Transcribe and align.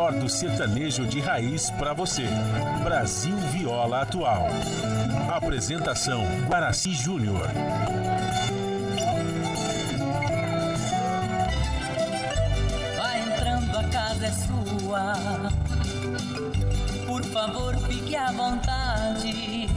melhor 0.00 0.14
do 0.14 0.28
sertanejo 0.30 1.04
de 1.04 1.20
raiz 1.20 1.68
para 1.70 1.92
você. 1.92 2.26
Brasil 2.82 3.36
Viola 3.52 4.00
Atual. 4.00 4.46
Apresentação 5.30 6.24
Guaraci 6.48 6.94
Júnior. 6.94 7.46
Vai 12.96 13.20
entrando, 13.20 13.78
a 13.78 13.84
casa 13.84 14.26
é 14.26 14.30
sua. 14.30 15.52
Por 17.06 17.22
favor, 17.26 17.76
fique 17.86 18.16
à 18.16 18.32
vontade. 18.32 19.68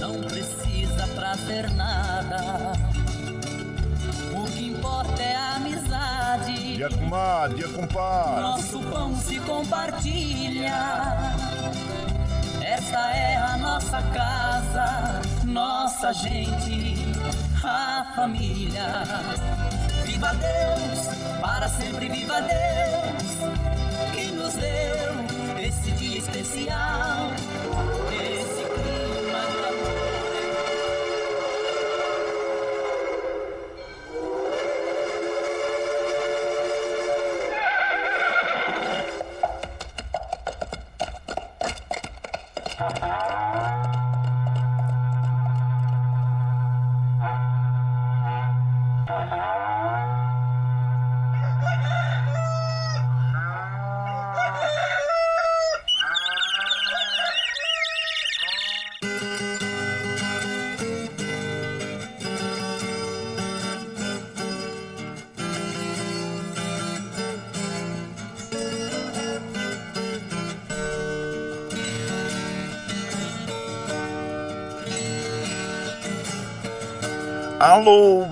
Não 0.00 0.18
precisa 0.22 1.06
trazer 1.14 1.70
nada. 1.72 2.72
O 4.34 4.50
que 4.50 4.68
importa 4.68 5.22
é 5.22 5.36
a 5.36 5.56
amizade. 5.56 5.77
Dia 6.78 6.88
comadre, 6.90 7.56
dia 7.56 7.68
compadre. 7.70 8.40
Nosso 8.40 8.78
pão 8.84 9.16
se 9.16 9.40
compartilha. 9.40 10.76
Esta 12.62 13.16
é 13.16 13.36
a 13.36 13.56
nossa 13.56 14.00
casa, 14.00 15.20
nossa 15.42 16.12
gente, 16.12 16.94
a 17.64 18.12
família. 18.14 18.92
Viva 20.04 20.32
Deus, 20.34 21.40
para 21.40 21.68
sempre 21.68 22.08
viva 22.10 22.40
Deus, 22.42 24.12
que 24.14 24.30
nos 24.30 24.54
deu 24.54 25.58
esse 25.60 25.90
dia 25.90 26.18
especial, 26.18 27.32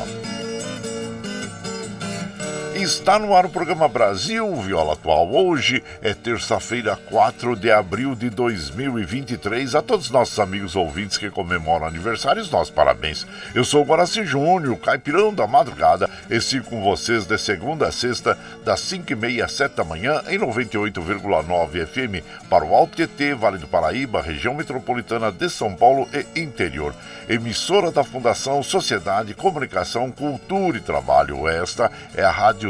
Paul. 0.00 0.39
Está 2.80 3.18
no 3.18 3.36
ar 3.36 3.44
o 3.44 3.50
programa 3.50 3.86
Brasil 3.86 4.56
Viola 4.56 4.94
Atual. 4.94 5.30
Hoje 5.30 5.84
é 6.00 6.14
terça-feira, 6.14 6.96
4 6.96 7.54
de 7.54 7.70
abril 7.70 8.14
de 8.14 8.30
2023. 8.30 9.74
A 9.74 9.82
todos 9.82 10.06
os 10.06 10.10
nossos 10.10 10.40
amigos 10.40 10.74
ouvintes 10.74 11.18
que 11.18 11.28
comemoram 11.28 11.86
aniversários, 11.86 12.50
nossos 12.50 12.72
parabéns. 12.72 13.26
Eu 13.54 13.64
sou 13.64 13.82
o 13.82 13.84
Guaraci 13.84 14.24
Júnior, 14.24 14.78
caipirão 14.78 15.32
da 15.34 15.46
madrugada, 15.46 16.08
e 16.30 16.40
sigo 16.40 16.70
com 16.70 16.82
vocês 16.82 17.26
de 17.26 17.36
segunda 17.36 17.86
a 17.86 17.92
sexta, 17.92 18.36
das 18.64 18.80
5h30 18.80 19.44
às 19.44 19.52
7 19.52 19.76
da 19.76 19.84
manhã, 19.84 20.22
em 20.28 20.38
98,9 20.38 21.86
FM, 21.86 22.24
para 22.48 22.64
o 22.64 22.74
Alto 22.74 22.96
TT, 22.96 23.34
Vale 23.34 23.58
do 23.58 23.68
Paraíba, 23.68 24.22
região 24.22 24.54
metropolitana 24.54 25.30
de 25.30 25.50
São 25.50 25.74
Paulo 25.74 26.08
e 26.14 26.40
interior. 26.40 26.94
Emissora 27.28 27.92
da 27.92 28.02
Fundação 28.02 28.62
Sociedade, 28.62 29.34
Comunicação, 29.34 30.10
Cultura 30.10 30.78
e 30.78 30.80
Trabalho. 30.80 31.46
Esta 31.46 31.90
é 32.16 32.24
a 32.24 32.30
Rádio 32.30 32.69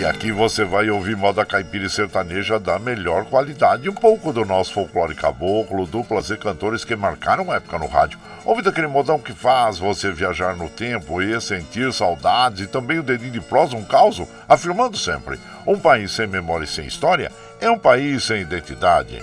E 0.00 0.04
aqui 0.06 0.32
você 0.32 0.64
vai 0.64 0.88
ouvir 0.88 1.14
moda 1.14 1.44
caipira 1.44 1.84
e 1.84 1.90
sertaneja 1.90 2.58
da 2.58 2.78
melhor 2.78 3.26
qualidade, 3.26 3.86
um 3.86 3.94
pouco 3.94 4.32
do 4.32 4.46
nosso 4.46 4.72
folclore 4.72 5.14
caboclo, 5.14 5.86
duplas 5.86 6.30
e 6.30 6.38
cantores 6.38 6.86
que 6.86 6.96
marcaram 6.96 7.52
época 7.52 7.78
no 7.78 7.86
rádio. 7.86 8.18
Ouve 8.42 8.62
daquele 8.62 8.86
modão 8.86 9.18
que 9.18 9.34
faz 9.34 9.78
você 9.78 10.10
viajar 10.10 10.56
no 10.56 10.70
tempo 10.70 11.20
e 11.20 11.38
sentir 11.38 11.92
saudades 11.92 12.62
e 12.62 12.66
também 12.66 12.98
o 12.98 13.02
dedinho 13.02 13.32
de 13.32 13.42
prosa, 13.42 13.76
um 13.76 13.84
caos, 13.84 14.22
afirmando 14.48 14.96
sempre: 14.96 15.38
um 15.66 15.78
país 15.78 16.12
sem 16.12 16.26
memória 16.26 16.64
e 16.64 16.66
sem 16.66 16.86
história 16.86 17.30
é 17.60 17.70
um 17.70 17.78
país 17.78 18.24
sem 18.24 18.40
identidade. 18.40 19.22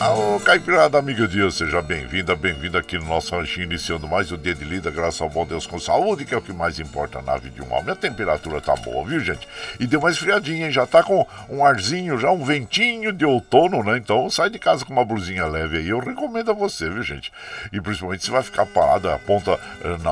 Alô, 0.00 0.38
Caipirada, 0.38 0.96
amiga 0.96 1.26
dia, 1.26 1.50
seja 1.50 1.82
bem-vinda, 1.82 2.36
bem-vinda 2.36 2.78
aqui 2.78 2.96
no 2.96 3.06
nosso 3.06 3.34
ranchinho, 3.34 3.64
iniciando 3.64 4.06
mais 4.06 4.30
o 4.30 4.38
dia 4.38 4.54
de 4.54 4.64
lida, 4.64 4.92
graças 4.92 5.20
ao 5.20 5.28
bom 5.28 5.44
Deus 5.44 5.66
com 5.66 5.76
saúde, 5.80 6.24
que 6.24 6.32
é 6.32 6.38
o 6.38 6.40
que 6.40 6.52
mais 6.52 6.78
importa 6.78 7.20
na 7.20 7.36
vida 7.36 7.56
de 7.56 7.62
um 7.62 7.74
homem. 7.74 7.90
A 7.90 7.96
temperatura 7.96 8.60
tá 8.60 8.76
boa, 8.76 9.04
viu, 9.04 9.18
gente? 9.18 9.48
E 9.80 9.88
deu 9.88 10.00
mais 10.00 10.16
friadinha, 10.16 10.66
hein? 10.66 10.72
Já 10.72 10.86
tá 10.86 11.02
com 11.02 11.26
um 11.50 11.64
arzinho, 11.64 12.16
já 12.16 12.30
um 12.30 12.44
ventinho 12.44 13.12
de 13.12 13.24
outono, 13.24 13.82
né? 13.82 13.98
Então 13.98 14.30
sai 14.30 14.48
de 14.50 14.58
casa 14.60 14.84
com 14.84 14.92
uma 14.92 15.04
blusinha 15.04 15.44
leve 15.46 15.78
aí, 15.78 15.88
eu 15.88 15.98
recomendo 15.98 16.52
a 16.52 16.54
você, 16.54 16.88
viu, 16.88 17.02
gente? 17.02 17.32
E 17.72 17.80
principalmente 17.80 18.24
se 18.24 18.30
vai 18.30 18.44
ficar 18.44 18.66
parado 18.66 19.10
a 19.10 19.18
ponta, 19.18 19.58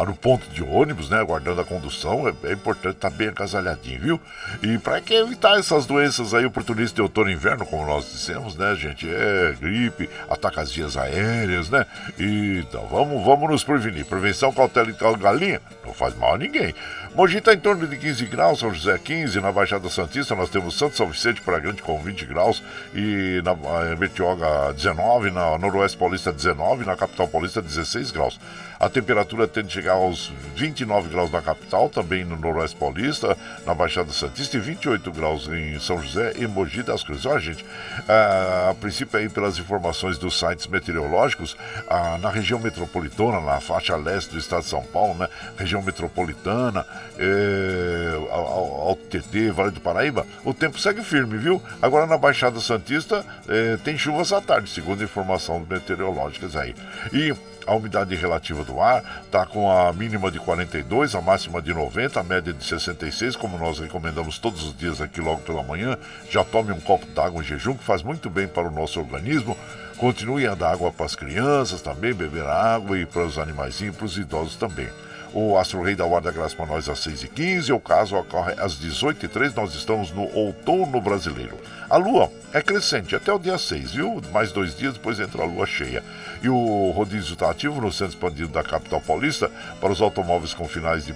no 0.04 0.16
ponto 0.16 0.50
de 0.50 0.64
ônibus, 0.64 1.08
né? 1.10 1.20
Aguardando 1.20 1.60
a 1.60 1.64
condução, 1.64 2.26
é, 2.26 2.34
é 2.48 2.52
importante 2.54 2.96
estar 2.96 3.08
tá 3.08 3.16
bem 3.16 3.28
agasalhadinho, 3.28 4.00
viu? 4.00 4.20
E 4.64 4.78
para 4.78 5.00
que 5.00 5.14
evitar 5.14 5.60
essas 5.60 5.86
doenças 5.86 6.34
aí 6.34 6.44
oportunistas 6.44 6.92
de 6.92 7.02
outono 7.02 7.30
e 7.30 7.34
inverno, 7.34 7.64
como 7.64 7.86
nós 7.86 8.10
dissemos, 8.10 8.56
né, 8.56 8.74
gente? 8.74 9.08
É 9.08 9.54
gripe 9.60 9.75
gripe, 9.76 10.08
ataca 10.28 10.62
as 10.62 10.72
vias 10.72 10.96
aéreas, 10.96 11.68
né? 11.68 11.86
Então 12.18 12.86
vamos, 12.86 13.24
vamos 13.24 13.50
nos 13.50 13.64
prevenir. 13.64 14.06
Prevenção, 14.06 14.52
cautela 14.52 14.88
e 14.90 15.16
galinha 15.18 15.60
não 15.84 15.92
faz 15.92 16.16
mal 16.16 16.34
a 16.34 16.38
ninguém. 16.38 16.74
Mogi 17.16 17.38
está 17.38 17.54
em 17.54 17.58
torno 17.58 17.86
de 17.86 17.96
15 17.96 18.26
graus, 18.26 18.58
São 18.58 18.74
José 18.74 18.98
15, 18.98 19.40
na 19.40 19.50
Baixada 19.50 19.88
Santista 19.88 20.34
nós 20.34 20.50
temos 20.50 20.76
Santo 20.76 20.98
São 20.98 21.06
Vicente 21.06 21.40
para 21.40 21.58
Grande 21.58 21.80
com 21.80 21.98
20 21.98 22.26
graus 22.26 22.62
e 22.94 23.40
na 23.42 23.54
Bertioga 23.94 24.70
19, 24.74 25.30
na 25.30 25.56
Noroeste 25.56 25.96
Paulista 25.96 26.30
19, 26.30 26.84
na 26.84 26.94
Capital 26.94 27.26
Paulista 27.26 27.62
16 27.62 28.10
graus. 28.10 28.38
A 28.78 28.90
temperatura 28.90 29.48
tende 29.48 29.68
a 29.68 29.70
chegar 29.70 29.92
aos 29.94 30.30
29 30.54 31.08
graus 31.08 31.30
na 31.30 31.40
capital, 31.40 31.88
também 31.88 32.22
no 32.22 32.36
Noroeste 32.36 32.76
Paulista, 32.76 33.34
na 33.64 33.74
Baixada 33.74 34.12
Santista, 34.12 34.58
e 34.58 34.60
28 34.60 35.10
graus 35.10 35.48
em 35.48 35.80
São 35.80 35.98
José 36.02 36.34
e 36.36 36.46
Mogi 36.46 36.82
das 36.82 37.02
Cruzes. 37.02 37.24
Olha, 37.24 37.40
gente, 37.40 37.64
a, 38.06 38.68
a 38.70 38.74
princípio 38.74 39.18
aí 39.18 39.30
pelas 39.30 39.58
informações 39.58 40.18
dos 40.18 40.38
sites 40.38 40.66
meteorológicos, 40.66 41.56
ah, 41.88 42.18
na 42.20 42.28
região 42.28 42.60
metropolitana, 42.60 43.40
na 43.40 43.58
faixa 43.60 43.96
leste 43.96 44.32
do 44.32 44.38
estado 44.38 44.64
de 44.64 44.68
São 44.68 44.82
Paulo, 44.82 45.14
né? 45.14 45.28
Região 45.56 45.80
metropolitana, 45.80 46.84
é, 47.18 48.12
Alto 48.30 49.02
TT, 49.08 49.50
Vale 49.50 49.70
do 49.70 49.80
Paraíba, 49.80 50.26
o 50.44 50.52
tempo 50.52 50.78
segue 50.78 51.02
firme, 51.02 51.36
viu? 51.38 51.62
Agora 51.80 52.06
na 52.06 52.18
Baixada 52.18 52.60
Santista 52.60 53.24
é, 53.48 53.76
tem 53.78 53.96
chuvas 53.96 54.32
à 54.32 54.40
tarde, 54.40 54.70
segundo 54.70 55.02
informação 55.02 55.64
meteorológicas 55.68 56.56
aí. 56.56 56.74
E 57.12 57.34
a 57.66 57.74
umidade 57.74 58.14
relativa 58.14 58.62
do 58.62 58.80
ar 58.80 59.22
está 59.24 59.44
com 59.44 59.70
a 59.70 59.92
mínima 59.92 60.30
de 60.30 60.38
42, 60.38 61.16
a 61.16 61.20
máxima 61.20 61.60
de 61.60 61.74
90, 61.74 62.20
a 62.20 62.22
média 62.22 62.52
de 62.52 62.64
66, 62.64 63.34
como 63.34 63.58
nós 63.58 63.80
recomendamos 63.80 64.38
todos 64.38 64.62
os 64.62 64.76
dias 64.76 65.00
aqui 65.00 65.20
logo 65.20 65.40
pela 65.40 65.64
manhã. 65.64 65.98
Já 66.30 66.44
tome 66.44 66.72
um 66.72 66.80
copo 66.80 67.06
d'água 67.06 67.42
em 67.42 67.44
jejum, 67.44 67.74
que 67.74 67.82
faz 67.82 68.02
muito 68.02 68.30
bem 68.30 68.46
para 68.46 68.68
o 68.68 68.70
nosso 68.70 69.00
organismo. 69.00 69.56
Continue 69.96 70.46
a 70.46 70.54
dar 70.54 70.72
água 70.72 70.92
para 70.92 71.06
as 71.06 71.16
crianças 71.16 71.80
também, 71.80 72.14
beber 72.14 72.44
água 72.44 72.98
e 72.98 73.04
para 73.04 73.24
os 73.24 73.36
animaizinhos 73.36 73.94
e 73.94 73.98
para 73.98 74.06
os 74.06 74.16
idosos 74.16 74.54
também. 74.54 74.88
O 75.32 75.56
Astro 75.58 75.82
Rei 75.82 75.94
da 75.94 76.04
Guarda 76.04 76.30
Graça 76.30 76.56
para 76.56 76.66
nós 76.66 76.88
às 76.88 77.00
6h15. 77.00 77.74
O 77.74 77.80
caso 77.80 78.16
ocorre 78.16 78.54
às 78.58 78.74
18h03. 78.76 79.54
Nós 79.54 79.74
estamos 79.74 80.10
no 80.10 80.22
outono 80.34 81.00
brasileiro. 81.00 81.58
A 81.88 81.96
lua 81.96 82.30
é 82.52 82.60
crescente 82.62 83.14
até 83.14 83.32
o 83.32 83.38
dia 83.38 83.58
6, 83.58 83.92
viu? 83.92 84.20
Mais 84.32 84.50
dois 84.50 84.76
dias 84.76 84.94
depois 84.94 85.20
entra 85.20 85.42
a 85.42 85.46
lua 85.46 85.66
cheia. 85.66 86.02
E 86.42 86.48
o 86.48 86.90
rodízio 86.90 87.34
está 87.34 87.50
ativo 87.50 87.80
no 87.80 87.92
centro 87.92 88.14
expandido 88.14 88.48
da 88.48 88.62
capital 88.62 89.00
paulista 89.00 89.50
para 89.80 89.92
os 89.92 90.00
automóveis 90.00 90.54
com 90.54 90.66
finais 90.66 91.04
de 91.04 91.14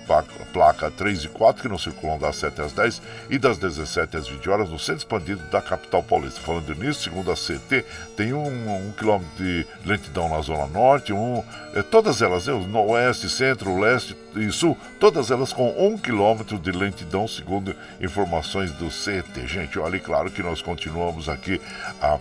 placa 0.52 0.90
3 0.90 1.24
e 1.24 1.28
4 1.28 1.62
que 1.62 1.68
não 1.68 1.78
circulam 1.78 2.18
das 2.18 2.36
7 2.36 2.60
às 2.60 2.72
10 2.72 3.02
e 3.30 3.38
das 3.38 3.58
17 3.58 4.16
às 4.16 4.28
20 4.28 4.50
horas 4.50 4.70
no 4.70 4.78
centro 4.78 4.98
expandido 4.98 5.42
da 5.50 5.60
capital 5.60 6.02
paulista. 6.02 6.40
Falando 6.40 6.74
nisso, 6.74 7.02
segundo 7.02 7.32
a 7.32 7.34
CT, 7.34 7.84
tem 8.16 8.32
um, 8.32 8.88
um 8.88 8.92
quilômetro 8.92 9.30
de 9.36 9.66
lentidão 9.84 10.28
na 10.28 10.40
zona 10.40 10.66
norte, 10.66 11.12
um, 11.12 11.42
é, 11.74 11.82
todas 11.82 12.22
elas, 12.22 12.46
né, 12.46 12.52
no 12.52 12.90
oeste, 12.90 13.28
centro, 13.28 13.78
leste 13.78 13.99
e 14.36 14.50
sul, 14.50 14.76
todas 14.98 15.30
elas 15.30 15.52
com 15.52 15.70
um 15.86 15.96
quilômetro 15.96 16.58
de 16.58 16.70
lentidão, 16.70 17.26
segundo 17.26 17.74
informações 18.00 18.72
do 18.72 18.88
CT. 18.88 19.46
Gente, 19.46 19.78
olha, 19.78 19.98
claro 19.98 20.30
que 20.30 20.42
nós 20.42 20.62
continuamos 20.62 21.28
aqui 21.28 21.60
a 22.00 22.18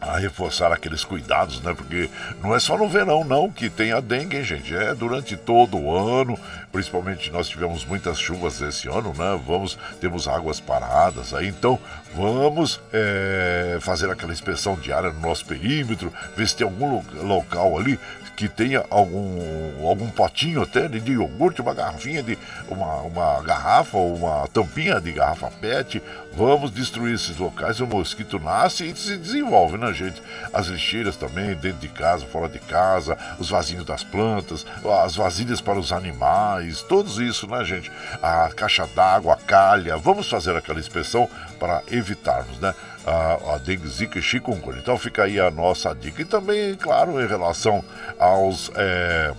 a 0.00 0.16
reforçar 0.16 0.72
aqueles 0.72 1.04
cuidados, 1.04 1.60
né? 1.60 1.74
Porque 1.74 2.08
não 2.42 2.54
é 2.54 2.58
só 2.58 2.76
no 2.78 2.88
verão, 2.88 3.22
não, 3.22 3.50
que 3.50 3.68
tem 3.68 3.92
a 3.92 4.00
dengue, 4.00 4.38
hein, 4.38 4.44
gente? 4.44 4.74
É 4.74 4.94
durante 4.94 5.36
todo 5.36 5.76
o 5.76 5.94
ano, 5.94 6.38
principalmente 6.72 7.30
nós 7.30 7.48
tivemos 7.48 7.84
muitas 7.84 8.18
chuvas 8.18 8.60
esse 8.60 8.88
ano, 8.88 9.12
né? 9.16 9.40
Vamos, 9.46 9.78
temos 10.00 10.28
águas 10.28 10.60
paradas 10.60 11.34
aí, 11.34 11.48
então 11.48 11.78
vamos 12.14 12.80
é, 12.92 13.78
fazer 13.80 14.10
aquela 14.10 14.32
inspeção 14.32 14.74
diária 14.76 15.10
no 15.10 15.20
nosso 15.20 15.44
perímetro, 15.44 16.12
ver 16.36 16.48
se 16.48 16.56
tem 16.56 16.66
algum 16.66 17.02
local 17.22 17.78
ali 17.78 17.98
que 18.40 18.48
tenha 18.48 18.82
algum, 18.88 19.86
algum 19.86 20.08
potinho 20.08 20.62
até 20.62 20.88
de 20.88 21.12
iogurte, 21.12 21.60
uma 21.60 21.74
garrafinha 21.74 22.22
de. 22.22 22.38
uma, 22.70 23.02
uma 23.02 23.42
garrafa 23.42 23.98
ou 23.98 24.16
uma 24.16 24.48
tampinha 24.48 24.98
de 24.98 25.12
garrafa 25.12 25.50
PET. 25.60 26.02
Vamos 26.32 26.70
destruir 26.70 27.16
esses 27.16 27.36
locais, 27.36 27.80
o 27.80 27.86
mosquito 27.86 28.38
nasce 28.38 28.86
e 28.86 28.96
se 28.96 29.18
desenvolve, 29.18 29.76
né, 29.76 29.92
gente? 29.92 30.22
As 30.54 30.68
lixeiras 30.68 31.16
também, 31.16 31.54
dentro 31.54 31.80
de 31.80 31.88
casa, 31.88 32.24
fora 32.24 32.48
de 32.48 32.60
casa, 32.60 33.18
os 33.38 33.50
vasinhos 33.50 33.84
das 33.84 34.02
plantas, 34.02 34.64
as 35.04 35.16
vasilhas 35.16 35.60
para 35.60 35.78
os 35.78 35.92
animais, 35.92 36.59
tudo 36.88 37.22
isso, 37.22 37.46
né, 37.46 37.64
gente? 37.64 37.90
A 38.22 38.50
caixa 38.54 38.86
d'água, 38.94 39.34
a 39.34 39.36
calha. 39.36 39.96
Vamos 39.96 40.28
fazer 40.28 40.56
aquela 40.56 40.78
inspeção 40.78 41.28
para 41.58 41.82
evitarmos, 41.90 42.58
né? 42.58 42.74
a, 43.06 43.54
a 43.54 43.58
dengue, 43.58 43.88
zika 43.88 44.18
e 44.18 44.22
chikungunya. 44.22 44.80
Então 44.80 44.98
fica 44.98 45.24
aí 45.24 45.40
a 45.40 45.50
nossa 45.50 45.94
dica. 45.94 46.22
E 46.22 46.24
também, 46.24 46.74
claro, 46.74 47.20
em 47.20 47.26
relação 47.26 47.84
aos. 48.18 48.70
É, 48.74 49.32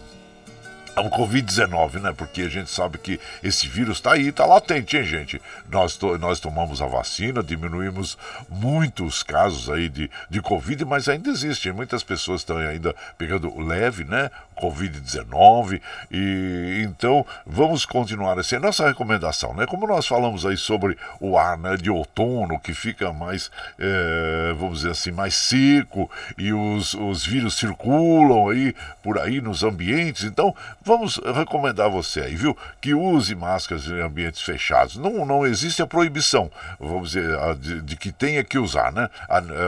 ao 0.94 1.10
Covid-19, 1.10 2.02
né? 2.02 2.14
Porque 2.16 2.42
a 2.42 2.50
gente 2.50 2.70
sabe 2.70 2.98
que 2.98 3.18
esse 3.42 3.66
vírus 3.68 3.98
está 3.98 4.14
aí, 4.14 4.28
está 4.28 4.46
latente, 4.46 4.98
hein, 4.98 5.04
gente? 5.04 5.42
Nós, 5.70 5.96
to 5.96 6.18
nós 6.18 6.40
tomamos 6.40 6.82
a 6.82 6.86
vacina, 6.86 7.42
diminuímos 7.42 8.18
muitos 8.50 9.24
casos 9.24 9.70
aí 9.70 9.88
de, 9.88 10.12
de 10.30 10.42
Covid, 10.42 10.84
mas 10.84 11.08
ainda 11.08 11.30
existem. 11.30 11.72
Muitas 11.72 12.04
pessoas 12.04 12.42
estão 12.42 12.58
ainda 12.58 12.94
pegando 13.18 13.58
leve, 13.60 14.04
né? 14.04 14.30
Covid-19. 14.62 15.82
E 16.12 16.84
então 16.84 17.26
vamos 17.46 17.86
continuar 17.86 18.38
assim. 18.38 18.58
Nossa 18.58 18.88
recomendação, 18.88 19.54
né? 19.54 19.66
Como 19.66 19.88
nós 19.88 20.06
falamos 20.06 20.46
aí 20.46 20.56
sobre 20.56 20.98
o 21.20 21.38
ar 21.38 21.58
né, 21.58 21.76
de 21.76 21.90
outono, 21.90 22.60
que 22.60 22.74
fica 22.74 23.12
mais, 23.12 23.50
é, 23.80 24.54
vamos 24.58 24.80
dizer 24.80 24.92
assim, 24.92 25.12
mais 25.12 25.34
seco 25.34 26.10
e 26.38 26.54
os, 26.54 26.94
os 26.94 27.26
vírus 27.26 27.56
circulam 27.56 28.50
aí 28.50 28.76
por 29.02 29.18
aí 29.18 29.42
nos 29.42 29.64
ambientes. 29.64 30.24
Então, 30.24 30.56
vamos 30.84 31.20
recomendar 31.36 31.90
você 31.90 32.22
aí, 32.22 32.36
viu? 32.36 32.56
Que 32.80 32.94
use 32.94 33.34
máscaras 33.34 33.88
em 33.88 34.02
ambientes 34.02 34.42
fechados. 34.42 34.98
Não, 34.98 35.26
não 35.26 35.46
existe 35.46 35.82
a 35.82 35.88
proibição, 35.88 36.52
vamos 36.80 37.12
dizer, 37.12 37.38
de, 37.56 37.82
de 37.82 37.96
que 37.96 38.12
tenha 38.12 38.44
que 38.44 38.58
usar, 38.58 38.92
né? 38.92 39.10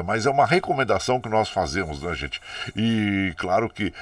Mas 0.05 0.25
é 0.25 0.29
uma 0.29 0.45
recomendação 0.45 1.19
que 1.19 1.29
nós 1.29 1.49
fazemos, 1.49 2.01
né, 2.01 2.13
gente? 2.13 2.41
E 2.75 3.33
claro 3.37 3.69
que 3.69 3.93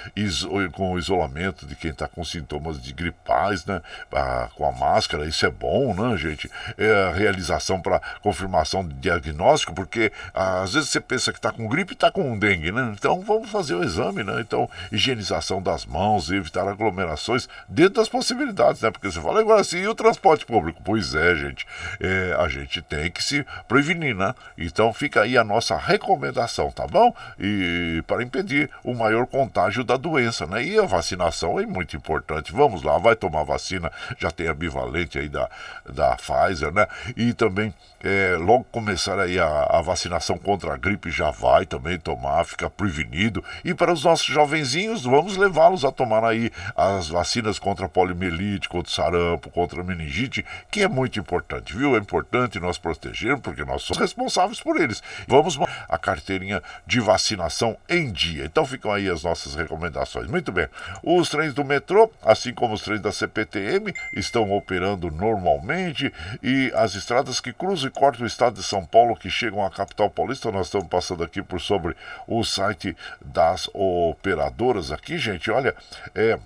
com 0.81 0.93
o 0.93 0.97
isolamento 0.97 1.67
de 1.67 1.75
quem 1.75 1.91
está 1.91 2.07
com 2.07 2.23
sintomas 2.23 2.81
de 2.81 2.91
gripais, 2.91 3.63
né? 3.67 3.83
Ah, 4.11 4.49
com 4.55 4.65
a 4.65 4.71
máscara, 4.71 5.27
isso 5.27 5.45
é 5.45 5.51
bom, 5.51 5.93
né, 5.93 6.17
gente? 6.17 6.49
É 6.75 7.03
a 7.03 7.11
realização 7.11 7.79
para 7.79 8.01
confirmação 8.23 8.83
de 8.83 8.95
diagnóstico, 8.95 9.75
porque 9.75 10.11
ah, 10.33 10.63
às 10.63 10.73
vezes 10.73 10.89
você 10.89 10.99
pensa 10.99 11.31
que 11.31 11.37
está 11.37 11.51
com 11.51 11.67
gripe 11.67 11.91
e 11.91 11.93
está 11.93 12.09
com 12.09 12.35
dengue, 12.35 12.71
né? 12.71 12.95
Então 12.97 13.21
vamos 13.21 13.51
fazer 13.51 13.75
o 13.75 13.83
exame, 13.83 14.23
né? 14.23 14.41
Então, 14.41 14.67
higienização 14.91 15.61
das 15.61 15.85
mãos, 15.85 16.31
evitar 16.31 16.67
aglomerações 16.67 17.47
dentro 17.69 18.01
das 18.01 18.09
possibilidades, 18.09 18.81
né? 18.81 18.89
Porque 18.89 19.11
você 19.11 19.21
fala 19.21 19.39
agora 19.39 19.61
assim, 19.61 19.81
e 19.81 19.87
o 19.87 19.93
transporte 19.93 20.47
público? 20.47 20.81
Pois 20.83 21.13
é, 21.13 21.35
gente, 21.35 21.63
é, 21.99 22.35
a 22.39 22.47
gente 22.47 22.81
tem 22.81 23.11
que 23.11 23.23
se 23.23 23.45
prevenir, 23.67 24.15
né? 24.15 24.33
Então 24.57 24.91
fica 24.91 25.21
aí 25.21 25.37
a 25.37 25.43
nossa 25.43 25.77
recomendação, 25.77 26.71
tá 26.71 26.87
bom? 26.87 27.13
E 27.39 28.03
para 28.07 28.23
impedir 28.23 28.67
o 28.83 28.95
maior 28.95 29.27
contágio 29.27 29.83
da 29.83 29.95
doença, 29.95 30.47
né? 30.47 30.63
E 30.63 30.70
a 30.77 30.85
vacinação 30.85 31.59
é 31.59 31.65
muito 31.65 31.95
importante. 31.95 32.51
Vamos 32.51 32.83
lá, 32.83 32.97
vai 32.97 33.15
tomar 33.15 33.44
vacina, 33.44 33.91
já 34.18 34.31
tem 34.31 34.47
a 34.47 34.53
bivalente 34.53 35.18
aí 35.18 35.29
da, 35.29 35.50
da 35.89 36.15
Pfizer, 36.15 36.71
né? 36.71 36.88
E 37.15 37.33
também 37.33 37.73
é, 38.03 38.35
logo 38.38 38.63
começar 38.65 39.19
aí 39.19 39.39
a, 39.39 39.68
a, 39.69 39.81
vacinação 39.81 40.38
contra 40.38 40.73
a 40.73 40.77
gripe 40.77 41.12
já 41.12 41.29
vai 41.29 41.65
também 41.65 42.00
tomar, 42.00 42.44
ficar 42.45 42.69
prevenido. 42.69 43.44
E 43.63 43.73
para 43.73 43.94
os 43.94 44.03
nossos 44.03 44.25
jovenzinhos, 44.25 45.03
vamos 45.03 45.38
levá-los 45.38 45.85
a 45.85 45.91
tomar 45.91 46.24
aí 46.24 46.51
as 46.75 47.10
vacinas 47.10 47.60
contra 47.60 47.88
poliomielite, 47.88 48.67
contra 48.67 48.91
sarampo, 48.91 49.50
contra 49.51 49.84
meningite, 49.84 50.45
que 50.69 50.81
é 50.81 50.88
muito 50.88 51.19
importante, 51.19 51.75
viu? 51.75 51.95
É 51.95 52.00
importante 52.00 52.60
nós 52.60 52.77
protegermos, 52.77 53.41
porque 53.41 53.63
nós 53.63 53.84
somos 53.84 54.01
responsáveis 54.01 54.60
por 54.60 54.79
eles. 54.79 55.01
Vamos 55.27 55.57
a 55.88 55.98
carteirinha 55.98 56.62
de 56.86 57.00
vacinação 57.00 57.77
em 57.88 58.12
dia. 58.12 58.45
Então 58.45 58.65
ficam 58.65 58.91
aí 58.91 59.10
as 59.10 59.24
nossas 59.24 59.55
recomendações. 59.55 60.27
Muito 60.27 60.50
bem. 60.51 60.67
Os 61.03 61.29
trens 61.29 61.53
do 61.53 61.63
metrô, 61.63 62.12
assim 62.22 62.53
como 62.53 62.74
os 62.74 62.81
trens 62.81 63.01
da 63.01 63.12
CPTM, 63.12 63.93
estão 64.13 64.51
operando 64.51 65.10
normalmente 65.10 66.12
e 66.41 66.72
as 66.75 66.96
estradas 66.96 67.39
que 67.39 67.53
cruzam 67.53 67.89
corta 67.91 68.24
o 68.24 68.27
estado 68.27 68.55
de 68.55 68.63
São 68.63 68.86
Paulo 68.86 69.15
que 69.15 69.29
chegam 69.29 69.65
à 69.65 69.70
capital 69.70 70.10
paulista. 70.10 70.51
Nós 70.51 70.67
estamos 70.67 70.88
passando 70.88 71.24
aqui 71.24 71.41
por 71.41 71.60
sobre 71.60 71.96
o 72.27 72.43
site 72.43 72.96
das 73.24 73.70
operadoras 73.74 74.91
aqui, 74.91 75.17
gente. 75.17 75.50
Olha, 75.50 75.75
é, 76.13 76.38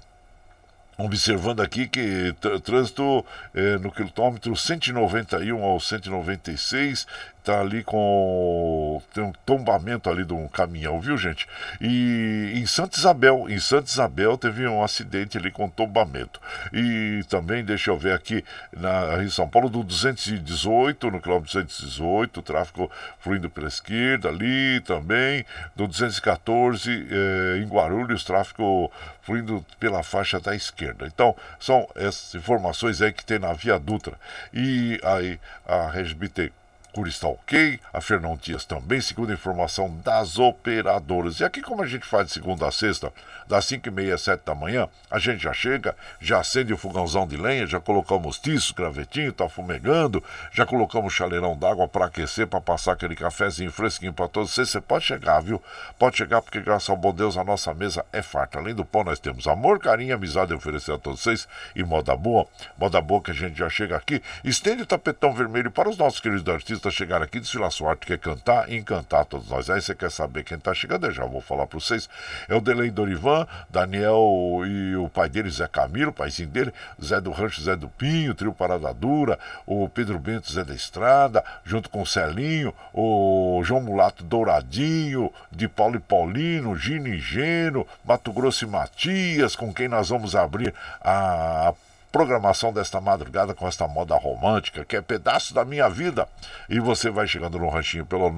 observando 0.98 1.62
aqui 1.62 1.88
que 1.88 2.34
trânsito 2.64 3.26
é, 3.54 3.78
no 3.78 3.92
quilômetro 3.92 4.56
191 4.56 5.64
ao 5.64 5.80
196 5.80 7.06
tá 7.46 7.62
ali 7.62 7.84
com 7.84 9.02
tem 9.14 9.24
um 9.24 9.32
tombamento 9.46 10.10
ali 10.10 10.26
de 10.26 10.34
um 10.34 10.48
caminhão, 10.48 11.00
viu 11.00 11.16
gente? 11.18 11.48
E 11.80 12.54
em 12.56 12.66
Santa 12.66 12.98
Isabel, 12.98 13.46
em 13.50 13.60
Santa 13.60 13.90
Isabel 13.90 14.38
teve 14.38 14.68
um 14.68 14.84
acidente 14.84 15.38
ali 15.38 15.52
com 15.52 15.70
tombamento. 15.70 16.42
E 16.74 17.24
também 17.30 17.64
deixa 17.64 17.92
eu 17.92 17.98
ver 17.98 18.14
aqui 18.14 18.44
na 18.76 19.24
em 19.24 19.30
São 19.30 19.48
Paulo 19.48 19.70
do 19.70 19.84
218 19.84 21.12
no 21.12 21.22
quilômetro 21.22 21.54
218, 21.54 22.42
tráfego 22.42 22.90
fluindo 23.20 23.50
pela 23.50 23.68
esquerda 23.68 24.30
ali 24.30 24.82
também, 24.82 25.46
do 25.76 25.88
214 25.88 26.90
eh, 26.90 27.60
em 27.62 27.68
Guarulhos, 27.68 28.24
tráfego 28.24 28.92
fluindo 29.22 29.64
pela 29.80 30.02
faixa 30.04 30.40
da 30.40 30.56
esquerda. 30.56 31.06
Então, 31.06 31.36
são 31.60 31.88
essas 31.96 32.34
informações 32.36 33.02
aí 33.02 33.14
que 33.14 33.24
tem 33.24 33.38
na 33.38 33.54
Via 33.54 33.78
Dutra. 33.80 34.18
E 34.54 35.00
aí 35.04 35.40
a 35.68 35.90
RegBT 35.90 36.52
Mercúrio 36.96 37.10
está 37.10 37.28
ok, 37.28 37.78
a 37.92 38.00
Fernão 38.00 38.38
Dias 38.42 38.64
também, 38.64 39.02
segundo 39.02 39.30
a 39.30 39.34
informação 39.34 39.94
das 40.02 40.40
operadoras. 40.40 41.42
E 41.42 41.44
aqui, 41.44 41.62
como 41.62 41.84
a 41.84 41.88
gente 41.88 42.06
faz 42.06 42.28
de 42.28 42.34
segunda 42.34 42.66
a 42.66 42.72
sexta, 42.72 43.12
das 43.46 43.66
5 43.66 43.90
e 43.90 43.92
meia 43.92 44.16
às 44.16 44.22
7 44.22 44.46
da 44.46 44.56
manhã, 44.56 44.88
a 45.12 45.20
gente 45.20 45.44
já 45.44 45.52
chega, 45.52 45.94
já 46.22 46.40
acende 46.40 46.74
o 46.74 46.78
fogãozão 46.78 47.28
de 47.28 47.36
lenha, 47.36 47.68
já 47.68 47.82
colocamos 47.82 48.40
tiço, 48.40 48.74
gravetinho, 48.74 49.34
tá 49.34 49.50
fumegando, 49.50 50.24
já 50.54 50.66
colocamos 50.66 51.14
chaleirão 51.14 51.58
d'água 51.58 51.86
para 51.86 52.06
aquecer, 52.06 52.48
para 52.48 52.62
passar 52.62 52.94
aquele 52.94 53.14
cafezinho 53.14 53.74
fresquinho 53.74 54.14
para 54.14 54.30
todos 54.30 54.52
vocês. 54.52 54.70
Você 54.70 54.80
pode 54.80 55.04
chegar, 55.04 55.42
viu? 55.42 55.62
Pode 56.00 56.16
chegar, 56.16 56.42
porque 56.42 56.62
graças 56.62 56.90
ao 56.90 56.96
bom 56.96 57.14
Deus 57.14 57.36
a 57.36 57.44
nossa 57.44 57.74
mesa 57.74 58.06
é 58.14 58.22
farta. 58.22 58.58
Além 58.58 58.74
do 58.74 58.86
pão, 58.86 59.04
nós 59.04 59.20
temos 59.20 59.48
amor, 59.48 59.80
carinho, 59.80 60.16
amizade 60.16 60.54
a 60.54 60.56
oferecer 60.56 60.94
a 60.94 60.98
todos 60.98 61.22
vocês 61.22 61.46
e 61.76 61.84
moda 61.84 62.16
boa. 62.16 62.48
Moda 62.78 63.02
boa 63.02 63.22
que 63.22 63.32
a 63.32 63.34
gente 63.34 63.58
já 63.58 63.70
chega 63.70 63.98
aqui. 63.98 64.24
Estende 64.46 64.84
o 64.84 64.86
tapetão 64.86 65.34
vermelho 65.34 65.70
para 65.70 65.90
os 65.90 65.98
nossos 65.98 66.22
queridos 66.22 66.48
artistas 66.48 66.85
chegar 66.92 67.22
aqui, 67.22 67.40
desfilar 67.40 67.72
sua 67.72 67.92
arte, 67.92 68.06
quer 68.06 68.18
cantar 68.18 68.70
e 68.70 68.76
encantar 68.76 69.26
todos 69.26 69.50
nós. 69.50 69.70
Aí 69.70 69.82
você 69.82 69.94
quer 69.94 70.12
saber 70.12 70.44
quem 70.44 70.58
tá 70.58 70.74
chegando? 70.74 71.06
Eu 71.06 71.12
já 71.12 71.26
vou 71.26 71.42
falar 71.42 71.68
para 71.68 71.80
vocês. 71.80 72.10
É 72.48 72.56
o 72.56 72.62
Delei 72.62 72.90
Dorivan, 72.90 73.48
Daniel 73.70 74.62
e 74.66 74.96
o 74.96 75.10
pai 75.10 75.30
dele, 75.30 75.50
Zé 75.50 75.68
Camilo, 75.68 76.12
o 76.12 76.14
paizinho 76.14 76.50
dele, 76.50 76.74
Zé 77.04 77.20
do 77.20 77.32
Rancho, 77.32 77.62
Zé 77.62 77.76
do 77.76 77.90
Pinho, 77.90 78.34
Trio 78.34 78.54
Parada 78.54 78.94
Dura, 78.94 79.40
o 79.66 79.88
Pedro 79.90 80.20
Bento, 80.20 80.52
Zé 80.52 80.64
da 80.64 80.74
Estrada, 80.74 81.44
junto 81.64 81.90
com 81.90 82.02
o 82.02 82.06
Celinho, 82.06 82.74
o 82.94 83.62
João 83.64 83.82
Mulato 83.82 84.24
Douradinho, 84.24 85.32
de 85.52 85.68
Paulo 85.68 85.98
e 85.98 86.00
Paulino, 86.00 86.76
Gino 86.76 87.08
e 87.08 87.20
Geno, 87.20 87.88
Mato 88.04 88.32
Grosso 88.32 88.66
e 88.66 88.68
Matias, 88.68 89.56
com 89.56 89.74
quem 89.74 89.88
nós 89.88 90.10
vamos 90.10 90.36
abrir 90.36 90.74
a 91.02 91.74
programação 92.16 92.72
desta 92.72 93.02
madrugada 93.02 93.54
com 93.54 93.68
esta 93.68 93.86
moda 93.90 94.16
romântica, 94.16 94.86
que 94.86 94.96
é 94.96 95.02
pedaço 95.02 95.54
da 95.54 95.66
minha 95.66 95.90
vida. 95.90 96.30
E 96.70 96.80
você 96.80 97.10
vai 97.10 97.28
chegando 97.28 97.60
no 97.60 97.68
ranchinho 97.68 98.06
pelo 98.06 98.32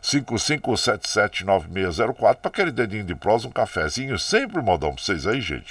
955779604 0.00 2.36
para 2.36 2.48
aquele 2.48 2.70
dedinho 2.70 3.04
de 3.04 3.14
prosa, 3.14 3.46
um 3.46 3.50
cafezinho, 3.50 4.18
sempre 4.18 4.62
modão 4.62 4.94
pra 4.94 5.04
vocês 5.04 5.26
aí, 5.26 5.42
gente. 5.42 5.68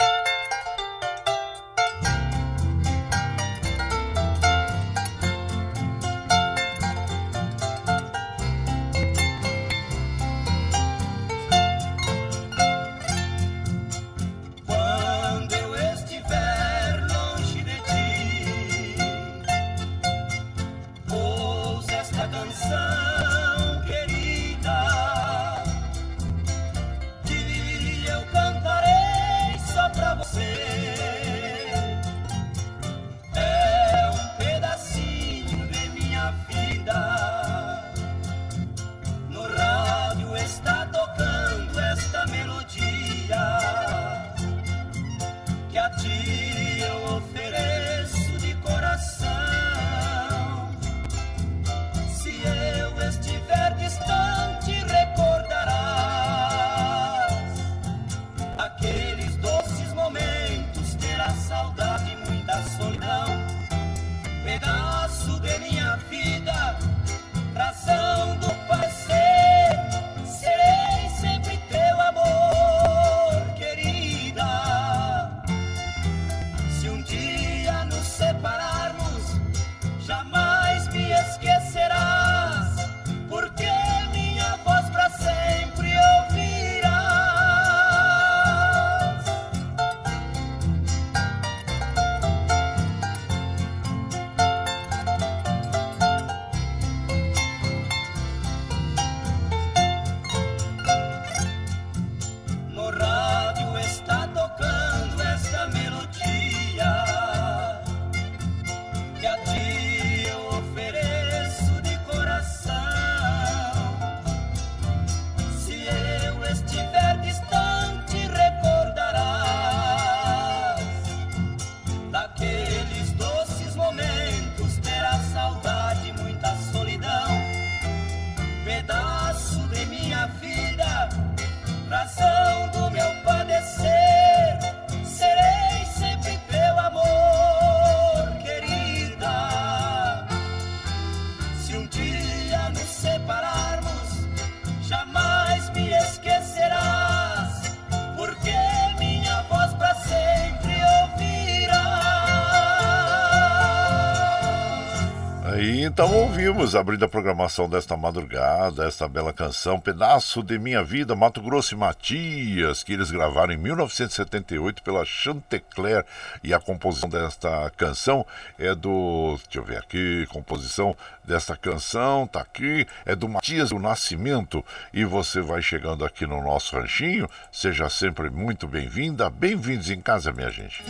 Então 156.02 156.16
ouvimos, 156.16 156.76
abrindo 156.76 157.06
a 157.06 157.08
programação 157.08 157.70
desta 157.70 157.96
madrugada, 157.96 158.88
esta 158.88 159.08
bela 159.08 159.32
canção, 159.32 159.80
Pedaço 159.80 160.42
de 160.42 160.58
Minha 160.58 160.84
Vida, 160.84 161.16
Mato 161.16 161.40
Grosso 161.40 161.76
e 161.76 161.78
Matias, 161.78 162.82
que 162.82 162.94
eles 162.94 163.12
gravaram 163.12 163.54
em 163.54 163.58
1978 163.58 164.82
pela 164.82 165.06
Chantecler. 165.06 166.04
E 166.44 166.56
a 166.56 166.60
composição 166.60 167.08
desta 167.08 167.72
canção 167.78 168.26
é 168.58 168.74
do. 168.74 169.38
Deixa 169.44 169.60
eu 169.60 169.64
ver 169.64 169.78
aqui, 169.78 170.26
composição 170.32 170.98
desta 171.24 171.56
canção, 171.56 172.26
tá 172.26 172.42
aqui, 172.42 172.88
é 173.06 173.16
do 173.16 173.30
Matias 173.30 173.70
do 173.70 173.78
Nascimento. 173.78 174.66
E 174.92 175.06
você 175.06 175.40
vai 175.40 175.62
chegando 175.62 176.04
aqui 176.04 176.26
no 176.26 176.42
nosso 176.42 176.76
ranchinho, 176.76 177.30
seja 177.52 177.88
sempre 177.92 178.28
muito 178.32 178.68
bem-vinda, 178.68 179.30
bem-vindos 179.30 179.92
em 179.92 180.02
casa, 180.02 180.34
minha 180.34 180.50
gente. 180.50 180.84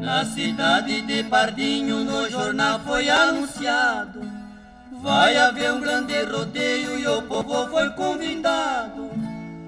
Na 0.00 0.24
cidade 0.24 1.02
de 1.02 1.22
Pardinho, 1.24 2.02
no 2.02 2.30
jornal 2.30 2.80
foi 2.80 3.10
anunciado. 3.10 4.22
Vai 5.02 5.36
haver 5.36 5.70
um 5.72 5.80
grande 5.80 6.22
rodeio 6.22 6.98
e 6.98 7.06
o 7.06 7.20
povo 7.22 7.68
foi 7.68 7.90
convidado. 7.90 9.10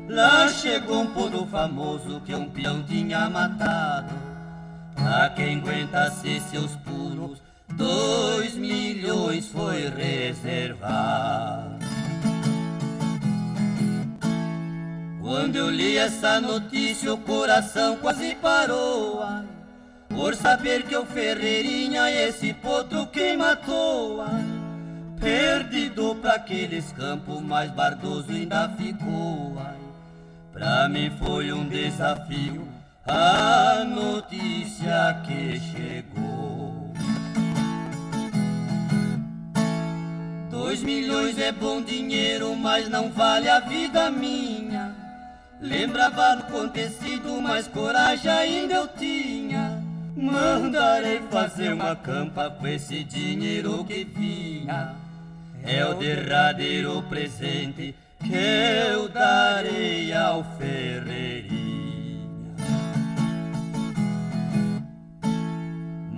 Lá 0.08 0.48
chegou 0.48 1.02
um 1.02 1.12
povo 1.12 1.46
famoso 1.46 2.22
que 2.22 2.34
um 2.34 2.48
peão 2.48 2.82
tinha 2.82 3.28
matado. 3.28 4.29
Pra 5.02 5.30
quem 5.30 5.58
aguentasse 5.58 6.40
seus 6.50 6.76
pulos, 6.76 7.38
dois 7.70 8.54
milhões 8.54 9.48
foi 9.48 9.88
reservado. 9.88 11.80
Quando 15.22 15.56
eu 15.56 15.70
li 15.70 15.96
essa 15.96 16.38
notícia, 16.38 17.14
o 17.14 17.18
coração 17.18 17.96
quase 17.96 18.34
parou. 18.34 19.24
Por 20.08 20.34
saber 20.34 20.82
que 20.82 20.96
o 20.96 21.06
Ferreirinha 21.06 22.10
esse 22.10 22.52
potro 22.52 23.06
quem 23.06 23.36
matou 23.36 24.24
Perdido 25.18 26.14
pra 26.16 26.34
aqueles 26.34 26.92
campos, 26.92 27.40
mais 27.40 27.70
bardoso 27.70 28.30
ainda 28.30 28.68
ficou. 28.70 29.56
Pra 30.52 30.88
mim 30.88 31.10
foi 31.18 31.52
um 31.52 31.66
desafio 31.66 32.79
a 33.10 33.84
notícia 33.84 35.20
que 35.26 35.58
chegou 35.58 36.92
Dois 40.50 40.82
milhões 40.82 41.38
é 41.38 41.50
bom 41.50 41.82
dinheiro, 41.82 42.54
mas 42.54 42.88
não 42.88 43.10
vale 43.10 43.48
a 43.48 43.58
vida 43.60 44.10
minha 44.10 44.94
Lembrava 45.60 46.36
do 46.36 46.42
acontecido, 46.44 47.40
mas 47.42 47.66
coragem 47.66 48.30
ainda 48.30 48.74
eu 48.74 48.88
tinha 48.88 49.80
Mandarei 50.16 51.20
fazer 51.30 51.72
uma 51.72 51.96
campa 51.96 52.50
com 52.50 52.66
esse 52.66 53.02
dinheiro 53.04 53.84
que 53.84 54.04
vinha. 54.04 54.94
É 55.62 55.84
o 55.86 55.94
derradeiro 55.94 57.02
presente 57.04 57.94
que 58.18 58.34
eu 58.34 59.08
darei 59.08 60.12
ao 60.12 60.44
Ferreirinha. 60.58 61.79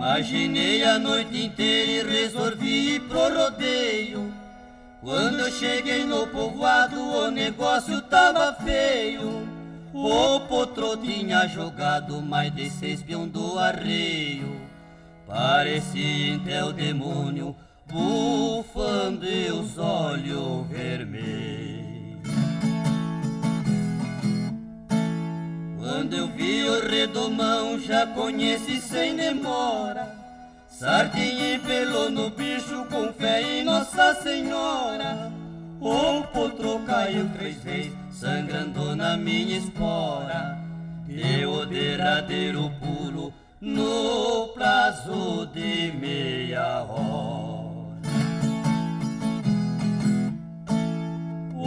Imaginei 0.03 0.83
a 0.83 0.99
noite 0.99 1.45
inteira 1.45 2.11
e 2.11 2.23
resolvi 2.23 2.97
ir 2.97 3.03
pro 3.03 3.33
rodeio. 3.33 4.35
Quando 5.01 5.39
eu 5.39 5.53
cheguei 5.53 6.05
no 6.05 6.27
povoado, 6.27 7.01
o 7.01 7.31
negócio 7.31 8.03
tava 8.03 8.53
feio. 8.65 9.49
O 9.95 10.41
potro 10.41 10.97
tinha 10.97 11.47
jogado 11.47 12.21
mais 12.21 12.53
de 12.53 12.69
seis 12.69 13.01
peão 13.01 13.29
do 13.29 13.57
arreio. 13.61 14.61
Parecia 15.25 16.35
até 16.35 16.65
o 16.65 16.73
demônio 16.73 17.55
bufando 17.87 19.25
e 19.25 19.53
os 19.53 19.79
olhos 19.79 20.67
vermelhos. 20.67 21.82
Quando 25.93 26.15
eu 26.15 26.27
vi 26.27 26.63
o 26.63 26.89
redomão, 26.89 27.79
já 27.79 28.07
conheci 28.07 28.81
sem 28.81 29.15
demora. 29.15 30.09
Sardinha 30.67 31.57
e 31.57 31.59
pelo 31.59 32.09
no 32.09 32.31
bicho 32.31 32.87
com 32.91 33.13
fé 33.13 33.43
em 33.43 33.63
Nossa 33.63 34.15
Senhora. 34.15 35.31
O 35.79 36.23
potro 36.33 36.81
caiu 36.87 37.29
três 37.37 37.63
vezes 37.63 37.93
sangrando 38.11 38.97
na 38.97 39.19
minha 39.19 39.59
espora. 39.59 40.59
Deu 41.07 41.53
o 41.53 41.67
derradeiro 41.67 42.73
pulo 42.81 43.31
no 43.61 44.49
prazo 44.55 45.47
de 45.53 45.93
meia 46.01 46.85
hora. 46.85 47.42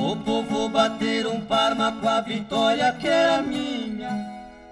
O 0.05 0.15
povo 0.17 0.69
bater 0.69 1.25
um 1.25 1.41
parma 1.41 1.91
com 1.93 2.07
a 2.07 2.21
vitória 2.21 2.91
que 2.93 3.07
era 3.07 3.41
minha. 3.41 4.13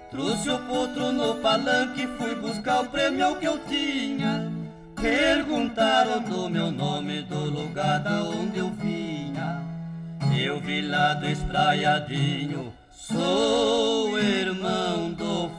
Trouxe 0.08 0.48
o 0.48 0.58
potro 0.58 1.10
no 1.10 1.34
palanque, 1.40 2.06
fui 2.16 2.36
buscar 2.36 2.82
o 2.82 2.86
prêmio 2.86 3.34
que 3.40 3.44
eu 3.44 3.58
tinha. 3.66 4.48
Perguntaram 4.94 6.20
do 6.22 6.48
meu 6.48 6.70
nome, 6.70 7.22
do 7.22 7.50
lugar 7.50 7.98
da 7.98 8.22
onde 8.22 8.58
eu 8.58 8.70
vinha. 8.70 9.60
Eu 10.38 10.60
vi 10.60 10.82
lá 10.82 11.14
do 11.14 11.28
espraiadinho, 11.28 12.72
sou 12.92 14.16
irmão 14.16 15.10
do 15.10 15.50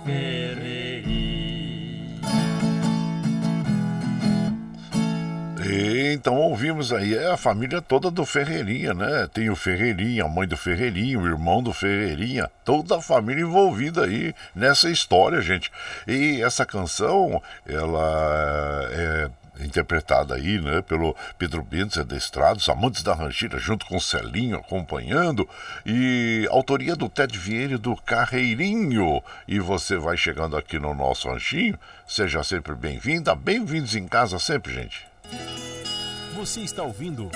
Então 5.68 6.36
ouvimos 6.36 6.94
aí, 6.94 7.16
é 7.16 7.32
a 7.32 7.38
família 7.38 7.82
toda 7.82 8.12
do 8.12 8.26
Ferreirinha, 8.26 8.94
né? 8.94 9.28
Tem 9.34 9.50
o 9.50 9.56
Ferreirinha, 9.56 10.24
a 10.24 10.28
mãe 10.28 10.48
do 10.48 10.56
Ferreirinha, 10.56 11.20
o 11.20 11.26
irmão 11.26 11.64
do 11.64 11.74
Ferreirinha, 11.74 12.50
toda 12.64 12.98
a 12.98 13.02
família 13.02 13.42
envolvida 13.42 14.04
aí 14.06 14.34
nessa 14.54 14.90
história, 14.90 15.42
gente. 15.42 15.72
E 16.08 16.42
essa 16.42 16.66
canção, 16.66 17.42
ela 17.66 18.88
é 18.92 19.30
interpretada 19.60 20.36
aí, 20.36 20.60
né, 20.60 20.82
pelo 20.82 21.16
Pedro 21.38 21.64
Bentes 21.64 22.04
da 22.06 22.16
Estrada, 22.16 22.58
os 22.58 22.70
Amantes 22.70 23.02
da 23.02 23.14
Rancheira, 23.14 23.58
junto 23.58 23.86
com 23.86 24.00
Celinho 24.00 24.58
acompanhando, 24.58 25.48
e 25.86 26.48
autoria 26.52 26.96
do 26.96 27.10
Ted 27.10 27.38
Vieira 27.38 27.78
do 27.78 27.96
Carreirinho. 27.96 29.24
E 29.48 29.60
você 29.60 29.98
vai 29.98 30.18
chegando 30.18 30.58
aqui 30.58 30.78
no 30.78 30.94
nosso 30.94 31.30
ranchinho, 31.30 31.80
seja 32.06 32.44
sempre 32.44 32.76
bem-vinda, 32.76 33.34
bem-vindos 33.34 33.96
em 33.96 34.08
casa 34.08 34.38
sempre, 34.38 34.74
gente. 34.74 35.15
Você 36.36 36.62
está 36.62 36.84
ouvindo 36.84 37.30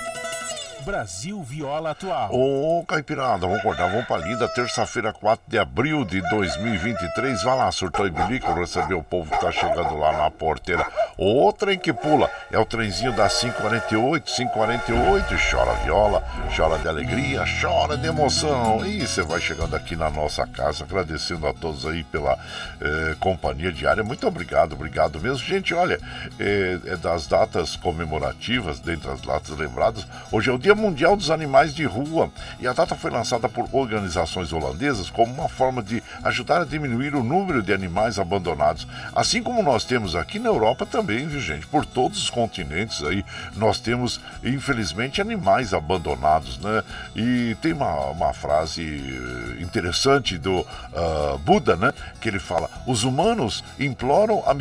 Brasil 0.90 1.44
Viola 1.44 1.92
Atual. 1.92 2.32
Ô, 2.34 2.84
Caipirada, 2.84 3.46
vamos 3.46 3.60
acordar, 3.60 3.92
vamos 3.92 4.08
pra 4.08 4.18
linda. 4.18 4.48
Terça-feira, 4.48 5.14
4 5.14 5.46
de 5.48 5.60
abril 5.60 6.04
de 6.04 6.20
2023. 6.32 7.44
Vai 7.44 7.58
lá, 7.58 7.72
surtou 7.72 8.08
e 8.08 8.10
bilico, 8.10 8.52
receber 8.54 8.96
o 8.96 9.04
povo 9.04 9.30
que 9.30 9.40
tá 9.40 9.52
chegando 9.52 9.96
lá 9.96 10.18
na 10.18 10.32
porteira. 10.32 10.88
O 11.16 11.54
trem 11.54 11.78
que 11.78 11.94
pula 11.94 12.28
é 12.52 12.58
o 12.58 12.66
trenzinho 12.66 13.16
da 13.16 13.30
548, 13.30 14.34
548. 14.34 15.36
Chora 15.52 15.74
viola, 15.84 16.24
chora 16.58 16.80
de 16.80 16.88
alegria, 16.88 17.44
chora 17.62 17.96
de 17.96 18.08
emoção. 18.08 18.84
E 18.84 19.06
você 19.06 19.22
vai 19.22 19.40
chegando 19.40 19.76
aqui 19.76 19.96
na 19.96 20.10
nossa 20.10 20.48
casa, 20.48 20.86
agradecendo 20.86 21.46
a 21.46 21.54
todos 21.54 21.86
aí 21.86 22.04
pela 22.06 22.36
eh, 22.82 23.16
companhia 23.20 23.72
diária. 23.72 24.04
Muito 24.04 24.28
obrigado, 24.28 24.74
obrigado 24.74 25.20
mesmo. 25.20 25.46
Gente, 25.46 25.72
olha, 25.72 26.00
é, 26.40 26.80
é 26.84 26.98
das 26.98 27.28
datas 27.28 27.76
comemorativas, 27.76 28.80
dentre 28.80 29.12
as 29.12 29.22
datas 29.22 29.56
lembradas, 29.56 30.08
hoje 30.32 30.50
é 30.50 30.54
o 30.54 30.58
Dia 30.58 30.79
Mundial 30.80 31.16
dos 31.16 31.30
Animais 31.30 31.74
de 31.74 31.84
Rua 31.84 32.32
e 32.60 32.68
a 32.68 32.74
data 32.74 32.96
foi 32.96 33.12
lançada 33.12 33.48
por 33.48 33.68
organizações 33.72 34.52
holandesas 34.54 35.10
como 35.10 35.34
uma 35.34 35.50
forma 35.50 35.84
de 35.84 36.02
ajudar 36.24 36.62
a 36.62 36.66
diminuir 36.66 37.14
o 37.16 37.24
número 37.24 37.62
de 37.62 37.74
animais 37.74 38.18
abandonados. 38.18 38.88
Assim 39.16 39.44
como 39.44 39.62
nós 39.62 39.84
temos 39.84 40.16
aqui 40.16 40.40
na 40.40 40.50
Europa 40.50 40.86
também, 40.86 41.28
viu 41.28 41.40
gente? 41.40 41.68
Por 41.68 41.86
todos 41.86 42.24
os 42.24 42.30
continentes 42.30 43.04
aí 43.04 43.24
nós 43.56 43.80
temos, 43.80 44.20
infelizmente, 44.44 45.22
animais 45.22 45.74
abandonados, 45.74 46.58
né? 46.60 46.84
E 47.16 47.56
tem 47.62 47.74
uma, 47.74 48.06
uma 48.12 48.34
frase 48.34 48.82
eh, 48.82 49.62
interessante 49.62 50.38
do 50.38 50.60
uh, 50.60 51.38
Buda, 51.40 51.76
né? 51.76 51.94
Que 52.22 52.30
ele 52.30 52.40
fala: 52.40 52.70
os 52.88 53.04
humanos 53.04 53.64
imploram 53.80 54.44
a 54.46 54.54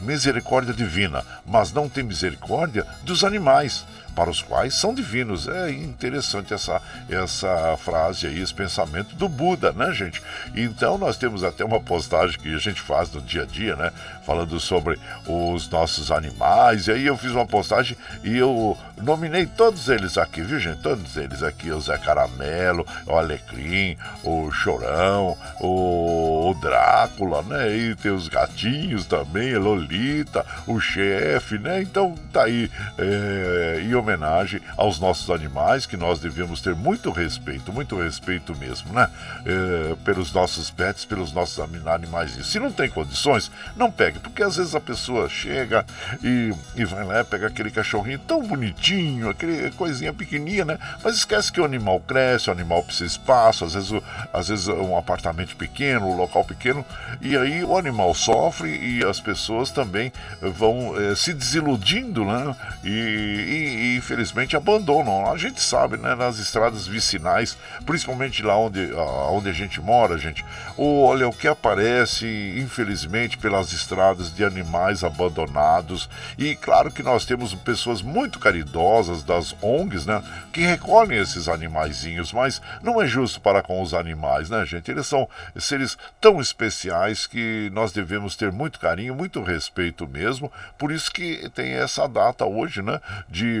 misericórdia 0.00 0.72
divina, 0.72 1.24
mas 1.46 1.72
não 1.72 1.88
têm 1.88 2.04
misericórdia 2.04 2.86
dos 3.02 3.24
animais 3.24 3.84
para 4.16 4.30
os 4.30 4.40
quais 4.40 4.74
são 4.74 4.94
divinos. 4.94 5.46
É 5.46 5.70
interessante 5.70 6.54
essa, 6.54 6.80
essa 7.08 7.76
frase 7.76 8.26
aí, 8.26 8.40
esse 8.40 8.54
pensamento 8.54 9.14
do 9.14 9.28
Buda, 9.28 9.72
né, 9.72 9.92
gente? 9.92 10.22
Então 10.54 10.96
nós 10.96 11.18
temos 11.18 11.44
até 11.44 11.62
uma 11.62 11.78
postagem 11.78 12.38
que 12.38 12.52
a 12.54 12.58
gente 12.58 12.80
faz 12.80 13.12
no 13.12 13.20
dia 13.20 13.42
a 13.42 13.46
dia, 13.46 13.76
né? 13.76 13.92
Falando 14.24 14.58
sobre 14.58 14.98
os 15.26 15.68
nossos 15.68 16.10
animais. 16.10 16.86
E 16.86 16.92
aí 16.92 17.06
eu 17.06 17.16
fiz 17.16 17.30
uma 17.30 17.46
postagem 17.46 17.96
e 18.24 18.36
eu 18.36 18.76
nominei 19.02 19.44
todos 19.44 19.88
eles 19.88 20.16
aqui, 20.16 20.40
viu, 20.40 20.58
gente? 20.58 20.80
Todos 20.80 21.16
eles 21.16 21.42
aqui: 21.42 21.70
o 21.70 21.80
Zé 21.80 21.98
Caramelo, 21.98 22.86
o 23.06 23.12
Alecrim, 23.12 23.96
o 24.24 24.50
Chorão, 24.50 25.36
o, 25.60 26.50
o 26.50 26.54
Drácula, 26.54 27.42
né? 27.42 27.76
E 27.76 27.94
tem 27.96 28.10
os 28.10 28.28
gatinhos 28.28 29.04
também, 29.04 29.54
a 29.54 29.58
Lolita, 29.58 30.46
o 30.66 30.80
chefe, 30.80 31.58
né? 31.58 31.82
Então 31.82 32.14
tá 32.32 32.44
aí. 32.44 32.70
É, 32.96 33.82
homenagem 34.06 34.60
aos 34.76 35.00
nossos 35.00 35.28
animais, 35.30 35.84
que 35.84 35.96
nós 35.96 36.20
devemos 36.20 36.60
ter 36.60 36.74
muito 36.74 37.10
respeito, 37.10 37.72
muito 37.72 38.00
respeito 38.00 38.54
mesmo, 38.56 38.92
né? 38.92 39.10
É, 39.44 39.96
pelos 40.04 40.32
nossos 40.32 40.70
pets, 40.70 41.04
pelos 41.04 41.32
nossos 41.32 41.58
animais. 41.58 42.32
Se 42.46 42.58
não 42.58 42.70
tem 42.70 42.88
condições, 42.88 43.50
não 43.76 43.90
pegue, 43.90 44.18
porque 44.20 44.42
às 44.42 44.56
vezes 44.56 44.74
a 44.74 44.80
pessoa 44.80 45.28
chega 45.28 45.84
e, 46.22 46.52
e 46.76 46.84
vai 46.84 47.04
lá, 47.04 47.24
pega 47.24 47.48
aquele 47.48 47.70
cachorrinho 47.70 48.18
tão 48.20 48.46
bonitinho, 48.46 49.28
aquele 49.28 49.70
coisinha 49.72 50.12
pequenininha, 50.12 50.64
né? 50.64 50.78
Mas 51.02 51.16
esquece 51.16 51.50
que 51.50 51.60
o 51.60 51.64
animal 51.64 52.00
cresce, 52.00 52.48
o 52.48 52.52
animal 52.52 52.82
precisa 52.82 53.06
de 53.06 53.10
espaço, 53.12 53.64
às 53.64 53.74
vezes, 53.74 53.90
às 54.32 54.48
vezes 54.48 54.68
um 54.68 54.96
apartamento 54.96 55.56
pequeno, 55.56 56.06
um 56.06 56.16
local 56.16 56.44
pequeno, 56.44 56.84
e 57.20 57.36
aí 57.36 57.64
o 57.64 57.76
animal 57.76 58.14
sofre 58.14 58.68
e 58.70 59.04
as 59.04 59.20
pessoas 59.20 59.70
também 59.70 60.12
vão 60.40 60.94
é, 61.00 61.14
se 61.14 61.32
desiludindo, 61.32 62.24
né? 62.24 62.54
e, 62.84 63.95
e, 63.95 63.95
infelizmente 63.96 64.56
abandonam. 64.56 65.30
A 65.30 65.36
gente 65.36 65.60
sabe, 65.60 65.96
né, 65.96 66.14
nas 66.14 66.38
estradas 66.38 66.86
vicinais, 66.86 67.56
principalmente 67.84 68.42
lá 68.42 68.56
onde, 68.56 68.92
onde 69.30 69.48
a 69.48 69.52
gente 69.52 69.80
mora, 69.80 70.18
gente, 70.18 70.44
olha 70.76 71.28
o 71.28 71.32
que 71.32 71.48
aparece, 71.48 72.26
infelizmente, 72.58 73.38
pelas 73.38 73.72
estradas 73.72 74.34
de 74.34 74.44
animais 74.44 75.02
abandonados. 75.02 76.08
E 76.38 76.54
claro 76.54 76.90
que 76.90 77.02
nós 77.02 77.24
temos 77.24 77.54
pessoas 77.54 78.02
muito 78.02 78.38
caridosas 78.38 79.22
das 79.22 79.54
ONGs, 79.62 80.06
né, 80.06 80.22
que 80.52 80.60
recolhem 80.60 81.18
esses 81.18 81.48
animaizinhos, 81.48 82.32
mas 82.32 82.60
não 82.82 83.00
é 83.00 83.06
justo 83.06 83.40
para 83.40 83.62
com 83.62 83.80
os 83.82 83.94
animais, 83.94 84.50
né, 84.50 84.64
gente? 84.64 84.90
Eles 84.90 85.06
são 85.06 85.28
seres 85.56 85.96
tão 86.20 86.40
especiais 86.40 87.26
que 87.26 87.70
nós 87.72 87.92
devemos 87.92 88.36
ter 88.36 88.52
muito 88.52 88.78
carinho, 88.78 89.14
muito 89.14 89.42
respeito 89.42 90.06
mesmo. 90.06 90.50
Por 90.78 90.92
isso 90.92 91.10
que 91.10 91.48
tem 91.50 91.72
essa 91.72 92.06
data 92.08 92.44
hoje, 92.44 92.82
né, 92.82 93.00
de 93.28 93.56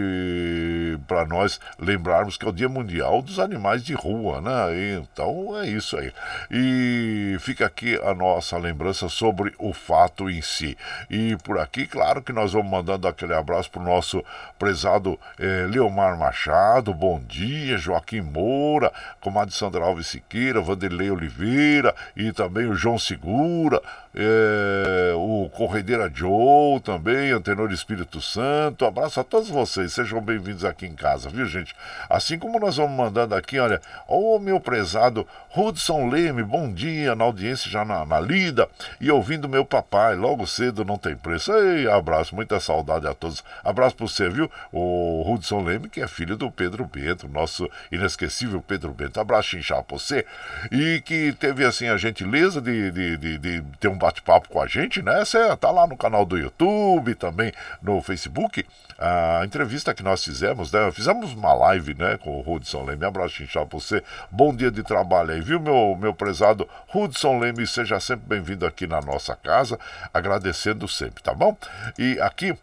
para 1.06 1.24
nós 1.24 1.60
lembrarmos 1.78 2.36
que 2.36 2.44
é 2.44 2.48
o 2.48 2.52
Dia 2.52 2.68
Mundial 2.68 3.22
dos 3.22 3.38
Animais 3.38 3.82
de 3.84 3.94
Rua, 3.94 4.40
né? 4.40 4.96
Então 5.00 5.58
é 5.58 5.68
isso 5.68 5.96
aí. 5.96 6.12
E 6.50 7.36
fica 7.40 7.66
aqui 7.66 7.96
a 8.02 8.14
nossa 8.14 8.56
lembrança 8.58 9.08
sobre 9.08 9.54
o 9.58 9.72
fato 9.72 10.28
em 10.28 10.42
si. 10.42 10.76
E 11.10 11.36
por 11.44 11.58
aqui, 11.58 11.86
claro 11.86 12.22
que 12.22 12.32
nós 12.32 12.52
vamos 12.52 12.70
mandando 12.70 13.08
aquele 13.08 13.34
abraço 13.34 13.70
para 13.70 13.82
o 13.82 13.84
nosso 13.84 14.24
prezado 14.58 15.18
eh, 15.38 15.66
Leomar 15.70 16.18
Machado, 16.18 16.92
bom 16.92 17.20
dia, 17.26 17.76
Joaquim 17.78 18.20
Moura, 18.20 18.92
comadre 19.20 19.54
Sandra 19.54 19.84
Alves 19.84 20.06
Siqueira, 20.06 20.60
Vanderlei 20.60 21.10
Oliveira 21.10 21.94
e 22.16 22.32
também 22.32 22.66
o 22.66 22.74
João 22.74 22.98
Segura, 22.98 23.80
é, 24.14 25.12
o 25.14 25.50
Corredeira 25.50 26.10
Joe 26.12 26.80
também, 26.80 27.32
Antenor 27.32 27.70
Espírito 27.70 28.20
Santo. 28.20 28.86
Abraço 28.86 29.20
a 29.20 29.24
todos 29.24 29.50
vocês, 29.50 29.92
sejam 29.92 30.15
bem-vindos 30.22 30.64
aqui 30.64 30.86
em 30.86 30.94
casa, 30.94 31.28
viu, 31.28 31.46
gente? 31.46 31.74
Assim 32.08 32.38
como 32.38 32.58
nós 32.58 32.76
vamos 32.76 32.96
mandando 32.96 33.34
aqui, 33.34 33.58
olha, 33.58 33.80
o 34.08 34.38
meu 34.38 34.60
prezado 34.60 35.26
Hudson 35.56 36.08
Leme, 36.08 36.42
bom 36.42 36.72
dia, 36.72 37.14
na 37.14 37.24
audiência 37.24 37.70
já 37.70 37.84
na, 37.84 38.04
na 38.04 38.20
lida 38.20 38.68
e 39.00 39.10
ouvindo 39.10 39.48
meu 39.48 39.64
papai, 39.64 40.14
logo 40.14 40.46
cedo 40.46 40.84
não 40.84 40.98
tem 40.98 41.16
preço. 41.16 41.52
Ei, 41.52 41.88
abraço, 41.88 42.34
muita 42.34 42.60
saudade 42.60 43.06
a 43.06 43.14
todos. 43.14 43.42
Abraço 43.64 43.96
para 43.96 44.06
você, 44.06 44.28
viu? 44.28 44.50
O 44.72 45.24
Hudson 45.26 45.62
Leme, 45.62 45.88
que 45.88 46.00
é 46.00 46.08
filho 46.08 46.36
do 46.36 46.50
Pedro 46.50 46.84
Bento, 46.84 47.28
nosso 47.28 47.70
inesquecível 47.90 48.60
Pedro 48.60 48.92
Bento. 48.92 49.20
Abraço, 49.20 49.50
chinchar 49.50 49.82
pra 49.82 49.98
você. 49.98 50.26
E 50.70 51.00
que 51.04 51.32
teve, 51.32 51.64
assim, 51.64 51.88
a 51.88 51.96
gentileza 51.96 52.60
de, 52.60 52.90
de, 52.90 53.16
de, 53.16 53.38
de 53.38 53.62
ter 53.80 53.88
um 53.88 53.98
bate-papo 53.98 54.48
com 54.48 54.60
a 54.60 54.66
gente, 54.66 55.02
né? 55.02 55.24
Você 55.24 55.56
tá 55.56 55.70
lá 55.70 55.86
no 55.86 55.96
canal 55.96 56.24
do 56.24 56.36
YouTube, 56.36 57.14
também 57.14 57.52
no 57.82 58.00
Facebook. 58.02 58.64
A 58.98 59.42
entrevista 59.44 59.92
que 59.96 60.02
nós 60.02 60.22
fizemos, 60.22 60.70
né? 60.70 60.92
Fizemos 60.92 61.32
uma 61.32 61.54
live, 61.54 61.94
né, 61.94 62.18
com 62.18 62.38
o 62.38 62.54
Hudson 62.54 62.84
Leme. 62.84 63.04
Abraço 63.04 63.42
inchado 63.42 63.66
pra 63.66 63.78
você. 63.78 64.02
Bom 64.30 64.54
dia 64.54 64.70
de 64.70 64.82
trabalho 64.82 65.32
aí, 65.32 65.40
viu, 65.40 65.58
meu, 65.58 65.96
meu 65.98 66.14
prezado 66.14 66.68
Hudson 66.94 67.38
Leme? 67.38 67.66
Seja 67.66 67.98
sempre 67.98 68.26
bem-vindo 68.28 68.66
aqui 68.66 68.86
na 68.86 69.00
nossa 69.00 69.34
casa. 69.34 69.78
Agradecendo 70.12 70.86
sempre, 70.86 71.22
tá 71.22 71.34
bom? 71.34 71.56
E 71.98 72.20
aqui. 72.20 72.56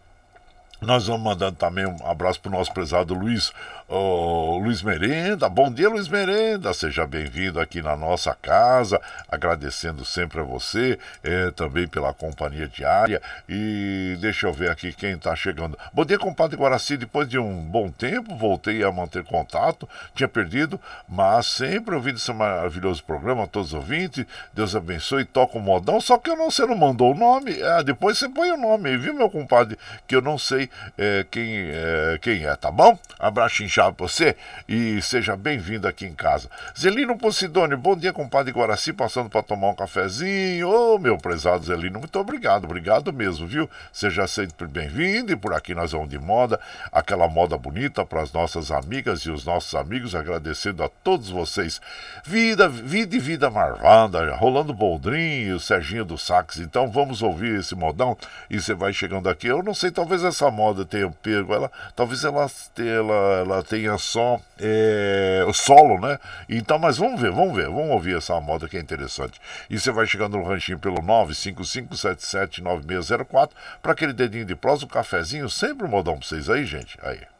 Nós 0.81 1.07
vamos 1.07 1.23
mandando 1.23 1.55
também 1.55 1.85
um 1.85 2.05
abraço 2.05 2.41
para 2.41 2.49
o 2.49 2.51
nosso 2.51 2.73
prezado 2.73 3.13
Luiz 3.13 3.53
Ô, 3.89 4.59
Luiz 4.59 4.81
Merenda, 4.81 5.49
bom 5.49 5.69
dia 5.69 5.89
Luiz 5.89 6.07
Merenda, 6.07 6.73
seja 6.73 7.05
bem-vindo 7.05 7.59
aqui 7.59 7.81
na 7.81 7.97
nossa 7.97 8.33
casa, 8.33 8.99
agradecendo 9.27 10.05
sempre 10.05 10.39
a 10.39 10.43
você, 10.43 10.97
é, 11.21 11.51
também 11.51 11.85
pela 11.85 12.13
companhia 12.13 12.65
diária. 12.65 13.21
E 13.47 14.17
deixa 14.21 14.47
eu 14.47 14.53
ver 14.53 14.71
aqui 14.71 14.93
quem 14.93 15.11
está 15.11 15.35
chegando. 15.35 15.77
Bom 15.91 16.05
dia, 16.05 16.17
compadre 16.17 16.55
Guaraci, 16.55 16.95
depois 16.95 17.27
de 17.27 17.37
um 17.37 17.61
bom 17.61 17.91
tempo 17.91 18.37
voltei 18.37 18.83
a 18.85 18.91
manter 18.91 19.25
contato, 19.25 19.87
tinha 20.15 20.29
perdido, 20.29 20.79
mas 21.07 21.45
sempre 21.47 21.93
ouvindo 21.93 22.15
esse 22.15 22.31
maravilhoso 22.31 23.03
programa, 23.03 23.47
todos 23.47 23.69
os 23.69 23.73
ouvintes, 23.73 24.25
Deus 24.53 24.73
abençoe, 24.77 25.25
toca 25.25 25.57
o 25.57 25.61
modão, 25.61 25.99
só 25.99 26.17
que 26.17 26.29
eu 26.29 26.37
não, 26.37 26.49
você 26.49 26.65
não 26.65 26.75
mandou 26.75 27.11
o 27.11 27.17
nome, 27.17 27.59
é, 27.59 27.83
depois 27.83 28.17
você 28.17 28.29
põe 28.29 28.49
o 28.49 28.57
nome 28.57 28.95
viu 28.97 29.13
meu 29.13 29.29
compadre, 29.29 29.77
que 30.07 30.15
eu 30.15 30.21
não 30.21 30.37
sei 30.37 30.69
é, 30.97 31.25
quem, 31.29 31.43
é, 31.69 32.17
quem 32.21 32.45
é, 32.45 32.55
tá 32.55 32.71
bom? 32.71 32.97
Abraço 33.19 33.61
já 33.73 33.89
você 33.89 34.35
e 34.69 35.01
seja 35.01 35.35
bem-vindo 35.35 35.87
aqui 35.87 36.05
em 36.05 36.13
casa. 36.13 36.47
Zelino 36.77 37.17
Posidônio, 37.17 37.75
bom 37.75 37.95
dia, 37.95 38.13
compadre 38.13 38.53
Guaraci, 38.53 38.93
passando 38.93 39.31
para 39.31 39.41
tomar 39.41 39.69
um 39.69 39.75
cafezinho. 39.75 40.69
Ô, 40.69 40.95
oh, 40.95 40.99
meu 40.99 41.17
prezado 41.17 41.65
Zelino, 41.65 41.97
muito 41.97 42.19
obrigado, 42.19 42.65
obrigado 42.65 43.11
mesmo, 43.11 43.47
viu? 43.47 43.67
Seja 43.91 44.27
sempre 44.27 44.67
bem-vindo 44.67 45.31
e 45.31 45.35
por 45.35 45.55
aqui 45.55 45.73
nós 45.73 45.91
vamos 45.91 46.09
de 46.09 46.19
moda, 46.19 46.59
aquela 46.91 47.27
moda 47.27 47.57
bonita 47.57 48.05
para 48.05 48.21
as 48.21 48.31
nossas 48.31 48.69
amigas 48.69 49.21
e 49.21 49.31
os 49.31 49.43
nossos 49.43 49.73
amigos, 49.73 50.13
agradecendo 50.13 50.83
a 50.83 50.89
todos 51.03 51.29
vocês. 51.29 51.81
Vida, 52.23 52.69
vida 52.69 53.15
e 53.15 53.19
vida 53.19 53.49
marvada, 53.49 54.35
rolando 54.35 54.71
boldrinho, 54.71 55.59
Serginho 55.59 56.05
do 56.05 56.17
Sax. 56.17 56.57
Então 56.59 56.91
vamos 56.91 57.23
ouvir 57.23 57.59
esse 57.59 57.73
modão 57.73 58.15
e 58.51 58.61
você 58.61 58.75
vai 58.75 58.93
chegando 58.93 59.27
aqui. 59.29 59.47
Eu 59.47 59.63
não 59.63 59.73
sei, 59.73 59.89
talvez 59.89 60.23
essa 60.23 60.51
moda 60.51 60.85
tenha 60.85 61.09
pego 61.23 61.55
ela, 61.55 61.71
talvez 61.95 62.23
ela, 62.23 62.45
ela, 62.77 63.13
ela 63.39 63.62
tenha 63.63 63.97
só 63.97 64.39
é, 64.59 65.43
o 65.47 65.53
solo, 65.53 65.99
né? 65.99 66.19
Então, 66.47 66.77
mas 66.77 66.97
vamos 66.97 67.19
ver, 67.19 67.31
vamos 67.31 67.55
ver, 67.55 67.65
vamos 67.67 67.89
ouvir 67.91 68.17
essa 68.17 68.39
moda 68.39 68.69
que 68.69 68.77
é 68.77 68.79
interessante. 68.79 69.41
E 69.69 69.79
você 69.79 69.91
vai 69.91 70.05
chegando 70.05 70.37
no 70.37 70.43
ranchinho 70.43 70.77
pelo 70.79 71.01
955779604 71.01 73.49
para 73.81 73.93
aquele 73.93 74.13
dedinho 74.13 74.45
de 74.45 74.55
prosa, 74.55 74.85
um 74.85 74.87
cafezinho, 74.87 75.49
sempre 75.49 75.87
um 75.87 75.89
modão 75.89 76.17
para 76.17 76.27
vocês 76.27 76.49
aí, 76.49 76.65
gente. 76.65 76.97
Aí. 77.01 77.32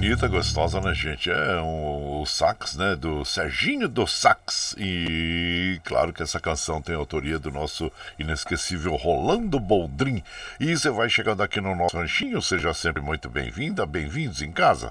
Bonita, 0.00 0.26
gostosa, 0.26 0.80
né, 0.80 0.94
gente? 0.94 1.30
É 1.30 1.60
um, 1.60 2.22
o 2.22 2.26
sax, 2.26 2.74
né, 2.74 2.96
do 2.96 3.22
Serginho 3.22 3.86
do 3.86 4.06
Sax. 4.06 4.74
E 4.78 5.78
claro 5.84 6.10
que 6.10 6.22
essa 6.22 6.40
canção 6.40 6.80
tem 6.80 6.94
autoria 6.94 7.38
do 7.38 7.50
nosso 7.50 7.92
inesquecível 8.18 8.96
Rolando 8.96 9.60
Boldrin. 9.60 10.22
E 10.58 10.74
você 10.74 10.88
vai 10.88 11.10
chegando 11.10 11.42
aqui 11.42 11.60
no 11.60 11.76
nosso 11.76 11.98
ranchinho, 11.98 12.40
seja 12.40 12.72
sempre 12.72 13.02
muito 13.02 13.28
bem-vinda, 13.28 13.84
bem-vindos 13.84 14.40
em 14.40 14.50
casa. 14.50 14.90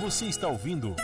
Você 0.00 0.26
está 0.26 0.46
ouvindo 0.46 0.94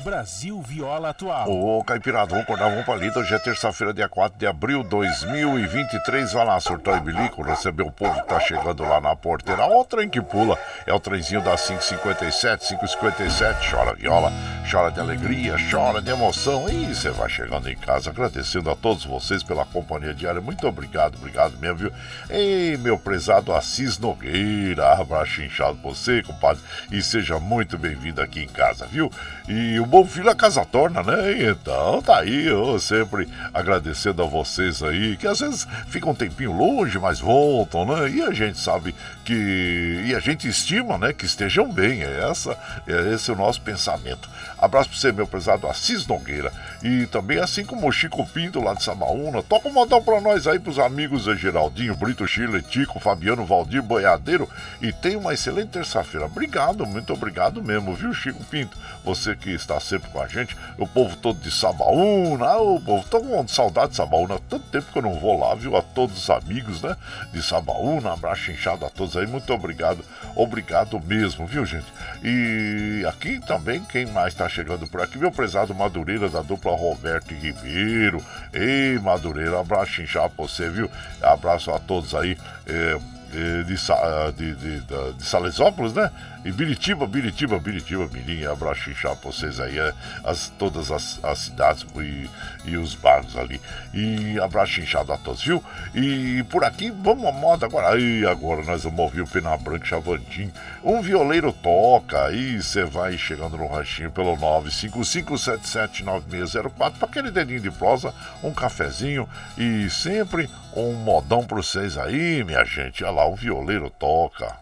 Brasil 0.00 0.60
Viola 0.62 1.10
Atual. 1.10 1.50
Ô, 1.50 1.82
Caipirada, 1.84 2.26
vamos 2.26 2.44
acordar, 2.44 2.68
vamos 2.70 2.84
pra 2.84 2.96
lida. 2.96 3.18
Hoje 3.18 3.34
é 3.34 3.38
terça-feira, 3.38 3.92
dia 3.92 4.08
4 4.08 4.38
de 4.38 4.46
abril 4.46 4.82
de 4.82 4.90
2023. 4.90 6.32
Vai 6.32 6.44
lá, 6.46 6.60
surtão 6.60 6.96
e 6.96 7.00
bilico, 7.00 7.42
receber 7.42 7.82
o 7.82 7.90
povo 7.90 8.14
que 8.20 8.28
tá 8.28 8.38
chegando 8.40 8.82
lá 8.82 9.00
na 9.00 9.16
porteira. 9.16 9.62
Ó, 9.66 9.80
o 9.80 9.84
trem 9.84 10.08
que 10.08 10.20
pula. 10.20 10.58
É 10.86 10.92
o 10.92 11.00
trenzinho 11.00 11.42
da 11.42 11.56
557, 11.56 12.68
557. 12.68 13.70
Chora 13.70 13.94
viola, 13.94 14.30
chora 14.68 14.90
de 14.90 14.98
alegria, 14.98 15.54
chora 15.70 16.02
de 16.02 16.10
emoção. 16.10 16.68
E 16.68 16.92
você 16.92 17.10
vai 17.10 17.28
chegando 17.28 17.68
em 17.68 17.76
casa, 17.76 18.10
agradecendo 18.10 18.68
a 18.68 18.74
todos 18.74 19.04
vocês 19.04 19.42
pela 19.42 19.64
companhia 19.64 20.12
diária. 20.12 20.40
Muito 20.40 20.66
obrigado, 20.66 21.16
obrigado 21.16 21.56
mesmo, 21.58 21.76
viu? 21.76 21.92
Ei, 22.28 22.76
meu 22.76 22.98
prezado 22.98 23.54
Assis 23.54 23.96
Nogueira, 23.98 24.92
abraço 24.92 25.40
inchado 25.40 25.76
pra 25.76 25.90
você, 25.90 26.22
compadre. 26.22 26.62
E 26.90 27.00
seja 27.00 27.38
muito 27.38 27.78
bem-vindo 27.78 28.20
aqui 28.20 28.42
em 28.42 28.48
casa, 28.48 28.86
viu? 28.86 29.10
E 29.48 29.78
o 29.78 29.86
bom 29.86 30.04
filho 30.04 30.28
a 30.28 30.34
casa 30.34 30.64
torna, 30.64 31.02
né? 31.02 31.44
Então 31.44 32.02
tá 32.02 32.18
aí, 32.18 32.46
eu 32.46 32.78
sempre 32.80 33.28
agradecendo 33.54 34.22
a 34.22 34.26
vocês 34.26 34.82
aí, 34.82 35.16
que 35.16 35.28
às 35.28 35.38
vezes 35.38 35.66
ficam 35.86 36.10
um 36.10 36.14
tempinho 36.14 36.52
longe, 36.52 36.98
mas 36.98 37.20
voltam, 37.20 37.84
né? 37.84 38.10
E 38.10 38.22
a 38.22 38.32
gente 38.32 38.58
sabe 38.58 38.94
que. 39.24 40.02
E 40.06 40.14
a 40.14 40.18
gente 40.18 40.48
estima, 40.48 40.98
né? 40.98 41.12
Que 41.12 41.24
estejam 41.24 41.72
bem. 41.72 42.02
É, 42.02 42.28
essa, 42.28 42.58
é 42.86 43.14
esse 43.14 43.30
o 43.30 43.36
nosso 43.36 43.60
pensamento. 43.60 44.28
Abraço 44.58 44.88
pra 44.88 44.98
você, 44.98 45.12
meu 45.12 45.26
prezado 45.26 45.66
Assis 45.66 46.06
Nogueira. 46.06 46.52
E 46.82 47.06
também, 47.06 47.38
assim 47.38 47.64
como 47.64 47.86
o 47.86 47.92
Chico 47.92 48.26
Pinto 48.26 48.60
lá 48.60 48.74
de 48.74 48.82
Samaúna, 48.82 49.42
toca 49.42 49.68
um 49.68 49.72
modão 49.72 50.02
pra 50.02 50.20
nós 50.20 50.46
aí, 50.46 50.58
pros 50.58 50.78
amigos 50.78 51.24
Geraldinho, 51.38 51.94
Brito 51.94 52.26
Chile, 52.26 52.62
Tico, 52.62 52.98
Fabiano, 52.98 53.44
Valdir, 53.44 53.82
Boiadeiro. 53.82 54.48
E 54.80 54.92
tenha 54.92 55.18
uma 55.18 55.34
excelente 55.34 55.70
terça-feira. 55.70 56.26
Obrigado, 56.26 56.86
muito 56.86 57.12
obrigado 57.12 57.62
mesmo, 57.62 57.94
viu, 57.94 58.14
Chico 58.14 58.42
Pinto? 58.44 58.76
Você 59.04 59.36
que 59.36 59.50
está 59.50 59.78
sempre 59.78 60.08
com 60.10 60.20
a 60.20 60.26
gente, 60.26 60.56
o 60.78 60.86
povo 60.86 61.16
todo 61.16 61.38
de 61.38 61.50
Sabaúna, 61.50 62.56
o 62.56 62.80
povo, 62.80 63.06
tô 63.08 63.20
com 63.20 63.46
saudade 63.48 63.90
de 63.90 63.96
Sabaúna, 63.96 64.38
tanto 64.48 64.66
tempo 64.68 64.90
que 64.92 64.98
eu 64.98 65.02
não 65.02 65.14
vou 65.18 65.38
lá, 65.38 65.54
viu? 65.54 65.76
A 65.76 65.82
todos 65.82 66.16
os 66.16 66.30
amigos, 66.30 66.82
né? 66.82 66.96
De 67.32 67.42
Sabaúna, 67.42 68.12
abraço 68.12 68.50
inchado 68.50 68.84
a 68.84 68.90
todos 68.90 69.16
aí, 69.16 69.26
muito 69.26 69.52
obrigado, 69.52 70.04
obrigado 70.34 71.00
mesmo, 71.00 71.46
viu, 71.46 71.64
gente? 71.64 71.86
E 72.22 73.04
aqui 73.06 73.40
também, 73.46 73.84
quem 73.84 74.06
mais 74.06 74.32
está 74.32 74.45
chegando 74.48 74.86
por 74.86 75.00
aqui, 75.00 75.18
meu 75.18 75.30
prezado 75.30 75.74
Madureira 75.74 76.28
da 76.28 76.42
dupla 76.42 76.76
Roberto 76.76 77.32
e 77.32 77.36
Ribeiro. 77.36 78.24
Ei, 78.52 78.98
Madureira, 78.98 79.60
abraço 79.60 80.02
inchado 80.02 80.34
pra 80.34 80.46
você, 80.46 80.68
viu? 80.68 80.90
Abraço 81.22 81.70
a 81.70 81.78
todos 81.78 82.14
aí. 82.14 82.36
É, 82.66 82.98
de, 83.30 84.54
de, 84.54 84.80
de, 84.80 85.12
de, 85.14 85.24
Salesópolis, 85.24 85.92
né? 85.92 86.10
E 86.44 86.52
Biritiba, 86.52 87.06
Biritiba, 87.06 87.58
Biritiba, 87.58 88.06
Mirim, 88.12 88.44
abraço 88.44 88.88
inchado 88.88 89.16
pra 89.16 89.32
vocês 89.32 89.58
aí, 89.58 89.76
é, 89.78 89.92
as, 90.24 90.48
todas 90.56 90.92
as, 90.92 91.18
as 91.24 91.40
cidades 91.40 91.84
e, 91.96 92.30
e, 92.64 92.76
os 92.76 92.94
bairros 92.94 93.36
ali. 93.36 93.60
E 93.92 94.38
abraço 94.38 94.80
inchado 94.80 95.12
a 95.12 95.16
todos, 95.16 95.42
viu? 95.42 95.60
E 95.92 96.44
por 96.44 96.64
aqui, 96.64 96.88
vamos 96.90 97.26
à 97.26 97.32
moda 97.32 97.66
agora. 97.66 97.94
Aí 97.94 98.24
agora 98.24 98.62
nós 98.62 98.84
vamos 98.84 99.00
ouvir 99.00 99.22
o 99.22 99.26
Pena 99.26 99.56
Branca 99.56 99.86
Chavantim. 99.86 100.52
Um 100.84 101.02
violeiro 101.02 101.52
toca, 101.52 102.26
aí 102.26 102.62
você 102.62 102.84
vai 102.84 103.18
chegando 103.18 103.56
no 103.56 103.66
ranchinho 103.66 104.12
pelo 104.12 104.36
955779604 104.36 106.92
para 106.92 107.08
aquele 107.08 107.32
dedinho 107.32 107.60
de 107.60 107.72
prosa, 107.72 108.14
um 108.42 108.54
cafezinho 108.54 109.28
e 109.58 109.90
sempre 109.90 110.48
um 110.76 110.92
modão 110.92 111.46
pra 111.46 111.56
vocês 111.56 111.96
aí, 111.96 112.44
minha 112.44 112.64
gente. 112.64 113.02
Olha 113.02 113.12
lá, 113.14 113.26
o 113.26 113.34
violeiro 113.34 113.88
toca. 113.88 114.56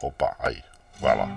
Opa, 0.00 0.34
aí, 0.38 0.64
vai 0.98 1.16
lá. 1.16 1.28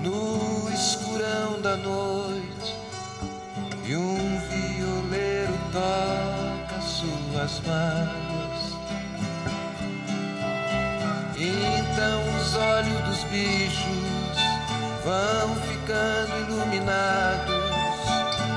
no 0.03 0.71
escurão 0.73 1.61
da 1.61 1.77
noite 1.77 2.88
e 3.89 3.97
um 3.97 4.39
violeiro 4.51 5.59
toca 5.73 6.79
suas 6.83 7.59
mágoas. 7.67 8.77
Então 11.35 12.37
os 12.37 12.55
olhos 12.55 13.01
dos 13.07 13.25
bichos 13.31 14.37
vão 15.03 15.55
ficando 15.63 16.37
iluminados, 16.51 17.55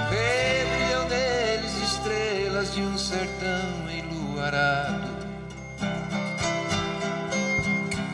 brilham 0.09 1.07
neles 1.07 1.77
estrelas 1.81 2.73
de 2.73 2.81
um 2.81 2.97
sertão 2.97 3.89
enluarado. 3.89 5.11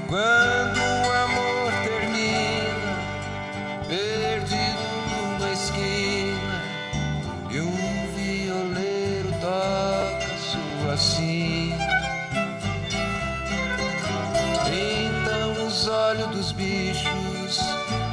Quando 0.08 0.77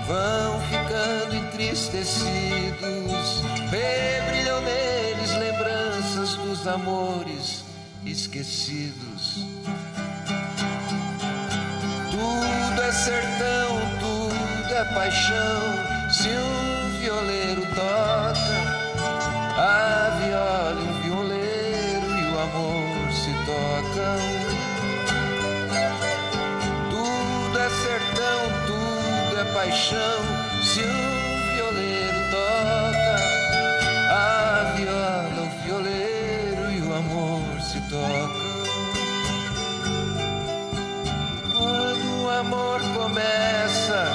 vão 0.06 0.60
ficando 0.60 1.34
entristecidos, 1.34 3.42
brilham 3.70 4.60
neles 4.60 5.34
lembranças 5.36 6.36
dos 6.36 6.66
amores 6.66 7.64
esquecidos. 8.04 9.46
Tudo 12.10 12.82
é 12.82 12.92
sertão, 12.92 13.80
tudo 13.98 14.74
é 14.74 14.84
paixão. 14.94 15.62
Se 16.10 16.28
um 16.28 17.00
violeiro 17.00 17.62
toca, 17.74 18.84
a 19.56 20.10
viola 20.20 20.80
o 20.80 20.92
violeiro 21.02 22.18
e 22.18 22.32
o 22.32 22.40
amor 22.40 23.12
se 23.12 23.32
tocam. 23.46 24.43
Paixão. 29.54 30.20
Se 30.62 30.80
um 30.80 31.54
violeiro 31.54 32.18
toca, 32.30 33.16
a 34.10 34.74
viola, 34.76 35.42
o 35.42 35.62
violeiro 35.64 36.72
e 36.72 36.80
o 36.80 36.92
amor 36.92 37.60
se 37.60 37.80
tocam. 37.82 38.54
Quando 41.52 42.24
o 42.24 42.30
amor 42.30 42.80
começa, 42.94 44.08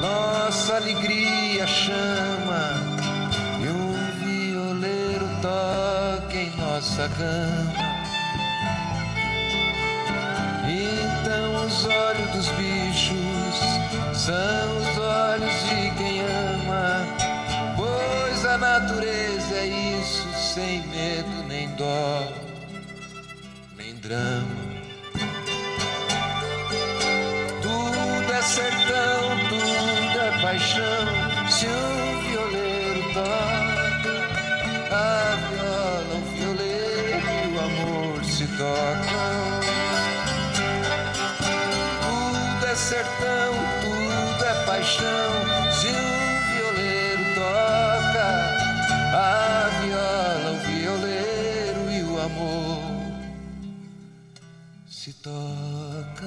nossa 0.00 0.76
alegria 0.76 1.66
chama 1.66 2.80
e 3.60 3.68
um 3.68 3.92
violeiro 4.24 5.28
toca 5.42 6.36
em 6.36 6.50
nossa 6.56 7.08
cama. 7.08 7.92
Então 10.64 11.66
os 11.66 11.84
olhos 11.84 12.30
dos 12.30 12.48
bichos 12.50 12.81
são 14.14 14.78
os 14.78 14.98
olhos 14.98 15.52
de 15.68 15.90
quem 15.96 16.20
ama, 16.20 17.06
pois 17.76 18.44
a 18.44 18.58
natureza 18.58 19.54
é 19.54 19.66
isso, 20.00 20.28
sem 20.54 20.86
medo 20.88 21.48
nem 21.48 21.68
dó, 21.74 22.32
nem 23.76 23.94
drama. 23.96 24.41
toca. 55.22 56.26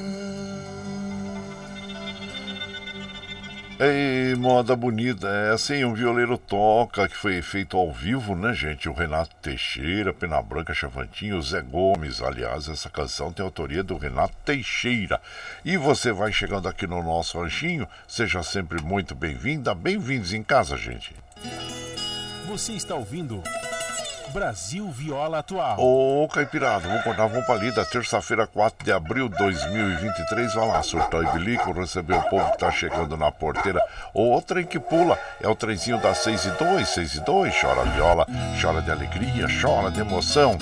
Ei, 3.77 4.33
moda 4.35 4.73
bonita, 4.73 5.27
é 5.27 5.51
assim, 5.51 5.83
um 5.83 5.93
violeiro 5.93 6.37
toca, 6.37 7.09
que 7.09 7.15
foi 7.15 7.41
feito 7.41 7.75
ao 7.75 7.91
vivo, 7.91 8.33
né, 8.33 8.53
gente? 8.53 8.87
O 8.87 8.93
Renato 8.93 9.35
Teixeira, 9.41 10.13
Pena 10.13 10.41
Branca 10.41 10.73
Chavantinho, 10.73 11.41
Zé 11.41 11.61
Gomes, 11.61 12.21
aliás, 12.21 12.69
essa 12.69 12.89
canção 12.89 13.33
tem 13.33 13.43
autoria 13.43 13.83
do 13.83 13.97
Renato 13.97 14.33
Teixeira. 14.45 15.21
E 15.65 15.75
você 15.75 16.13
vai 16.13 16.31
chegando 16.31 16.69
aqui 16.69 16.87
no 16.87 17.03
nosso 17.03 17.37
ranchinho, 17.37 17.85
seja 18.07 18.41
sempre 18.43 18.81
muito 18.81 19.13
bem-vinda, 19.13 19.75
bem-vindos 19.75 20.31
em 20.31 20.41
casa, 20.41 20.77
gente. 20.77 21.13
Você 22.47 22.71
está 22.71 22.95
ouvindo... 22.95 23.43
Brasil 24.35 24.91
Viola 24.91 25.39
Atual. 25.39 25.77
Ô, 25.79 26.27
Caipirada, 26.27 26.85
vamos 26.85 26.99
acordar, 26.99 27.27
vamos 27.27 27.45
pra 27.45 27.55
lida. 27.55 27.85
Terça-feira, 27.85 28.45
4 28.45 28.83
de 28.83 28.91
abril 28.91 29.29
de 29.29 29.37
2023. 29.37 30.53
Vai 30.53 30.67
lá, 30.67 30.83
surtar 30.83 31.23
e 31.23 31.31
bilico, 31.31 31.71
receber 31.71 32.15
o 32.15 32.23
povo 32.23 32.51
que 32.51 32.57
tá 32.57 32.69
chegando 32.69 33.15
na 33.15 33.31
porteira. 33.31 33.81
O 34.13 34.41
trem 34.41 34.65
que 34.65 34.77
pula 34.77 35.17
é 35.41 35.47
o 35.47 35.55
trenzinho 35.55 36.01
das 36.01 36.17
6 36.17 36.47
e 36.47 36.51
2, 36.51 36.85
6 36.85 37.15
e 37.15 37.19
2. 37.21 37.61
Chora 37.61 37.85
viola, 37.85 38.27
chora 38.61 38.81
de 38.81 38.91
alegria, 38.91 39.47
chora 39.61 39.89
de 39.89 40.01
emoção. 40.01 40.57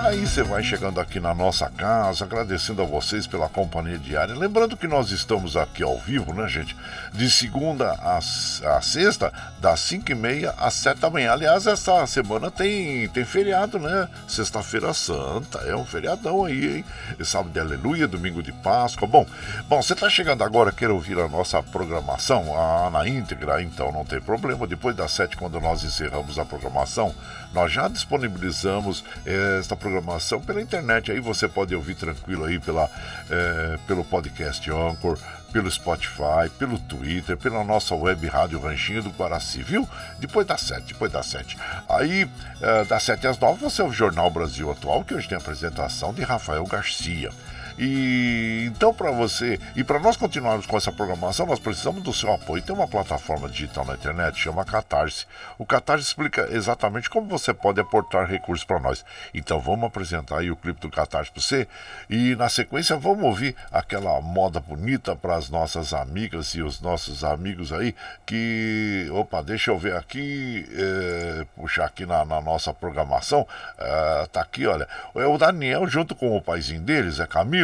Aí 0.00 0.26
você 0.26 0.42
vai 0.42 0.62
chegando 0.62 1.00
aqui 1.00 1.18
na 1.18 1.34
nossa 1.34 1.70
casa, 1.70 2.26
agradecendo 2.26 2.82
a 2.82 2.84
vocês 2.84 3.26
pela 3.26 3.48
companhia 3.48 3.96
diária. 3.96 4.34
Lembrando 4.34 4.76
que 4.76 4.86
nós 4.86 5.10
estamos 5.10 5.56
aqui 5.56 5.82
ao 5.82 5.96
vivo, 5.96 6.34
né, 6.34 6.46
gente? 6.46 6.76
De 7.10 7.30
segunda 7.30 7.92
a, 7.92 8.18
a 8.18 8.82
sexta, 8.82 9.32
das 9.60 9.80
5 9.80 10.12
e 10.12 10.14
meia 10.14 10.52
às 10.58 10.74
7 10.74 10.98
da 11.00 11.08
manhã. 11.08 11.32
Aliás, 11.32 11.66
essa 11.66 12.06
semana 12.06 12.50
tem 12.50 13.08
tem 13.14 13.24
feriado, 13.24 13.78
né? 13.78 14.08
Sexta-feira 14.26 14.92
Santa, 14.92 15.58
é 15.60 15.76
um 15.76 15.84
feriadão 15.84 16.44
aí, 16.44 16.78
hein? 16.78 16.84
Sábado 17.24 17.52
de 17.52 17.60
Aleluia, 17.60 18.08
domingo 18.08 18.42
de 18.42 18.50
Páscoa. 18.50 19.06
Bom, 19.06 19.24
bom, 19.68 19.80
você 19.80 19.94
tá 19.94 20.10
chegando 20.10 20.42
agora, 20.42 20.72
quer 20.72 20.90
ouvir 20.90 21.16
a 21.20 21.28
nossa 21.28 21.62
programação 21.62 22.52
a, 22.58 22.90
na 22.90 23.06
íntegra, 23.06 23.62
então 23.62 23.92
não 23.92 24.04
tem 24.04 24.20
problema. 24.20 24.66
Depois 24.66 24.96
das 24.96 25.12
sete, 25.12 25.36
quando 25.36 25.60
nós 25.60 25.84
encerramos 25.84 26.40
a 26.40 26.44
programação, 26.44 27.14
nós 27.52 27.72
já 27.72 27.86
disponibilizamos 27.86 29.04
eh, 29.24 29.58
esta 29.60 29.76
programação 29.76 30.40
pela 30.40 30.60
internet. 30.60 31.12
Aí 31.12 31.20
você 31.20 31.46
pode 31.46 31.72
ouvir 31.72 31.94
tranquilo 31.94 32.44
aí 32.44 32.58
pela, 32.58 32.90
eh, 33.30 33.78
pelo 33.86 34.04
podcast 34.04 34.68
Anchor, 34.72 35.16
pelo 35.54 35.70
Spotify, 35.70 36.50
pelo 36.58 36.76
Twitter, 36.80 37.36
pela 37.36 37.62
nossa 37.62 37.94
web 37.94 38.26
rádio 38.26 38.58
Ranchinho 38.58 39.04
do 39.04 39.10
Guaraci, 39.10 39.62
viu? 39.62 39.88
Depois 40.18 40.44
das 40.44 40.60
sete, 40.60 40.88
depois 40.88 41.12
das 41.12 41.26
sete. 41.26 41.56
Aí, 41.88 42.28
eh, 42.60 42.84
das 42.86 43.04
sete 43.04 43.28
às 43.28 43.38
nove, 43.38 43.60
você 43.60 43.80
é 43.80 43.84
o 43.84 43.92
Jornal 43.92 44.28
Brasil 44.32 44.68
Atual, 44.68 45.04
que 45.04 45.14
hoje 45.14 45.28
tem 45.28 45.38
a 45.38 45.40
apresentação 45.40 46.12
de 46.12 46.22
Rafael 46.24 46.66
Garcia. 46.66 47.30
E 47.78 48.64
então 48.66 48.94
para 48.94 49.10
você 49.10 49.58
e 49.74 49.82
para 49.82 49.98
nós 49.98 50.16
continuarmos 50.16 50.66
com 50.66 50.76
essa 50.76 50.92
programação, 50.92 51.46
nós 51.46 51.58
precisamos 51.58 52.02
do 52.02 52.12
seu 52.12 52.32
apoio. 52.32 52.62
Tem 52.62 52.74
uma 52.74 52.86
plataforma 52.86 53.48
digital 53.48 53.84
na 53.84 53.94
internet 53.94 54.38
chama 54.38 54.64
Catarse. 54.64 55.26
O 55.58 55.66
Catarse 55.66 56.06
explica 56.06 56.48
exatamente 56.52 57.10
como 57.10 57.28
você 57.28 57.52
pode 57.52 57.80
aportar 57.80 58.26
recursos 58.26 58.64
para 58.64 58.78
nós. 58.78 59.04
Então 59.32 59.58
vamos 59.58 59.86
apresentar 59.86 60.38
aí 60.38 60.50
o 60.50 60.56
clipe 60.56 60.80
do 60.80 60.90
Catarse 60.90 61.30
para 61.32 61.42
você 61.42 61.68
e 62.08 62.36
na 62.36 62.48
sequência 62.48 62.96
vamos 62.96 63.24
ouvir 63.24 63.56
aquela 63.72 64.20
moda 64.20 64.60
bonita 64.60 65.16
para 65.16 65.36
as 65.36 65.50
nossas 65.50 65.92
amigas 65.92 66.54
e 66.54 66.62
os 66.62 66.80
nossos 66.80 67.24
amigos 67.24 67.72
aí 67.72 67.94
que, 68.24 69.08
opa, 69.12 69.42
deixa 69.42 69.70
eu 69.70 69.78
ver 69.78 69.96
aqui, 69.96 70.66
é, 70.72 71.46
puxar 71.56 71.86
aqui 71.86 72.06
na, 72.06 72.24
na 72.24 72.40
nossa 72.40 72.72
programação, 72.72 73.46
é, 73.78 74.26
tá 74.32 74.40
aqui, 74.40 74.66
olha, 74.66 74.88
é 75.14 75.26
o 75.26 75.36
Daniel 75.38 75.86
junto 75.86 76.14
com 76.14 76.36
o 76.36 76.42
paizinho 76.42 76.80
deles, 76.80 77.18
é 77.20 77.26
Camilo 77.26 77.63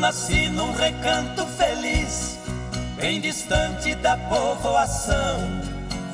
Nasci 0.00 0.48
num 0.48 0.72
recanto 0.72 1.46
feliz, 1.46 2.38
bem 2.96 3.20
distante 3.20 3.94
da 3.96 4.16
povoação. 4.16 5.38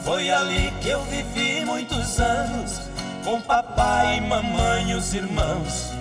Foi 0.03 0.28
ali 0.28 0.72
que 0.80 0.89
eu 0.89 1.03
vivi 1.05 1.64
muitos 1.64 2.18
anos, 2.18 2.80
com 3.24 3.41
papai 3.41 4.20
mamãe 4.20 4.91
e 4.91 4.95
os 4.95 5.14
irmãos. 5.14 5.93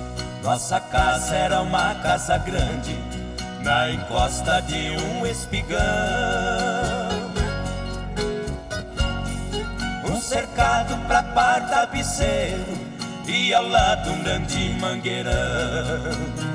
Nossa 0.44 0.80
casa 0.80 1.36
era 1.36 1.62
uma 1.62 1.94
casa 1.96 2.40
grande, 2.40 2.98
na 3.62 3.92
encosta 3.92 4.62
de 4.64 4.90
um 4.98 5.26
espigão. 5.26 5.80
Um 10.10 10.20
cercado 10.20 10.98
pra 11.08 11.22
par 11.22 11.70
tapeceiro 11.70 12.66
e 13.28 13.54
ao 13.54 13.68
lado 13.68 14.10
um 14.10 14.24
grande 14.24 14.70
mangueirão. 14.80 16.55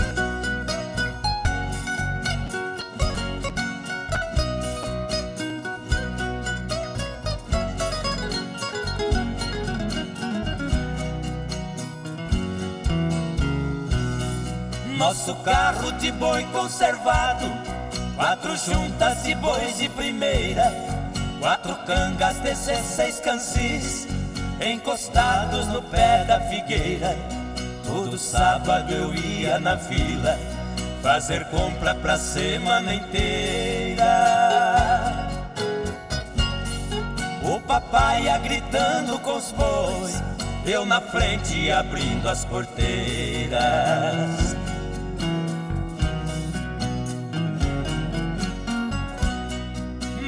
Nosso 15.01 15.33
carro 15.37 15.91
de 15.93 16.11
boi 16.11 16.45
conservado, 16.51 17.51
quatro 18.15 18.55
juntas 18.55 19.23
de 19.23 19.33
bois 19.33 19.79
de 19.79 19.89
primeira, 19.89 20.71
quatro 21.39 21.73
cangas, 21.87 22.37
dezesseis 22.37 23.19
cansis, 23.19 24.07
encostados 24.63 25.65
no 25.69 25.81
pé 25.81 26.23
da 26.25 26.39
figueira. 26.41 27.17
Todo 27.83 28.15
sábado 28.15 28.93
eu 28.93 29.11
ia 29.15 29.59
na 29.59 29.73
vila, 29.73 30.37
fazer 31.01 31.45
compra 31.45 31.95
pra 31.95 32.19
semana 32.19 32.93
inteira. 32.93 34.05
O 37.41 37.59
papai 37.61 38.25
ia 38.25 38.37
gritando 38.37 39.17
com 39.17 39.35
os 39.35 39.51
bois, 39.51 40.21
eu 40.63 40.85
na 40.85 41.01
frente 41.01 41.71
abrindo 41.71 42.29
as 42.29 42.45
porteiras. 42.45 44.50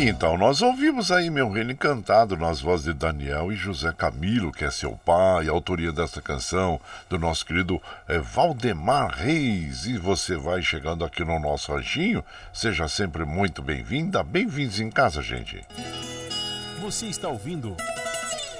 Então, 0.00 0.38
nós 0.38 0.62
ouvimos 0.62 1.10
aí 1.10 1.28
Meu 1.28 1.50
Reino 1.50 1.72
Encantado 1.72 2.36
nas 2.36 2.60
vozes 2.60 2.86
de 2.86 2.92
Daniel 2.92 3.50
e 3.50 3.56
José 3.56 3.90
Camilo, 3.90 4.52
que 4.52 4.64
é 4.64 4.70
seu 4.70 4.92
pai, 4.92 5.48
a 5.48 5.50
autoria 5.50 5.90
dessa 5.90 6.22
canção 6.22 6.80
do 7.10 7.18
nosso 7.18 7.44
querido 7.44 7.82
é, 8.06 8.20
Valdemar 8.20 9.10
Reis. 9.10 9.86
E 9.86 9.98
você 9.98 10.36
vai 10.36 10.62
chegando 10.62 11.04
aqui 11.04 11.24
no 11.24 11.40
nosso 11.40 11.72
ranchinho, 11.72 12.24
seja 12.52 12.86
sempre 12.86 13.24
muito 13.24 13.60
bem-vinda, 13.60 14.22
bem-vindos 14.22 14.78
em 14.78 14.88
casa, 14.88 15.20
gente. 15.20 15.66
Você 16.80 17.06
está 17.06 17.28
ouvindo 17.28 17.76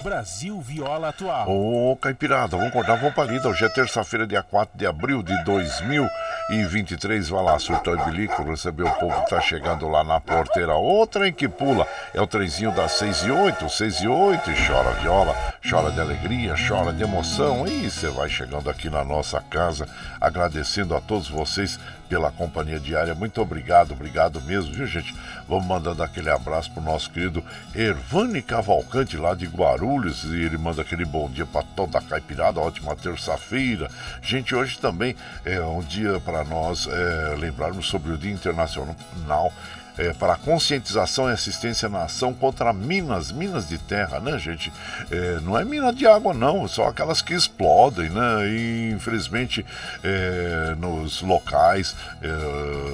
Brasil 0.03 0.61
Viola 0.61 1.09
Atual. 1.09 1.49
Ô, 1.49 1.97
Caipirada, 1.97 2.57
vamos 2.57 2.69
acordar, 2.69 2.97
vamos 2.97 3.15
pra 3.15 3.25
lida. 3.25 3.49
Hoje 3.49 3.65
é 3.65 3.69
terça-feira, 3.69 4.27
dia 4.27 4.43
4 4.43 4.79
de 4.79 4.87
abril 4.87 5.23
de 5.23 5.35
2023. 5.45 7.29
Vai 7.29 7.43
lá, 7.43 7.59
surtou 7.59 7.95
e 7.95 8.05
bilico, 8.05 8.43
receber 8.43 8.85
o 8.85 8.91
povo 8.93 9.23
que 9.25 9.31
tá 9.31 9.41
chegando 9.41 9.89
lá 9.89 10.05
na 10.05 10.21
porteira. 10.21 10.75
Outra 10.75 11.29
em 11.29 11.33
que 11.33 11.49
pula 11.49 11.87
é 12.15 12.21
o 12.21 12.27
trenzinho 12.27 12.73
das 12.73 12.93
6 12.93 13.25
e 13.25 13.31
8, 13.31 13.69
6 13.69 13.95
e 14.03 14.09
8. 14.09 14.51
E 14.51 14.67
chora 14.67 14.91
viola, 15.01 15.35
chora 15.69 15.91
de 15.91 16.01
alegria, 16.01 16.55
chora 16.69 16.93
de 16.93 17.03
emoção. 17.03 17.67
E 17.67 17.91
você 17.91 18.09
vai 18.09 18.29
chegando 18.29 18.71
aqui 18.71 18.89
na 18.89 19.05
nossa 19.05 19.41
casa, 19.41 19.89
agradecendo 20.21 20.95
a 20.95 21.01
todos 21.01 21.29
vocês 21.29 21.79
pela 22.09 22.31
companhia 22.31 22.81
diária. 22.81 23.15
Muito 23.15 23.41
obrigado, 23.41 23.93
obrigado 23.93 24.41
mesmo, 24.41 24.73
viu, 24.73 24.87
gente? 24.87 25.15
Vamos 25.47 25.67
mandando 25.67 26.03
aquele 26.03 26.31
abraço 26.31 26.71
pro 26.73 26.83
nosso 26.83 27.11
querido 27.11 27.45
Ervani 27.75 28.43
Cavalcante, 28.43 29.17
lá 29.17 29.35
de 29.35 29.47
Guarulhos. 29.47 30.25
E 30.25 30.43
ele 30.43 30.57
manda 30.57 30.83
aquele 30.83 31.05
bom 31.05 31.29
dia 31.29 31.47
para 31.47 31.63
toda 31.63 31.99
a 31.99 32.03
caipirada. 32.03 32.61
Ótima 32.61 32.97
terça-feira. 32.97 33.91
Gente, 34.23 34.55
hoje 34.55 34.79
também 34.79 35.15
é 35.45 35.61
um 35.61 35.81
dia 35.81 36.19
para 36.21 36.45
nós 36.45 36.87
é, 36.87 37.37
lembrarmos 37.37 37.89
sobre 37.89 38.13
o 38.13 38.19
Dia 38.19 38.33
Internacional 38.33 39.53
é, 39.99 40.13
para 40.13 40.37
conscientização 40.37 41.29
e 41.29 41.33
assistência 41.33 41.89
na 41.89 42.05
ação 42.05 42.33
contra 42.33 42.73
minas, 42.73 43.33
minas 43.33 43.69
de 43.69 43.79
terra, 43.79 44.21
né, 44.21 44.39
gente? 44.39 44.73
É, 45.11 45.41
não 45.43 45.59
é 45.59 45.65
mina 45.65 45.93
de 45.93 46.07
água, 46.07 46.33
não, 46.33 46.67
são 46.69 46.87
aquelas 46.87 47.21
que 47.21 47.35
explodem, 47.35 48.09
né? 48.09 48.49
E 48.49 48.93
infelizmente 48.95 49.67
é, 50.03 50.75
nos 50.79 51.21
locais 51.21 51.97
é, 52.23 52.29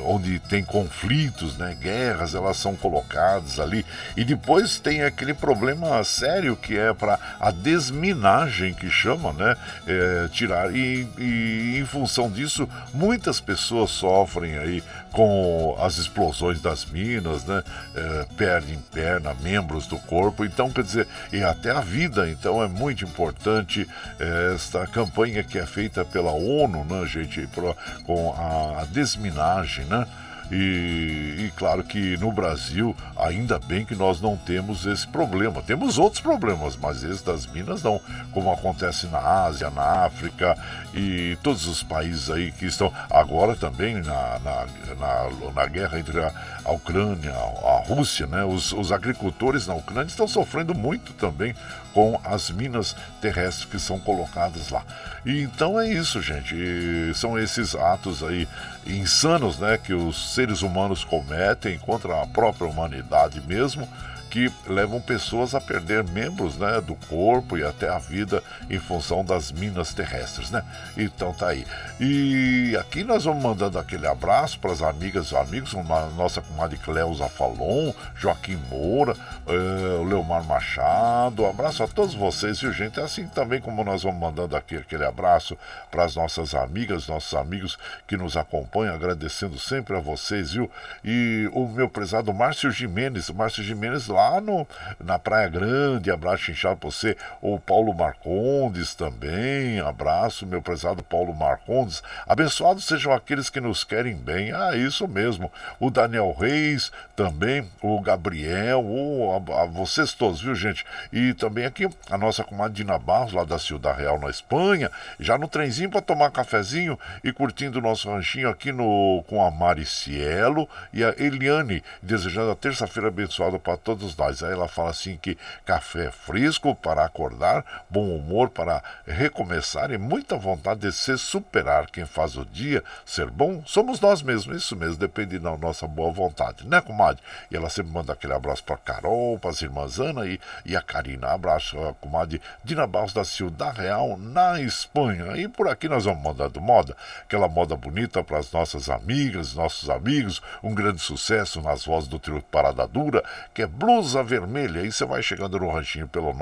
onde 0.04 0.38
tem 0.38 0.64
conflitos, 0.64 1.56
né, 1.56 1.76
guerras, 1.78 2.34
elas 2.34 2.56
são 2.56 2.74
colocadas 2.74 3.60
ali. 3.60 3.84
E 4.16 4.24
depois 4.24 4.78
tem 4.78 5.02
aquele 5.02 5.34
problema 5.34 6.02
sério 6.04 6.56
que 6.56 6.76
é 6.76 6.92
para 6.94 7.18
a 7.38 7.50
desminagem 7.50 8.72
que 8.72 8.88
chama, 8.88 9.32
né? 9.32 9.56
É, 9.86 10.28
tirar 10.32 10.74
e, 10.74 11.06
e 11.18 11.78
em 11.78 11.84
função 11.84 12.30
disso 12.30 12.68
muitas 12.92 13.40
pessoas 13.40 13.90
sofrem 13.90 14.56
aí 14.58 14.82
com 15.12 15.76
as 15.80 15.98
explosões 15.98 16.60
das 16.60 16.84
minas, 16.94 17.44
né? 17.44 17.62
É, 17.94 18.26
perdem 18.36 18.78
perna, 18.92 19.34
membros 19.34 19.88
do 19.88 19.98
corpo, 19.98 20.44
então 20.44 20.70
quer 20.70 20.84
dizer, 20.84 21.08
e 21.32 21.42
até 21.42 21.72
a 21.72 21.80
vida, 21.80 22.30
então 22.30 22.62
é 22.62 22.68
muito 22.68 23.04
importante 23.04 23.86
é, 24.20 24.54
esta 24.54 24.86
campanha 24.86 25.42
que 25.42 25.58
é 25.58 25.66
feita 25.66 26.04
pela 26.04 26.30
ONU, 26.30 26.84
né, 26.84 27.04
gente, 27.06 27.46
pro, 27.48 27.76
com 28.04 28.32
a, 28.32 28.82
a 28.82 28.84
desminagem, 28.84 29.84
né? 29.86 30.06
E, 30.50 31.46
e, 31.46 31.52
claro 31.56 31.82
que 31.82 32.16
no 32.18 32.30
Brasil, 32.30 32.94
ainda 33.16 33.58
bem 33.58 33.84
que 33.84 33.94
nós 33.94 34.20
não 34.20 34.36
temos 34.36 34.84
esse 34.84 35.06
problema. 35.06 35.62
Temos 35.62 35.98
outros 35.98 36.20
problemas, 36.20 36.76
mas 36.76 37.02
esse 37.02 37.24
das 37.24 37.46
minas 37.46 37.82
não, 37.82 38.00
como 38.30 38.52
acontece 38.52 39.06
na 39.06 39.18
Ásia, 39.18 39.70
na 39.70 40.04
África 40.04 40.56
e 40.92 41.38
todos 41.42 41.66
os 41.66 41.82
países 41.82 42.30
aí 42.30 42.52
que 42.52 42.66
estão 42.66 42.92
agora 43.10 43.56
também 43.56 43.94
na, 43.94 44.38
na, 44.40 44.66
na, 44.98 45.52
na 45.52 45.66
guerra 45.66 45.98
entre 45.98 46.20
a, 46.20 46.32
a, 46.64 46.72
Ucrânia, 46.72 47.32
a 47.32 47.82
Rússia, 47.86 48.26
né? 48.26 48.44
Os, 48.44 48.72
os 48.72 48.90
agricultores 48.90 49.66
na 49.66 49.74
Ucrânia 49.74 50.08
estão 50.08 50.26
sofrendo 50.26 50.74
muito 50.74 51.12
também 51.12 51.54
com 51.92 52.20
as 52.24 52.50
minas 52.50 52.96
terrestres 53.20 53.66
que 53.66 53.78
são 53.78 53.98
colocadas 53.98 54.70
lá. 54.70 54.82
E 55.24 55.42
então 55.42 55.78
é 55.78 55.88
isso, 55.88 56.20
gente. 56.20 56.54
E 56.54 57.12
são 57.14 57.38
esses 57.38 57.74
atos 57.74 58.22
aí 58.22 58.48
insanos, 58.86 59.58
né, 59.58 59.78
que 59.78 59.94
os 59.94 60.34
seres 60.34 60.62
humanos 60.62 61.04
cometem 61.04 61.78
contra 61.78 62.22
a 62.22 62.26
própria 62.26 62.68
humanidade 62.68 63.40
mesmo 63.46 63.88
que 64.34 64.50
levam 64.66 65.00
pessoas 65.00 65.54
a 65.54 65.60
perder 65.60 66.02
membros 66.02 66.56
né, 66.56 66.80
do 66.80 66.96
corpo 67.08 67.56
e 67.56 67.62
até 67.62 67.88
a 67.88 67.98
vida 67.98 68.42
em 68.68 68.80
função 68.80 69.24
das 69.24 69.52
minas 69.52 69.94
terrestres, 69.94 70.50
né? 70.50 70.64
Então 70.96 71.32
tá 71.32 71.50
aí. 71.50 71.64
E 72.00 72.76
aqui 72.80 73.04
nós 73.04 73.26
vamos 73.26 73.44
mandando 73.44 73.78
aquele 73.78 74.08
abraço 74.08 74.58
para 74.58 74.72
as 74.72 74.82
amigas 74.82 75.30
e 75.30 75.36
amigos, 75.36 75.72
a 75.72 76.06
nossa 76.16 76.42
comadre 76.42 76.76
Cleusa 76.78 77.28
Falon, 77.28 77.92
Joaquim 78.16 78.56
Moura, 78.68 79.14
o 79.46 80.02
Leomar 80.02 80.42
Machado, 80.42 81.44
um 81.44 81.50
abraço 81.50 81.84
a 81.84 81.86
todos 81.86 82.16
vocês, 82.16 82.58
viu 82.58 82.72
gente? 82.72 82.98
É 82.98 83.04
assim 83.04 83.28
também 83.28 83.60
como 83.60 83.84
nós 83.84 84.02
vamos 84.02 84.18
mandando 84.18 84.56
aqui 84.56 84.74
aquele 84.74 85.04
abraço 85.04 85.56
para 85.92 86.02
as 86.02 86.16
nossas 86.16 86.56
amigas, 86.56 87.06
nossos 87.06 87.34
amigos 87.34 87.78
que 88.04 88.16
nos 88.16 88.36
acompanham, 88.36 88.96
agradecendo 88.96 89.60
sempre 89.60 89.96
a 89.96 90.00
vocês, 90.00 90.54
viu? 90.54 90.68
E 91.04 91.48
o 91.52 91.68
meu 91.68 91.88
prezado 91.88 92.34
Márcio 92.34 92.72
Jimenez, 92.72 93.30
Márcio 93.30 93.62
Jimenez 93.62 94.08
lá 94.08 94.23
lá 94.30 94.40
no, 94.40 94.66
na 94.98 95.18
Praia 95.18 95.48
Grande. 95.48 96.10
Abraço 96.10 96.50
inchado 96.50 96.76
para 96.76 96.90
você. 96.90 97.16
O 97.40 97.58
Paulo 97.58 97.94
Marcondes 97.94 98.94
também. 98.94 99.80
Abraço, 99.80 100.46
meu 100.46 100.62
prezado 100.62 101.02
Paulo 101.02 101.34
Marcondes. 101.34 102.02
Abençoados 102.26 102.84
sejam 102.84 103.12
aqueles 103.12 103.50
que 103.50 103.60
nos 103.60 103.84
querem 103.84 104.16
bem. 104.16 104.52
Ah, 104.52 104.76
isso 104.76 105.06
mesmo. 105.06 105.52
O 105.78 105.90
Daniel 105.90 106.34
Reis 106.38 106.90
também. 107.14 107.68
O 107.82 108.00
Gabriel. 108.00 108.84
O, 108.84 109.44
a, 109.52 109.62
a 109.62 109.66
vocês 109.66 110.12
todos, 110.12 110.40
viu, 110.40 110.54
gente? 110.54 110.84
E 111.12 111.34
também 111.34 111.66
aqui 111.66 111.88
a 112.10 112.18
nossa 112.18 112.42
comadre 112.42 112.74
Dina 112.74 112.98
Barros, 112.98 113.32
lá 113.32 113.44
da 113.44 113.58
Ciudad 113.58 113.96
Real, 113.96 114.18
na 114.18 114.30
Espanha. 114.30 114.90
Já 115.20 115.36
no 115.36 115.48
trenzinho 115.48 115.90
para 115.90 116.00
tomar 116.00 116.30
cafezinho 116.30 116.98
e 117.22 117.32
curtindo 117.32 117.78
o 117.78 117.82
nosso 117.82 118.10
ranchinho 118.10 118.48
aqui 118.48 118.72
no, 118.72 119.24
com 119.28 119.44
a 119.44 119.50
Maricielo 119.50 120.68
e 120.92 121.04
a 121.04 121.14
Eliane. 121.18 121.82
Desejando 122.02 122.50
a 122.50 122.56
terça-feira 122.56 123.08
abençoada 123.08 123.58
para 123.58 123.76
todos 123.76 124.13
nós. 124.16 124.42
Aí 124.42 124.52
ela 124.52 124.68
fala 124.68 124.90
assim 124.90 125.16
que 125.16 125.36
café 125.64 126.10
fresco 126.10 126.74
para 126.74 127.04
acordar, 127.04 127.84
bom 127.88 128.08
humor 128.14 128.48
para 128.50 128.82
recomeçar 129.06 129.90
e 129.90 129.98
muita 129.98 130.36
vontade 130.36 130.80
de 130.80 130.92
se 130.92 131.16
superar. 131.16 131.90
Quem 131.90 132.04
faz 132.04 132.36
o 132.36 132.44
dia 132.44 132.82
ser 133.04 133.30
bom 133.30 133.62
somos 133.66 134.00
nós 134.00 134.22
mesmos. 134.22 134.56
Isso 134.56 134.76
mesmo, 134.76 134.96
depende 134.96 135.38
da 135.38 135.56
nossa 135.56 135.86
boa 135.86 136.12
vontade, 136.12 136.66
né, 136.66 136.80
comadre? 136.80 137.22
E 137.50 137.56
ela 137.56 137.70
sempre 137.70 137.92
manda 137.92 138.12
aquele 138.12 138.32
abraço 138.32 138.62
para 138.64 138.76
Carol, 138.76 139.38
para 139.38 139.50
as 139.50 139.62
irmãs 139.62 139.98
Ana 139.98 140.26
e, 140.26 140.40
e 140.64 140.76
a 140.76 140.82
Karina. 140.82 141.28
Abraço, 141.28 141.78
a 141.84 141.94
comadre 141.94 142.40
Dina 142.62 142.86
Barros 142.86 143.12
da 143.12 143.24
Ciudad 143.24 143.74
Real, 143.76 144.16
na 144.16 144.60
Espanha. 144.60 145.36
E 145.36 145.48
por 145.48 145.68
aqui 145.68 145.88
nós 145.88 146.04
vamos 146.04 146.22
mandando 146.22 146.60
moda, 146.60 146.96
aquela 147.22 147.48
moda 147.48 147.76
bonita 147.76 148.22
para 148.22 148.38
as 148.38 148.50
nossas 148.52 148.88
amigas, 148.88 149.54
nossos 149.54 149.88
amigos. 149.90 150.42
Um 150.62 150.74
grande 150.74 151.00
sucesso 151.00 151.60
nas 151.60 151.84
vozes 151.84 152.08
do 152.08 152.18
trio 152.18 152.42
Parada 152.42 152.86
Dura, 152.86 153.24
que 153.52 153.62
é 153.62 153.66
Blues 153.66 154.03
Blusa 154.04 154.22
Vermelha. 154.22 154.82
Aí 154.82 154.92
você 154.92 155.06
vai 155.06 155.22
chegando 155.22 155.58
no 155.58 155.70
ranchinho 155.70 156.06
pelo 156.06 156.34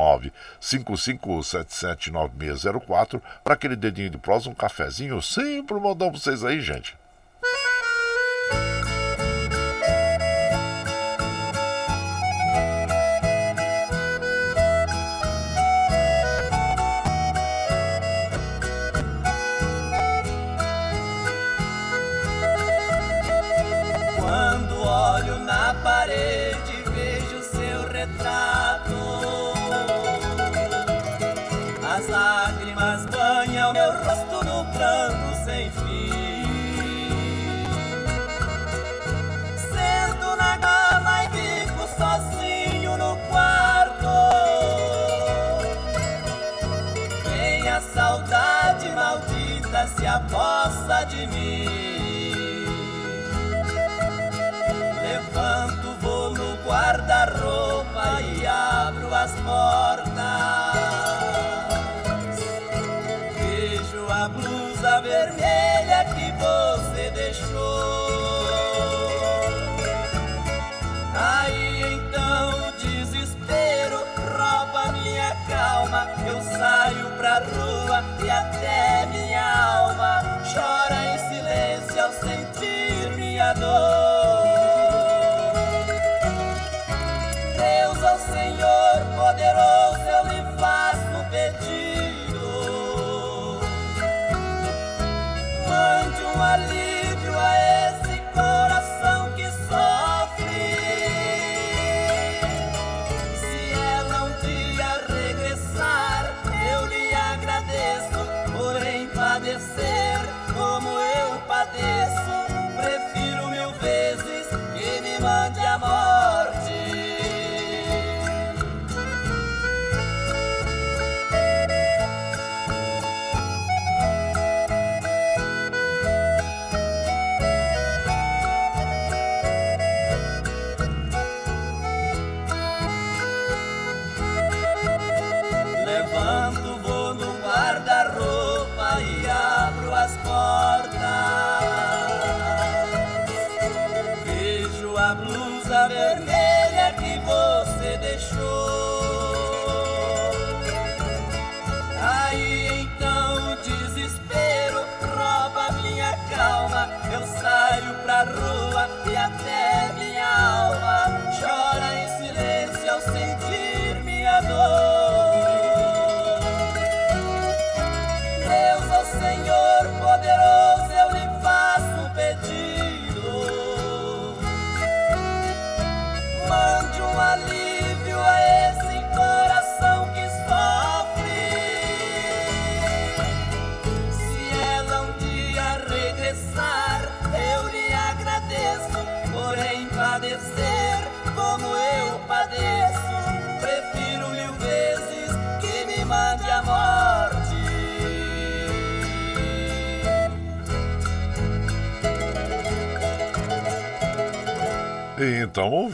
955779604 0.60 3.22
para 3.44 3.54
aquele 3.54 3.76
dedinho 3.76 4.10
de 4.10 4.18
prosa, 4.18 4.50
um 4.50 4.54
cafezinho. 4.54 5.22
Sempre 5.22 5.74
mandando 5.74 6.10
pra 6.10 6.20
vocês 6.20 6.42
aí, 6.44 6.60
gente. 6.60 7.00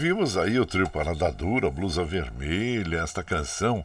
Ouvimos 0.08 0.38
aí 0.38 0.58
o 0.58 0.64
trio 0.64 0.88
Parada 0.88 1.30
Dura, 1.30 1.70
Blusa 1.70 2.02
Vermelha, 2.02 3.00
esta 3.00 3.22
canção 3.22 3.84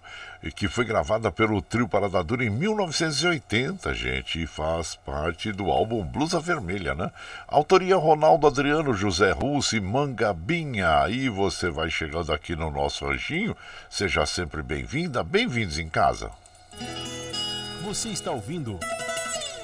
que 0.55 0.69
foi 0.69 0.85
gravada 0.85 1.29
pelo 1.29 1.61
trio 1.61 1.85
Parada 1.85 2.23
Dura 2.23 2.45
em 2.45 2.49
1980, 2.49 3.93
gente, 3.93 4.41
e 4.41 4.47
faz 4.47 4.95
parte 4.95 5.51
do 5.51 5.69
álbum 5.69 6.01
Blusa 6.01 6.39
Vermelha, 6.39 6.95
né? 6.95 7.11
Autoria 7.45 7.97
Ronaldo 7.97 8.47
Adriano, 8.47 8.93
José 8.93 9.31
Russo 9.31 9.75
e 9.75 9.81
Mangabinha. 9.81 11.01
Aí 11.01 11.27
você 11.27 11.69
vai 11.69 11.89
chegando 11.89 12.31
aqui 12.31 12.55
no 12.55 12.71
nosso 12.71 13.05
anjinho, 13.05 13.55
seja 13.89 14.25
sempre 14.25 14.63
bem-vinda, 14.63 15.23
bem-vindos 15.23 15.77
em 15.77 15.89
casa. 15.89 16.31
Você 17.83 18.07
está 18.09 18.31
ouvindo 18.31 18.79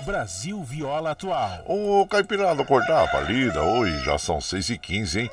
Brasil 0.06 0.62
Viola 0.64 1.12
Atual. 1.12 1.64
Ô, 1.66 2.06
Caipirada, 2.06 2.62
acordar 2.64 3.06
a 3.06 3.08
palida, 3.08 3.62
hoje 3.62 4.04
já 4.04 4.18
são 4.18 4.40
6h15, 4.40 5.22
hein? 5.22 5.32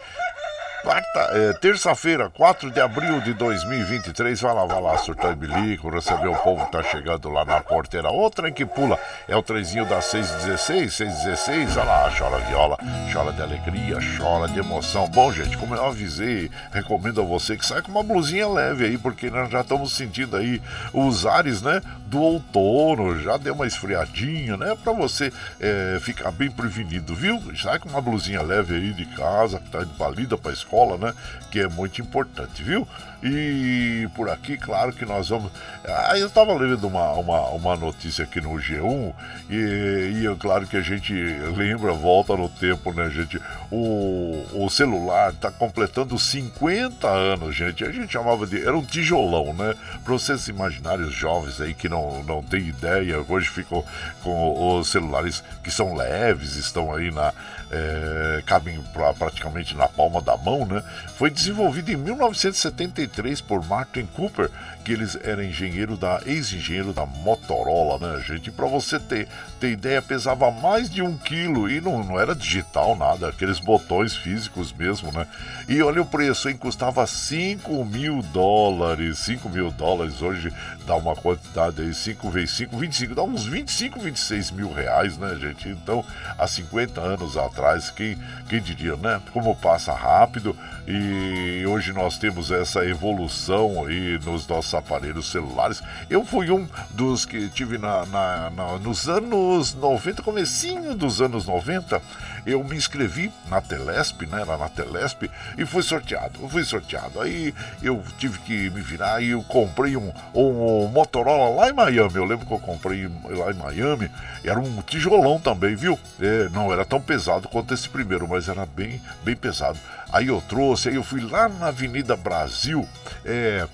Quarta, 0.86 1.30
é, 1.32 1.52
terça-feira, 1.54 2.30
4 2.30 2.70
de 2.70 2.80
abril 2.80 3.20
de 3.20 3.34
2023, 3.34 4.40
vai 4.40 4.54
lá, 4.54 4.66
vai 4.66 4.80
lá, 4.80 4.96
surtar 4.98 5.34
bilico, 5.34 5.90
receber 5.90 6.28
o 6.28 6.36
povo 6.36 6.64
que 6.64 6.70
tá 6.70 6.80
chegando 6.84 7.28
lá 7.28 7.44
na 7.44 7.60
porteira. 7.60 8.08
Outra 8.08 8.52
que 8.52 8.64
pula 8.64 8.96
é 9.26 9.34
o 9.34 9.42
trezinho 9.42 9.84
das 9.84 10.04
6h16, 10.04 10.86
6h16, 10.86 11.72
olha 11.72 11.82
lá, 11.82 12.12
chora 12.16 12.38
viola, 12.38 12.78
chora 13.12 13.32
de 13.32 13.42
alegria, 13.42 13.98
chora 14.16 14.46
de 14.46 14.60
emoção. 14.60 15.08
Bom, 15.08 15.32
gente, 15.32 15.56
como 15.56 15.74
eu 15.74 15.84
avisei, 15.84 16.48
recomendo 16.70 17.20
a 17.20 17.24
você 17.24 17.56
que 17.56 17.66
saia 17.66 17.82
com 17.82 17.90
uma 17.90 18.04
blusinha 18.04 18.46
leve 18.46 18.84
aí, 18.84 18.96
porque 18.96 19.28
nós 19.28 19.50
já 19.50 19.62
estamos 19.62 19.92
sentindo 19.92 20.36
aí 20.36 20.62
os 20.92 21.26
ares, 21.26 21.62
né, 21.62 21.82
do 22.06 22.20
outono, 22.20 23.20
já 23.20 23.36
deu 23.36 23.54
uma 23.54 23.66
esfriadinha, 23.66 24.56
né, 24.56 24.76
pra 24.84 24.92
você 24.92 25.32
é, 25.58 25.98
ficar 26.00 26.30
bem 26.30 26.48
prevenido, 26.48 27.12
viu? 27.12 27.42
Sai 27.60 27.80
com 27.80 27.88
uma 27.88 28.00
blusinha 28.00 28.40
leve 28.40 28.76
aí 28.76 28.92
de 28.92 29.04
casa, 29.16 29.58
que 29.58 29.68
tá 29.68 29.80
de 29.80 29.92
palida 29.94 30.38
pra 30.38 30.52
escola 30.52 30.75
né? 30.98 31.14
Que 31.50 31.60
é 31.60 31.68
muito 31.68 32.00
importante, 32.02 32.62
viu? 32.62 32.86
E 33.22 34.08
por 34.14 34.28
aqui, 34.28 34.58
claro 34.58 34.92
que 34.92 35.06
nós 35.06 35.30
vamos. 35.30 35.50
Ah, 35.84 36.18
eu 36.18 36.26
estava 36.26 36.52
lendo 36.54 36.86
uma, 36.86 37.12
uma, 37.12 37.48
uma 37.48 37.76
notícia 37.76 38.24
aqui 38.24 38.40
no 38.40 38.50
G1 38.50 39.14
e, 39.48 40.20
e 40.20 40.26
é 40.26 40.34
claro 40.38 40.66
que 40.66 40.76
a 40.76 40.82
gente 40.82 41.14
lembra, 41.56 41.92
volta 41.92 42.36
no 42.36 42.48
tempo, 42.48 42.92
né, 42.92 43.08
gente? 43.08 43.40
O, 43.70 44.44
o 44.52 44.68
celular 44.68 45.32
está 45.32 45.50
completando 45.50 46.18
50 46.18 47.08
anos, 47.08 47.56
gente. 47.56 47.84
A 47.84 47.90
gente 47.90 48.12
chamava 48.12 48.46
de. 48.46 48.60
Era 48.60 48.76
um 48.76 48.84
tijolão, 48.84 49.54
né? 49.54 49.74
Para 50.04 50.12
vocês 50.12 50.46
imaginarem 50.48 51.06
os 51.06 51.14
jovens 51.14 51.60
aí 51.60 51.72
que 51.72 51.88
não, 51.88 52.22
não 52.24 52.42
têm 52.42 52.68
ideia, 52.68 53.24
hoje 53.26 53.48
ficam 53.48 53.82
com 54.22 54.78
os 54.78 54.88
celulares 54.88 55.42
que 55.64 55.70
são 55.70 55.94
leves, 55.94 56.56
estão 56.56 56.94
aí 56.94 57.10
na. 57.10 57.32
É, 57.78 58.42
cabem 58.46 58.80
pra, 58.92 59.12
praticamente 59.12 59.76
na 59.76 59.86
palma 59.86 60.22
da 60.22 60.36
mão 60.36 60.64
né? 60.64 60.82
Foi 61.16 61.30
desenvolvido 61.30 61.90
em 61.90 61.96
1973 61.96 63.40
por 63.42 63.62
Martin 63.66 64.06
Cooper, 64.06 64.50
que 64.86 64.92
eles 64.92 65.18
era 65.24 65.44
engenheiro 65.44 65.96
da 65.96 66.20
ex-engenheiro 66.24 66.92
da 66.92 67.04
Motorola, 67.04 67.98
né, 67.98 68.22
gente? 68.22 68.52
Para 68.52 68.68
você 68.68 69.00
ter, 69.00 69.26
ter 69.58 69.72
ideia, 69.72 70.00
pesava 70.00 70.48
mais 70.52 70.88
de 70.88 71.02
um 71.02 71.18
quilo 71.18 71.68
e 71.68 71.80
não, 71.80 72.04
não 72.04 72.20
era 72.20 72.36
digital 72.36 72.94
nada, 72.94 73.26
aqueles 73.26 73.58
botões 73.58 74.14
físicos 74.14 74.72
mesmo, 74.72 75.10
né? 75.10 75.26
E 75.68 75.82
olha 75.82 76.00
o 76.00 76.06
preço, 76.06 76.48
hein? 76.48 76.56
Custava 76.56 77.04
5 77.04 77.84
mil 77.84 78.22
dólares. 78.32 79.18
5 79.18 79.48
mil 79.48 79.72
dólares 79.72 80.22
hoje 80.22 80.52
dá 80.86 80.94
uma 80.94 81.16
quantidade 81.16 81.82
aí, 81.82 81.92
5 81.92 82.30
vezes 82.30 82.52
5, 82.52 82.78
25, 82.78 83.14
dá 83.16 83.24
uns 83.24 83.44
25, 83.44 83.98
26 83.98 84.52
mil 84.52 84.72
reais, 84.72 85.18
né, 85.18 85.34
gente? 85.34 85.68
Então, 85.68 86.04
há 86.38 86.46
50 86.46 87.00
anos 87.00 87.36
atrás, 87.36 87.90
quem, 87.90 88.16
quem 88.48 88.60
diria, 88.60 88.94
né? 88.94 89.20
Como 89.32 89.56
passa 89.56 89.92
rápido 89.92 90.56
e 90.86 91.66
hoje 91.66 91.92
nós 91.92 92.16
temos 92.16 92.52
essa 92.52 92.86
evolução 92.86 93.84
aí 93.84 94.16
nos 94.24 94.46
nossos 94.46 94.75
aparelhos 94.76 95.30
celulares. 95.30 95.82
Eu 96.08 96.24
fui 96.24 96.50
um 96.50 96.66
dos 96.90 97.24
que 97.24 97.48
tive 97.48 97.78
na, 97.78 98.06
na, 98.06 98.50
na, 98.50 98.78
nos 98.78 99.08
anos 99.08 99.74
90, 99.74 100.22
comecinho 100.22 100.94
dos 100.94 101.20
anos 101.20 101.46
90, 101.46 102.00
eu 102.46 102.62
me 102.62 102.76
inscrevi 102.76 103.32
na 103.48 103.60
Telesp, 103.60 104.26
né, 104.26 104.44
lá 104.44 104.56
na 104.56 104.68
Telesp, 104.68 105.28
e 105.58 105.66
fui 105.66 105.82
sorteado. 105.82 106.48
Fui 106.48 106.64
sorteado. 106.64 107.20
Aí 107.20 107.52
eu 107.82 108.02
tive 108.18 108.38
que 108.40 108.70
me 108.70 108.80
virar 108.80 109.20
e 109.20 109.30
eu 109.30 109.42
comprei 109.42 109.96
um, 109.96 110.12
um 110.34 110.86
Motorola 110.88 111.54
lá 111.54 111.68
em 111.68 111.72
Miami. 111.72 112.14
Eu 112.14 112.24
lembro 112.24 112.46
que 112.46 112.52
eu 112.52 112.58
comprei 112.58 113.10
lá 113.24 113.50
em 113.50 113.54
Miami. 113.54 114.10
Era 114.44 114.60
um 114.60 114.82
tijolão 114.82 115.40
também, 115.40 115.74
viu? 115.74 115.98
É, 116.20 116.48
não 116.50 116.72
era 116.72 116.84
tão 116.84 117.00
pesado 117.00 117.48
quanto 117.48 117.74
esse 117.74 117.88
primeiro, 117.88 118.28
mas 118.28 118.48
era 118.48 118.64
bem, 118.64 119.00
bem 119.24 119.34
pesado. 119.34 119.78
Aí 120.12 120.28
eu 120.28 120.40
trouxe, 120.48 120.88
aí 120.88 120.94
eu 120.94 121.02
fui 121.02 121.20
lá 121.20 121.48
na 121.48 121.68
Avenida 121.68 122.16
Brasil, 122.16 122.88
é, 123.24 123.66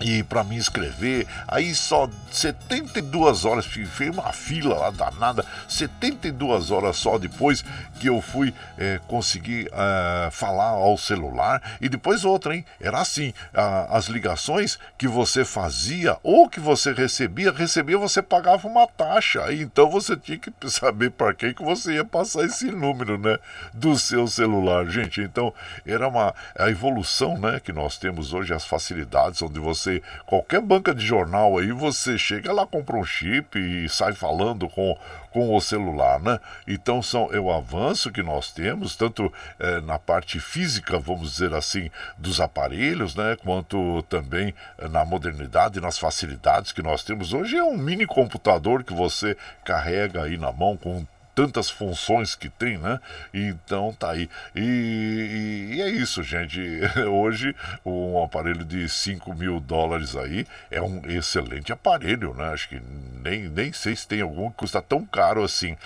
e 0.00 0.22
para 0.22 0.44
me 0.44 0.56
inscrever, 0.56 1.26
aí 1.48 1.74
só 1.74 2.08
72 2.30 3.44
horas, 3.44 3.64
fiz 3.64 3.88
uma 4.10 4.32
fila 4.32 4.76
lá 4.76 4.90
danada, 4.90 5.44
72 5.68 6.70
horas 6.70 6.96
só 6.96 7.18
depois 7.18 7.64
que 7.98 8.08
eu 8.08 8.20
fui 8.20 8.52
é, 8.76 9.00
conseguir 9.06 9.70
é, 9.72 10.30
falar 10.30 10.68
ao 10.68 10.96
celular. 10.98 11.62
E 11.80 11.88
depois 11.88 12.24
outra, 12.24 12.54
hein? 12.54 12.64
Era 12.80 13.00
assim: 13.00 13.32
a, 13.54 13.96
as 13.96 14.06
ligações 14.06 14.78
que 14.98 15.08
você 15.08 15.44
fazia 15.44 16.18
ou 16.22 16.48
que 16.48 16.60
você 16.60 16.92
recebia, 16.92 17.52
recebia, 17.52 17.98
você 17.98 18.22
pagava 18.22 18.68
uma 18.68 18.86
taxa. 18.86 19.52
Então 19.52 19.90
você 19.90 20.16
tinha 20.16 20.38
que 20.38 20.52
saber 20.68 21.10
para 21.10 21.34
quem 21.34 21.54
que 21.54 21.62
você 21.62 21.94
ia 21.94 22.04
passar 22.04 22.44
esse 22.44 22.66
número, 22.66 23.18
né? 23.18 23.38
Do 23.72 23.98
seu 23.98 24.26
celular, 24.26 24.86
gente. 24.86 25.20
Então 25.20 25.52
era 25.86 26.06
uma 26.06 26.34
a 26.58 26.70
evolução, 26.70 27.38
né? 27.38 27.60
Que 27.60 27.72
nós 27.72 27.96
temos 27.96 28.32
hoje, 28.32 28.52
as 28.52 28.64
facilidades, 28.64 29.40
onde 29.42 29.58
você, 29.58 29.85
qualquer 30.26 30.60
banca 30.60 30.94
de 30.94 31.04
jornal 31.04 31.58
aí, 31.58 31.72
você 31.72 32.18
chega 32.18 32.52
lá, 32.52 32.66
compra 32.66 32.96
um 32.96 33.04
chip 33.04 33.58
e 33.58 33.88
sai 33.88 34.12
falando 34.12 34.68
com 34.68 34.96
com 35.36 35.54
o 35.54 35.60
celular, 35.60 36.18
né? 36.18 36.40
Então 36.66 37.02
são 37.02 37.28
é 37.30 37.38
o 37.38 37.52
avanço 37.52 38.10
que 38.10 38.22
nós 38.22 38.50
temos 38.50 38.96
tanto 38.96 39.30
é, 39.58 39.82
na 39.82 39.98
parte 39.98 40.40
física, 40.40 40.98
vamos 40.98 41.32
dizer 41.32 41.52
assim, 41.52 41.90
dos 42.16 42.40
aparelhos, 42.40 43.14
né? 43.14 43.36
Quanto 43.44 44.02
também 44.04 44.54
é, 44.78 44.88
na 44.88 45.04
modernidade, 45.04 45.78
nas 45.78 45.98
facilidades 45.98 46.72
que 46.72 46.80
nós 46.80 47.02
temos 47.02 47.34
hoje 47.34 47.54
é 47.54 47.62
um 47.62 47.76
mini 47.76 48.06
computador 48.06 48.82
que 48.82 48.94
você 48.94 49.36
carrega 49.62 50.22
aí 50.22 50.38
na 50.38 50.50
mão 50.50 50.74
com 50.74 51.06
tantas 51.36 51.68
funções 51.68 52.34
que 52.34 52.48
tem, 52.48 52.78
né? 52.78 52.98
Então 53.32 53.92
tá 53.92 54.12
aí. 54.12 54.28
E, 54.54 54.60
e, 54.60 55.74
e, 55.76 55.82
é 55.82 55.90
isso, 55.90 56.22
gente. 56.22 56.58
Hoje, 57.06 57.54
um 57.84 58.24
aparelho 58.24 58.64
de 58.64 58.88
5 58.88 59.34
mil 59.34 59.60
dólares 59.60 60.16
aí 60.16 60.46
é 60.70 60.80
um 60.80 61.02
excelente 61.04 61.70
aparelho, 61.70 62.32
né? 62.32 62.46
Acho 62.54 62.70
que 62.70 62.80
nem, 63.22 63.50
nem 63.50 63.70
sei 63.70 63.94
se 63.94 64.08
tem 64.08 64.22
algum 64.22 64.48
que 64.50 64.56
custa 64.56 64.80
tão 64.80 65.04
caro 65.04 65.44
assim. 65.44 65.76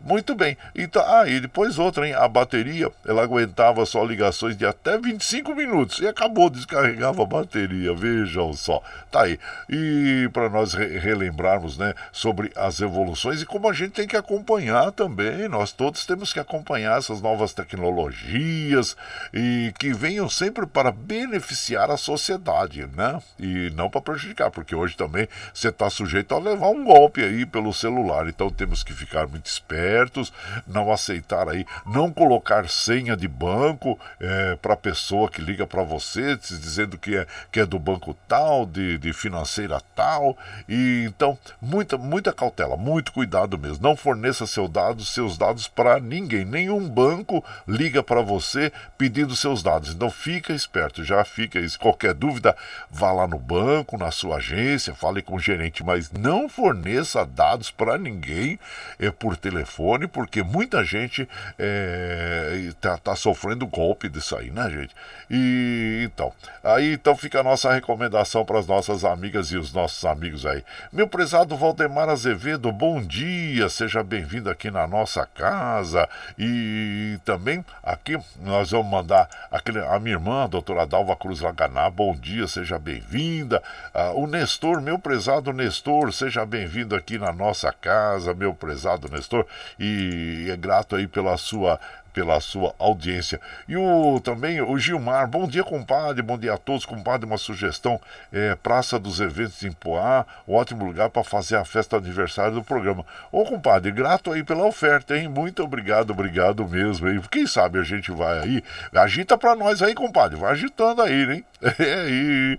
Muito 0.00 0.34
bem. 0.36 0.56
Então, 0.76 1.02
ah, 1.04 1.28
e 1.28 1.40
depois 1.40 1.76
outra, 1.76 2.06
hein? 2.06 2.14
A 2.14 2.28
bateria, 2.28 2.90
ela 3.04 3.22
aguentava 3.22 3.84
só 3.84 4.04
ligações 4.04 4.56
de 4.56 4.64
até 4.64 4.96
25 4.96 5.56
minutos 5.56 5.98
e 5.98 6.06
acabou, 6.06 6.48
descarregava 6.48 7.24
a 7.24 7.26
bateria. 7.26 7.92
Vejam 7.92 8.52
só. 8.52 8.80
Tá 9.10 9.22
aí. 9.22 9.40
E 9.68 10.30
para 10.32 10.48
nós 10.48 10.72
re 10.72 11.00
relembrarmos, 11.00 11.76
né, 11.76 11.94
sobre 12.12 12.52
as 12.54 12.80
evoluções 12.80 13.42
e 13.42 13.46
como 13.46 13.68
a 13.68 13.72
gente 13.72 13.92
tem 13.92 14.06
que 14.06 14.16
acompanhar 14.16 14.92
também, 15.00 15.48
nós 15.48 15.72
todos 15.72 16.04
temos 16.04 16.30
que 16.30 16.38
acompanhar 16.38 16.98
essas 16.98 17.22
novas 17.22 17.54
tecnologias 17.54 18.94
e 19.32 19.72
que 19.78 19.94
venham 19.94 20.28
sempre 20.28 20.66
para 20.66 20.92
beneficiar 20.92 21.90
a 21.90 21.96
sociedade, 21.96 22.86
né? 22.94 23.18
E 23.38 23.70
não 23.74 23.88
para 23.88 24.02
prejudicar, 24.02 24.50
porque 24.50 24.74
hoje 24.74 24.94
também 24.94 25.26
você 25.54 25.68
está 25.68 25.88
sujeito 25.88 26.34
a 26.34 26.38
levar 26.38 26.68
um 26.68 26.84
golpe 26.84 27.24
aí 27.24 27.46
pelo 27.46 27.72
celular. 27.72 28.28
Então 28.28 28.50
temos 28.50 28.82
que 28.82 28.92
ficar 28.92 29.26
muito 29.26 29.46
espertos 29.46 30.30
não 30.66 30.92
aceitar 30.92 31.48
aí, 31.48 31.64
não 31.86 32.12
colocar 32.12 32.68
senha 32.68 33.16
de 33.16 33.26
banco 33.26 33.98
é, 34.20 34.56
para 34.56 34.74
a 34.74 34.76
pessoa 34.76 35.30
que 35.30 35.40
liga 35.40 35.66
para 35.66 35.82
você, 35.82 36.36
dizendo 36.36 36.98
que 36.98 37.16
é, 37.16 37.26
que 37.50 37.60
é 37.60 37.64
do 37.64 37.78
banco 37.78 38.14
tal, 38.28 38.66
de, 38.66 38.98
de 38.98 39.14
financeira 39.14 39.80
tal. 39.96 40.36
E 40.68 41.04
então, 41.06 41.38
muita, 41.58 41.96
muita 41.96 42.34
cautela, 42.34 42.76
muito 42.76 43.12
cuidado 43.12 43.56
mesmo. 43.56 43.82
Não 43.82 43.96
forneça 43.96 44.46
seu 44.46 44.68
dados, 44.90 45.08
seus 45.08 45.38
dados 45.38 45.68
para 45.68 46.00
ninguém. 46.00 46.44
Nenhum 46.44 46.88
banco 46.88 47.44
liga 47.66 48.02
para 48.02 48.20
você 48.20 48.72
pedindo 48.98 49.36
seus 49.36 49.62
dados. 49.62 49.94
Então 49.94 50.10
fica 50.10 50.52
esperto, 50.52 51.04
já 51.04 51.24
fica 51.24 51.58
isso. 51.58 51.78
Qualquer 51.78 52.14
dúvida, 52.14 52.56
vá 52.90 53.12
lá 53.12 53.26
no 53.26 53.38
banco, 53.38 53.96
na 53.96 54.10
sua 54.10 54.36
agência, 54.36 54.94
fale 54.94 55.22
com 55.22 55.36
o 55.36 55.40
gerente, 55.40 55.84
mas 55.84 56.10
não 56.10 56.48
forneça 56.48 57.24
dados 57.24 57.70
para 57.70 57.96
ninguém 57.96 58.58
é, 58.98 59.10
por 59.10 59.36
telefone 59.36 59.60
telefone, 59.60 60.06
porque 60.06 60.42
muita 60.42 60.84
gente 60.84 61.22
está 61.22 61.28
é, 61.58 62.72
tá, 62.80 62.96
tá 62.96 63.16
sofrendo 63.16 63.66
golpe 63.66 64.08
disso 64.08 64.36
aí, 64.36 64.50
né, 64.50 64.68
gente? 64.70 64.94
E 65.30 66.02
então, 66.04 66.32
aí 66.62 66.94
então 66.94 67.16
fica 67.16 67.40
a 67.40 67.42
nossa 67.42 67.72
recomendação 67.72 68.44
para 68.44 68.58
as 68.58 68.66
nossas 68.66 69.04
amigas 69.04 69.50
e 69.50 69.56
os 69.56 69.72
nossos 69.72 70.04
amigos 70.04 70.44
aí. 70.46 70.64
Meu 70.92 71.08
prezado 71.08 71.56
Valdemar 71.56 72.08
Azevedo, 72.08 72.72
bom 72.72 73.00
dia, 73.00 73.68
seja 73.68 74.02
bem-vindo 74.02 74.50
aqui 74.50 74.70
na 74.70 74.79
nossa 74.86 75.26
casa. 75.26 76.08
E 76.38 77.18
também 77.24 77.64
aqui 77.82 78.18
nós 78.40 78.70
vamos 78.70 78.90
mandar 78.90 79.28
aquele, 79.50 79.80
a 79.80 79.98
minha 79.98 80.16
irmã, 80.16 80.44
a 80.44 80.46
doutora 80.46 80.86
Dalva 80.86 81.16
Cruz 81.16 81.40
Laganá, 81.40 81.88
bom 81.90 82.14
dia, 82.14 82.46
seja 82.46 82.78
bem-vinda. 82.78 83.62
Ah, 83.94 84.12
o 84.14 84.26
Nestor, 84.26 84.80
meu 84.80 84.98
prezado 84.98 85.52
Nestor, 85.52 86.12
seja 86.12 86.44
bem-vindo 86.44 86.94
aqui 86.94 87.18
na 87.18 87.32
nossa 87.32 87.72
casa, 87.72 88.34
meu 88.34 88.54
prezado 88.54 89.08
Nestor 89.08 89.46
e 89.78 90.48
é 90.50 90.56
grato 90.56 90.96
aí 90.96 91.06
pela 91.06 91.36
sua 91.36 91.80
pela 92.12 92.40
sua 92.40 92.74
audiência. 92.78 93.40
E 93.68 93.76
o 93.76 94.20
também 94.20 94.60
o 94.60 94.78
Gilmar, 94.78 95.28
bom 95.28 95.46
dia, 95.46 95.64
compadre, 95.64 96.22
bom 96.22 96.38
dia 96.38 96.54
a 96.54 96.58
todos, 96.58 96.84
compadre, 96.84 97.26
uma 97.26 97.38
sugestão, 97.38 98.00
é, 98.32 98.54
Praça 98.54 98.98
dos 98.98 99.20
Eventos 99.20 99.62
em 99.62 99.72
Poá, 99.72 100.24
ótimo 100.46 100.84
lugar 100.84 101.10
para 101.10 101.24
fazer 101.24 101.56
a 101.56 101.64
festa 101.64 101.96
aniversário 101.96 102.54
do 102.54 102.62
programa. 102.62 103.04
Ô, 103.30 103.44
compadre, 103.44 103.90
grato 103.90 104.32
aí 104.32 104.42
pela 104.42 104.64
oferta, 104.64 105.16
hein? 105.16 105.28
Muito 105.28 105.62
obrigado, 105.62 106.10
obrigado 106.10 106.66
mesmo, 106.68 107.08
hein? 107.08 107.20
Quem 107.30 107.46
sabe 107.46 107.78
a 107.78 107.82
gente 107.82 108.10
vai 108.10 108.40
aí, 108.40 108.64
agita 108.94 109.38
para 109.38 109.56
nós 109.56 109.82
aí, 109.82 109.94
compadre, 109.94 110.36
vai 110.36 110.52
agitando 110.52 111.02
aí, 111.02 111.32
hein? 111.32 111.44
É, 111.80 112.06
e 112.08 112.58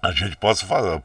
a 0.00 0.12
gente 0.12 0.36
possa 0.36 0.64
fazer, 0.64 1.00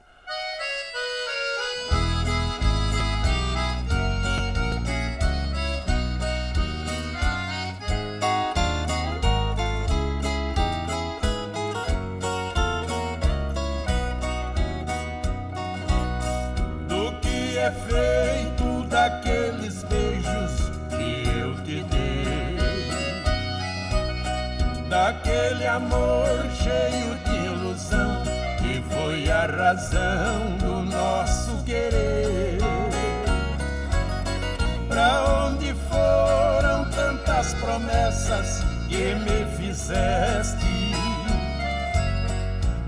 Fizeste? 39.83 40.93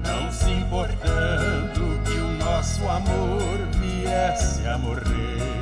Não 0.07 0.31
se 0.31 0.51
importando 0.51 2.01
que 2.05 2.19
o 2.19 2.29
nosso 2.45 2.89
amor 2.89 3.59
viesse 3.81 4.67
a 4.67 4.79
morrer. 4.79 5.54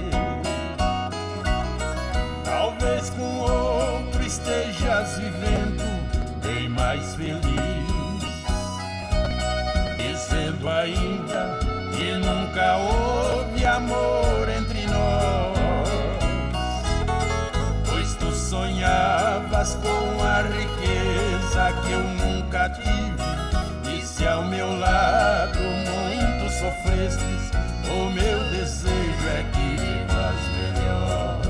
Sofrestes, 26.73 27.51
o 27.91 28.11
meu 28.11 28.39
desejo 28.51 29.29
é 29.29 29.45
que 29.53 29.77
vivas 29.77 30.41
melhor. 30.57 31.41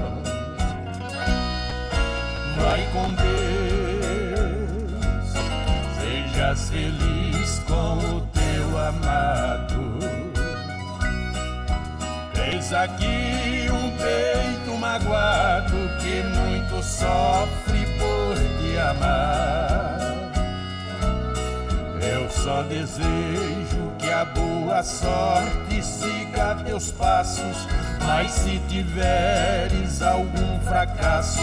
Vai 2.58 2.82
com 2.92 3.08
Deus 3.14 3.32
sejas 5.98 6.70
feliz 6.70 7.60
com 7.66 7.98
o 8.16 8.20
teu 8.32 8.78
amado. 8.78 9.98
Tens 12.34 12.72
aqui 12.72 13.68
um 13.70 13.90
peito 13.96 14.76
magoado 14.78 15.76
que 16.00 16.22
muito 16.22 16.82
sofre 16.82 17.86
por 17.98 18.36
te 18.60 18.78
amar. 18.78 20.21
Só 22.43 22.61
desejo 22.64 23.93
que 24.01 24.11
a 24.11 24.24
boa 24.24 24.82
sorte 24.82 25.80
siga 25.80 26.57
teus 26.64 26.90
passos, 26.90 27.68
mas 28.05 28.32
se 28.32 28.59
tiveres 28.68 30.03
algum 30.03 30.59
fracasso, 30.62 31.38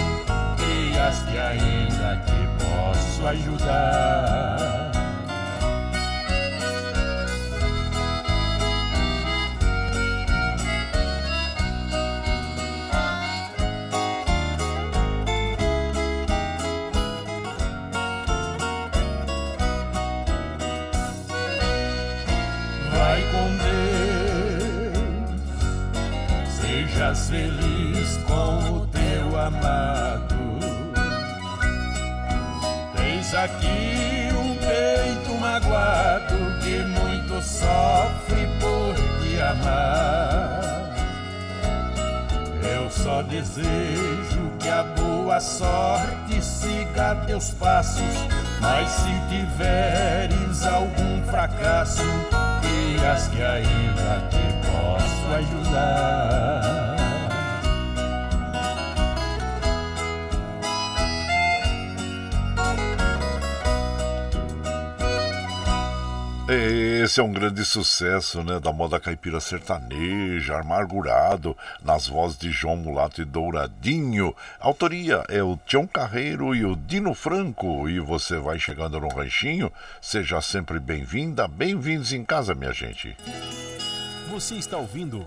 crias 0.57 1.23
que 1.31 1.37
ainda 1.37 2.21
te 2.25 2.65
posso 2.65 3.27
ajudar. 3.27 4.78
Feliz 27.29 28.17
com 28.25 28.73
o 28.73 28.87
teu 28.87 29.39
amado. 29.39 30.35
Tens 32.95 33.33
aqui 33.35 34.29
um 34.33 34.55
peito 34.55 35.39
magoado 35.39 36.35
que 36.61 36.79
muito 36.79 37.41
sofre 37.43 38.47
por 38.59 38.95
te 39.21 39.39
amar. 39.41 40.89
Eu 42.63 42.89
só 42.89 43.21
desejo 43.21 44.51
que 44.57 44.67
a 44.67 44.81
boa 44.81 45.39
sorte 45.39 46.41
siga 46.41 47.15
teus 47.27 47.51
passos, 47.51 48.27
mas 48.59 48.89
se 48.89 49.13
tiveres 49.29 50.65
algum 50.65 51.21
fracasso, 51.29 52.01
dias 52.61 53.27
que 53.27 53.43
ainda 53.43 54.27
te 54.29 54.67
posso 54.67 55.33
ajudar. 55.35 56.78
Esse 66.51 67.19
é 67.19 67.23
um 67.23 67.31
grande 67.31 67.63
sucesso, 67.63 68.41
né, 68.41 68.59
da 68.59 68.73
moda 68.73 68.99
caipira 68.99 69.39
sertaneja, 69.39 70.57
amargurado, 70.57 71.55
nas 71.83 72.07
vozes 72.07 72.39
de 72.39 72.49
João 72.49 72.75
Mulato 72.75 73.21
e 73.21 73.25
Douradinho. 73.25 74.35
A 74.59 74.65
autoria 74.65 75.23
é 75.29 75.43
o 75.43 75.59
Tião 75.63 75.85
Carreiro 75.85 76.55
e 76.55 76.65
o 76.65 76.75
Dino 76.75 77.13
Franco. 77.13 77.87
E 77.87 77.99
você 77.99 78.39
vai 78.39 78.57
chegando 78.57 78.99
no 78.99 79.09
ranchinho, 79.09 79.71
seja 80.01 80.41
sempre 80.41 80.79
bem-vinda, 80.79 81.47
bem-vindos 81.47 82.13
em 82.13 82.25
casa, 82.25 82.55
minha 82.55 82.73
gente. 82.73 83.15
Você 84.31 84.55
está 84.55 84.77
ouvindo 84.77 85.23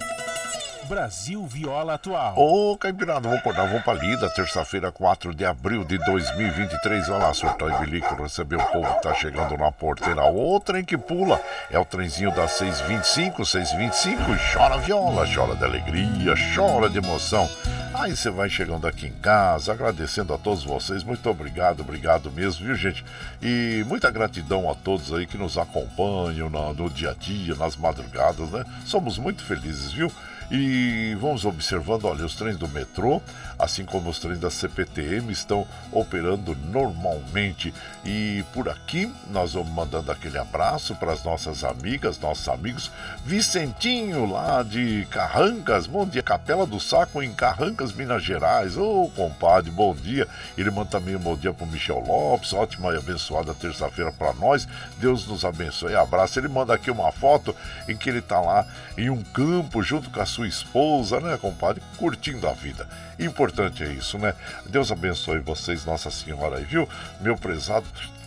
Brasil 0.89 1.47
Viola 1.47 1.95
Atual. 1.95 2.35
Ô, 2.37 2.77
Caipirada, 2.77 3.21
vamos 3.21 3.39
acordar, 3.39 3.67
vamos 3.67 3.83
pra 3.83 3.95
lida, 3.95 4.29
terça-feira, 4.31 4.91
4 4.91 5.35
de 5.35 5.45
abril 5.45 5.85
de 5.85 5.99
2023. 5.99 7.09
Olha 7.09 7.27
lá, 7.27 7.35
surtou 7.35 7.71
e 7.71 7.79
bilico, 7.79 8.21
receber 8.23 8.57
o 8.57 8.67
povo 8.67 8.95
que 8.95 9.03
tá 9.03 9.15
chegando 9.15 9.57
na 9.57 9.71
porteira. 9.71 10.25
O 10.25 10.59
trem 10.61 10.85
que 10.85 10.99
pula 10.99 11.41
é 11.71 11.79
o 11.79 11.85
trenzinho 11.85 12.35
das 12.35 12.53
625, 12.53 13.45
625. 13.45 14.23
Chora 14.53 14.79
viola, 14.79 15.27
chora 15.33 15.55
de 15.55 15.65
alegria, 15.65 16.35
chora 16.55 16.89
de 16.89 16.99
emoção. 16.99 17.49
Aí 17.95 18.17
você 18.17 18.31
vai 18.31 18.49
chegando 18.49 18.87
aqui 18.87 19.07
em 19.07 19.13
casa, 19.13 19.73
agradecendo 19.73 20.33
a 20.33 20.39
todos 20.39 20.65
vocês. 20.65 21.05
Muito 21.05 21.29
obrigado, 21.29 21.81
obrigado 21.81 22.31
mesmo, 22.31 22.67
viu, 22.67 22.75
gente? 22.75 23.05
E 23.41 23.85
muita 23.87 24.11
gratidão 24.11 24.71
a 24.71 24.75
todos 24.75 25.13
aí 25.13 25.27
que 25.27 25.37
nos 25.37 25.59
acompanham 25.59 26.49
no, 26.49 26.73
no 26.73 26.91
dia 26.91 27.11
a 27.11 27.15
dia, 27.15 27.55
nas 27.55 27.77
madrugadas, 27.77 28.51
né? 28.51 28.65
Somos 28.87 29.19
muito 29.19 29.45
felizes, 29.45 29.93
viu? 29.93 30.11
E 30.51 31.17
vamos 31.21 31.45
observando, 31.45 32.05
olha, 32.05 32.25
os 32.25 32.35
trens 32.35 32.57
do 32.57 32.69
metrô, 32.69 33.23
assim 33.59 33.85
como 33.85 34.11
os 34.11 34.19
trens 34.19 34.39
da 34.39 34.51
CPTM, 34.51 35.33
estão 35.33 35.67
operando 35.91 36.57
normalmente. 36.71 37.73
E 38.05 38.45
por 38.53 38.69
aqui 38.69 39.13
nós 39.31 39.53
vamos 39.55 39.73
mandando 39.73 40.11
aquele 40.11 40.39
abraço 40.39 40.95
para 40.97 41.13
as 41.13 41.23
nossas 41.25 41.65
amigas, 41.65 42.19
nossos 42.19 42.49
amigos. 42.49 42.91
Vicentinho, 43.25 44.31
lá 44.31 44.63
de 44.63 45.07
Carrancas, 45.11 45.87
bom 45.87 46.07
dia, 46.07 46.23
Capela 46.23 46.67
do 46.67 46.81
Saco 46.81 47.23
em 47.23 47.33
Carrancas, 47.33 47.93
Minas 47.93 48.23
Gerais. 48.23 48.77
Ô, 48.77 49.05
oh, 49.05 49.11
compadre, 49.11 49.71
bom 49.71 49.95
dia. 49.95 50.29
Ele 50.57 50.71
manda 50.71 50.91
também 50.91 51.17
um 51.17 51.21
bom 51.21 51.37
dia 51.37 51.53
para 51.53 51.65
o 51.65 51.71
Michel 51.71 52.01
Lopes, 52.01 52.53
ótima 52.53 52.93
e 52.93 52.97
abençoada 52.97 53.55
terça-feira 53.55 54.13
para 54.13 54.33
nós. 54.35 54.67
Deus 54.99 55.27
nos 55.27 55.45
abençoe. 55.45 55.95
Abraço. 55.95 56.39
Ele 56.39 56.49
manda 56.49 56.75
aqui 56.75 56.91
uma 56.91 57.13
foto 57.13 57.55
em 57.89 57.97
que 57.97 58.09
ele 58.09 58.19
está 58.19 58.41
lá 58.41 58.67
em 58.97 59.11
um 59.11 59.23
campo 59.23 59.83
junto 59.83 60.11
com 60.11 60.21
a 60.21 60.27
sua 60.33 60.49
esposa, 60.49 61.21
né, 61.21 61.37
compadre? 61.37 61.83
Curtindo 61.99 62.49
a 62.49 62.53
vida. 62.53 62.89
Importante 63.19 63.85
é 63.85 63.93
isso, 63.93 64.19
né? 64.19 64.35
Deus 64.67 64.91
abençoe 64.91 65.41
vocês, 65.41 65.85
Nossa 65.85 66.11
Senhora 66.11 66.59
viu? 66.61 66.89
Meu 67.21 67.37
prezado 67.37 67.87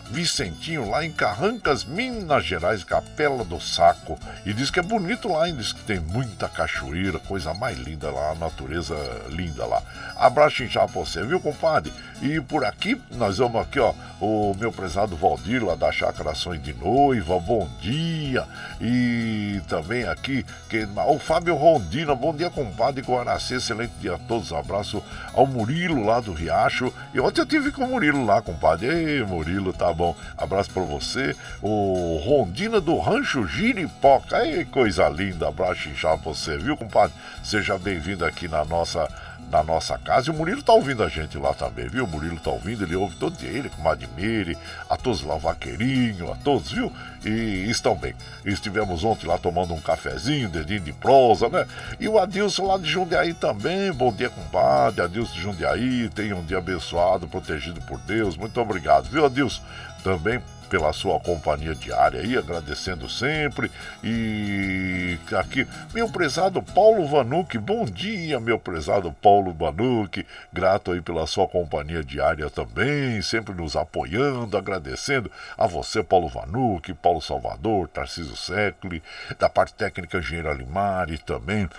Vicentinho, 0.09 0.89
lá 0.89 1.03
em 1.03 1.11
Carrancas, 1.11 1.83
Minas 1.83 2.45
Gerais, 2.45 2.83
Capela 2.83 3.43
do 3.43 3.59
Saco. 3.59 4.17
E 4.45 4.53
diz 4.53 4.69
que 4.69 4.79
é 4.79 4.83
bonito 4.83 5.27
lá, 5.27 5.49
diz 5.49 5.73
que 5.73 5.81
tem 5.81 5.99
muita 5.99 6.47
cachoeira, 6.47 7.19
coisa 7.19 7.53
mais 7.53 7.77
linda 7.77 8.11
lá, 8.11 8.31
a 8.31 8.35
natureza 8.35 8.95
linda 9.29 9.65
lá. 9.65 9.81
Abraço 10.15 10.63
inchado 10.63 10.91
pra 10.91 11.01
você, 11.01 11.23
viu, 11.23 11.39
compadre? 11.39 11.91
E 12.21 12.39
por 12.39 12.63
aqui, 12.63 13.01
nós 13.11 13.39
vamos 13.39 13.61
aqui, 13.61 13.79
ó, 13.79 13.93
o 14.21 14.55
meu 14.57 14.71
prezado 14.71 15.15
Valdir, 15.15 15.63
lá 15.63 15.75
da 15.75 15.91
Chácara 15.91 16.33
Sonho 16.33 16.61
de 16.61 16.73
Noiva, 16.73 17.39
bom 17.39 17.67
dia. 17.81 18.47
E 18.79 19.61
também 19.67 20.05
aqui, 20.05 20.45
que, 20.69 20.87
o 21.07 21.19
Fábio 21.19 21.55
Rondina, 21.55 22.15
bom 22.15 22.33
dia, 22.33 22.49
compadre 22.49 23.01
Guaracê, 23.01 23.55
excelente 23.55 23.93
dia 23.99 24.15
a 24.15 24.17
todos. 24.17 24.53
Abraço 24.53 25.03
ao 25.33 25.45
Murilo 25.45 26.05
lá 26.05 26.19
do 26.19 26.31
Riacho. 26.31 26.93
E 27.13 27.19
ontem 27.19 27.41
eu 27.41 27.45
tive 27.45 27.71
com 27.71 27.83
o 27.83 27.87
Murilo 27.87 28.25
lá, 28.25 28.41
compadre. 28.41 28.87
Ei, 28.87 29.23
Murilo, 29.23 29.73
tá 29.73 29.93
bom. 29.95 30.15
Abraço 30.37 30.69
pra 30.69 30.83
você. 30.83 31.35
O 31.61 32.21
Rondina 32.23 32.79
do 32.79 32.99
Rancho 32.99 33.47
Giripoca. 33.47 34.45
Ei, 34.45 34.65
coisa 34.65 35.07
linda. 35.09 35.47
Abraço 35.47 35.89
pra 35.89 36.15
você, 36.17 36.57
viu, 36.57 36.77
compadre? 36.77 37.15
Seja 37.43 37.77
bem-vindo 37.77 38.25
aqui 38.25 38.47
na 38.47 38.63
nossa 38.65 39.07
na 39.49 39.63
nossa 39.63 39.97
casa. 39.97 40.27
E 40.27 40.31
o 40.31 40.33
Murilo 40.33 40.61
tá 40.63 40.73
ouvindo 40.73 41.03
a 41.03 41.09
gente 41.09 41.37
lá 41.37 41.53
também, 41.53 41.87
viu? 41.87 42.05
O 42.05 42.07
Murilo 42.07 42.39
tá 42.39 42.51
ouvindo, 42.51 42.83
ele 42.83 42.95
ouve 42.95 43.15
todo 43.15 43.37
dia, 43.37 43.49
ele 43.49 43.69
com 43.69 43.81
o 43.81 43.83
Madmire, 43.83 44.57
a 44.89 44.97
todos 44.97 45.21
lá, 45.23 45.35
o 45.35 45.39
Vaqueirinho, 45.39 46.31
a 46.31 46.35
todos, 46.35 46.71
viu? 46.71 46.91
E 47.23 47.69
estão 47.69 47.95
bem. 47.95 48.13
Estivemos 48.43 49.03
ontem 49.03 49.27
lá 49.27 49.37
tomando 49.37 49.73
um 49.73 49.81
cafezinho, 49.81 50.49
dedinho 50.49 50.81
de 50.81 50.93
prosa, 50.93 51.49
né? 51.49 51.65
E 51.99 52.07
o 52.07 52.19
Adilson 52.19 52.67
lá 52.67 52.77
de 52.77 52.89
Jundiaí 52.89 53.33
também, 53.33 53.91
bom 53.91 54.11
dia, 54.11 54.29
compadre. 54.29 55.01
Adilson 55.01 55.33
de 55.33 55.41
Jundiaí, 55.41 56.09
tenha 56.09 56.35
um 56.35 56.43
dia 56.43 56.57
abençoado, 56.57 57.27
protegido 57.27 57.81
por 57.81 57.99
Deus. 57.99 58.37
Muito 58.37 58.59
obrigado, 58.59 59.05
viu, 59.05 59.25
Adilson? 59.25 59.61
Também 60.03 60.39
pela 60.69 60.91
sua 60.93 61.19
companhia 61.19 61.73
diária 61.75 62.21
aí, 62.21 62.37
agradecendo 62.37 63.09
sempre. 63.09 63.71
E 64.03 65.17
aqui, 65.37 65.67
meu 65.93 66.09
prezado 66.09 66.61
Paulo 66.61 67.07
Vanucci, 67.07 67.57
bom 67.57 67.85
dia, 67.85 68.39
meu 68.39 68.59
prezado 68.59 69.11
Paulo 69.11 69.53
Vanucci, 69.53 70.25
grato 70.51 70.91
aí 70.91 71.01
pela 71.01 71.27
sua 71.27 71.47
companhia 71.47 72.03
diária 72.03 72.49
também, 72.49 73.21
sempre 73.21 73.53
nos 73.53 73.75
apoiando, 73.75 74.57
agradecendo 74.57 75.31
a 75.57 75.67
você, 75.67 76.03
Paulo 76.03 76.27
Vanucci, 76.27 76.93
Paulo 76.93 77.21
Salvador, 77.21 77.87
Tarcísio 77.87 78.35
Secli, 78.35 79.01
da 79.39 79.49
parte 79.49 79.73
técnica 79.73 80.17
Engenheiro 80.17 80.49
Alimari 80.49 81.17
também, 81.17 81.69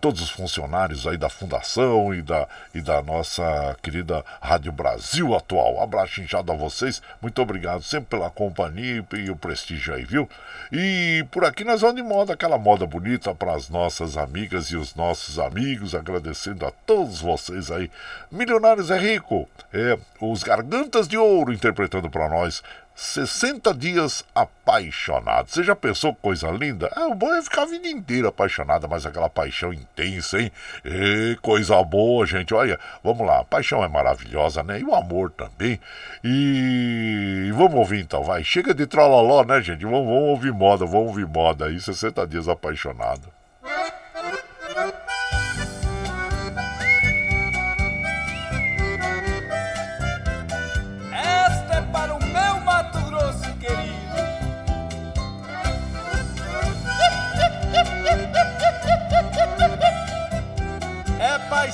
todos 0.00 0.20
os 0.20 0.30
funcionários 0.30 1.06
aí 1.06 1.16
da 1.16 1.28
Fundação 1.28 2.14
e 2.14 2.22
da, 2.22 2.48
e 2.74 2.80
da 2.80 3.02
nossa 3.02 3.76
querida 3.82 4.24
Rádio 4.40 4.72
Brasil 4.72 5.34
Atual. 5.34 5.82
Abraço 5.82 6.20
inchado 6.20 6.50
a 6.50 6.56
vocês, 6.56 7.02
muito 7.20 7.40
obrigado 7.42 7.82
sempre 7.82 8.10
pela 8.10 8.30
companhia 8.30 9.04
e 9.12 9.30
o 9.30 9.36
prestígio 9.36 9.94
aí, 9.94 10.04
viu? 10.04 10.28
E 10.72 11.24
por 11.30 11.44
aqui 11.44 11.64
nós 11.64 11.82
vamos 11.82 11.96
de 11.96 12.02
moda, 12.02 12.32
aquela 12.32 12.56
moda 12.56 12.86
bonita 12.86 13.34
para 13.34 13.54
as 13.54 13.68
nossas 13.68 14.16
amigas 14.16 14.66
e 14.66 14.76
os 14.76 14.94
nossos 14.94 15.38
amigos, 15.38 15.94
agradecendo 15.94 16.66
a 16.66 16.70
todos 16.70 17.20
vocês 17.20 17.70
aí. 17.70 17.90
Milionários 18.30 18.90
é 18.90 18.98
Rico, 18.98 19.48
é, 19.72 19.98
os 20.20 20.42
Gargantas 20.42 21.06
de 21.06 21.18
Ouro 21.18 21.52
interpretando 21.52 22.08
para 22.08 22.28
nós 22.28 22.62
60 22.94 23.74
dias 23.74 24.24
apaixonado. 24.34 25.48
Você 25.48 25.64
já 25.64 25.74
pensou 25.74 26.14
coisa 26.14 26.48
linda? 26.50 26.90
É, 26.96 27.00
o 27.06 27.14
bom 27.14 27.34
é 27.34 27.42
ficar 27.42 27.62
a 27.62 27.66
vida 27.66 27.88
inteira 27.88 28.28
apaixonada, 28.28 28.86
mas 28.86 29.04
aquela 29.04 29.28
paixão 29.28 29.72
intensa, 29.72 30.40
hein? 30.40 30.52
E 30.84 31.36
coisa 31.42 31.82
boa, 31.82 32.24
gente. 32.24 32.54
Olha, 32.54 32.78
vamos 33.02 33.26
lá. 33.26 33.40
A 33.40 33.44
paixão 33.44 33.82
é 33.82 33.88
maravilhosa, 33.88 34.62
né? 34.62 34.78
E 34.80 34.84
o 34.84 34.94
amor 34.94 35.30
também. 35.32 35.80
E 36.22 37.50
vamos 37.54 37.74
ouvir 37.74 38.00
então, 38.00 38.22
vai. 38.22 38.44
Chega 38.44 38.72
de 38.72 38.86
trololó, 38.86 39.44
né, 39.44 39.60
gente? 39.60 39.84
Vamos, 39.84 40.06
vamos 40.06 40.28
ouvir 40.30 40.52
moda, 40.52 40.86
vamos 40.86 41.08
ouvir 41.08 41.26
moda 41.26 41.66
aí. 41.66 41.80
60 41.80 42.26
dias 42.28 42.48
apaixonado. 42.48 43.43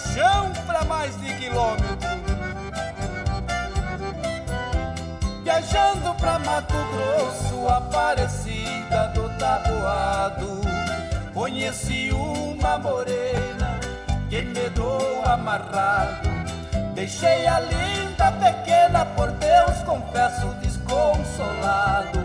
Paixão 0.00 0.52
para 0.66 0.84
mais 0.84 1.18
de 1.20 1.34
quilômetro. 1.34 2.08
Viajando 5.42 6.14
pra 6.14 6.38
Mato 6.38 6.74
Grosso, 6.92 7.68
Aparecida 7.68 9.08
do 9.14 9.28
Taboado, 9.38 10.60
conheci 11.34 12.10
uma 12.12 12.78
morena 12.78 13.80
que 14.28 14.42
me 14.42 14.68
deu 14.70 15.22
amarrado. 15.24 16.28
Deixei 16.94 17.46
a 17.46 17.60
linda 17.60 18.32
pequena, 18.32 19.04
por 19.04 19.30
Deus 19.32 19.78
confesso 19.84 20.46
desconsolado. 20.62 22.20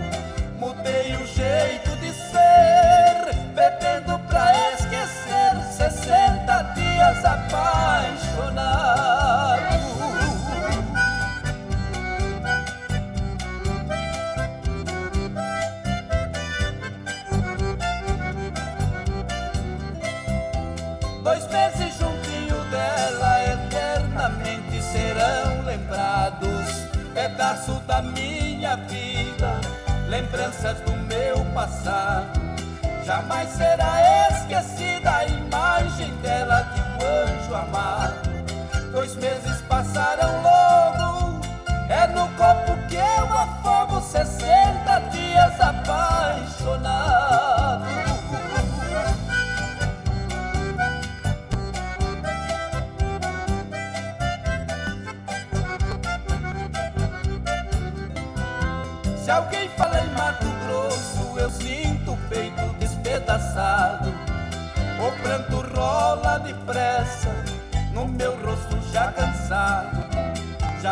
Mudei 0.60 1.16
o 1.16 1.28
jeito 1.28 1.96
de 1.98 2.12
ser, 2.14 2.85
Pedaço 27.36 27.74
da 27.88 28.02
minha 28.02 28.76
vida, 28.76 29.60
lembranças 30.08 30.80
do 30.82 30.92
meu 31.08 31.44
passado. 31.54 32.40
Jamais 33.04 33.50
será 33.50 34.30
esquecida 34.32 35.12
a 35.12 35.26
imagem 35.26 36.14
dela 36.18 36.62
de 36.74 36.75
anjo. 37.06 38.92
Dois 38.92 39.16
meses 39.16 39.62
passaram 39.68 40.42
logo, 40.42 41.42
é 41.90 42.08
no 42.08 42.28
copo 42.38 42.78
que 42.88 42.96
eu 42.96 43.38
afogo 43.38 44.02
60 44.02 44.75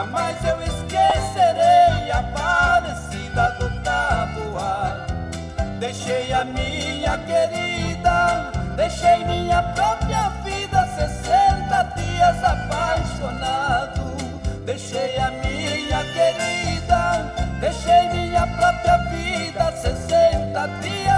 Jamais 0.03 0.35
eu 0.43 0.61
esquecerei 0.61 2.11
a 2.11 2.21
parecida 2.35 3.51
do 3.57 3.69
tabuado. 3.83 5.13
Deixei 5.79 6.33
a 6.33 6.43
minha 6.43 7.17
querida, 7.19 8.51
deixei 8.75 9.23
minha 9.23 9.63
própria 9.63 10.27
vida 10.43 10.85
60 10.87 11.83
dias 11.95 12.43
apaixonado. 12.43 14.17
Deixei 14.65 15.17
a 15.17 15.31
minha 15.31 16.03
querida, 16.11 17.33
deixei 17.61 18.09
minha 18.09 18.45
própria 18.45 18.97
vida 19.09 19.71
60 19.71 20.67
dias 20.81 21.12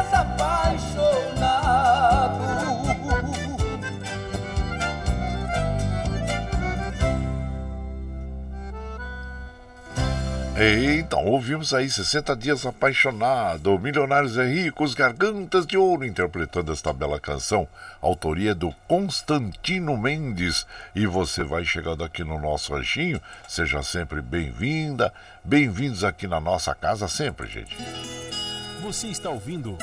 Eita, 10.66 11.18
ouvimos 11.18 11.76
aí 11.76 11.88
60 11.88 12.36
Dias 12.36 12.66
Apaixonado, 12.66 13.78
Milionários 13.78 14.36
é 14.36 14.48
Ricos, 14.48 14.96
Gargantas 14.96 15.64
de 15.64 15.78
Ouro, 15.78 16.04
interpretando 16.04 16.72
esta 16.72 16.92
bela 16.92 17.20
canção, 17.20 17.68
autoria 18.02 18.56
do 18.56 18.74
Constantino 18.88 19.96
Mendes. 19.96 20.66
E 20.96 21.06
você 21.06 21.44
vai 21.44 21.64
chegando 21.64 22.04
aqui 22.04 22.24
no 22.24 22.42
nosso 22.42 22.74
ranchinho, 22.74 23.22
seja 23.48 23.84
sempre 23.84 24.24
bem-vinda, 24.24 25.14
bem-vindos 25.44 26.04
aqui 26.04 26.26
na 26.26 26.40
nossa 26.40 26.74
casa 26.74 27.08
sempre, 27.08 27.46
gente. 27.46 27.78
Você 28.82 29.06
está 29.10 29.30
ouvindo 29.30 29.78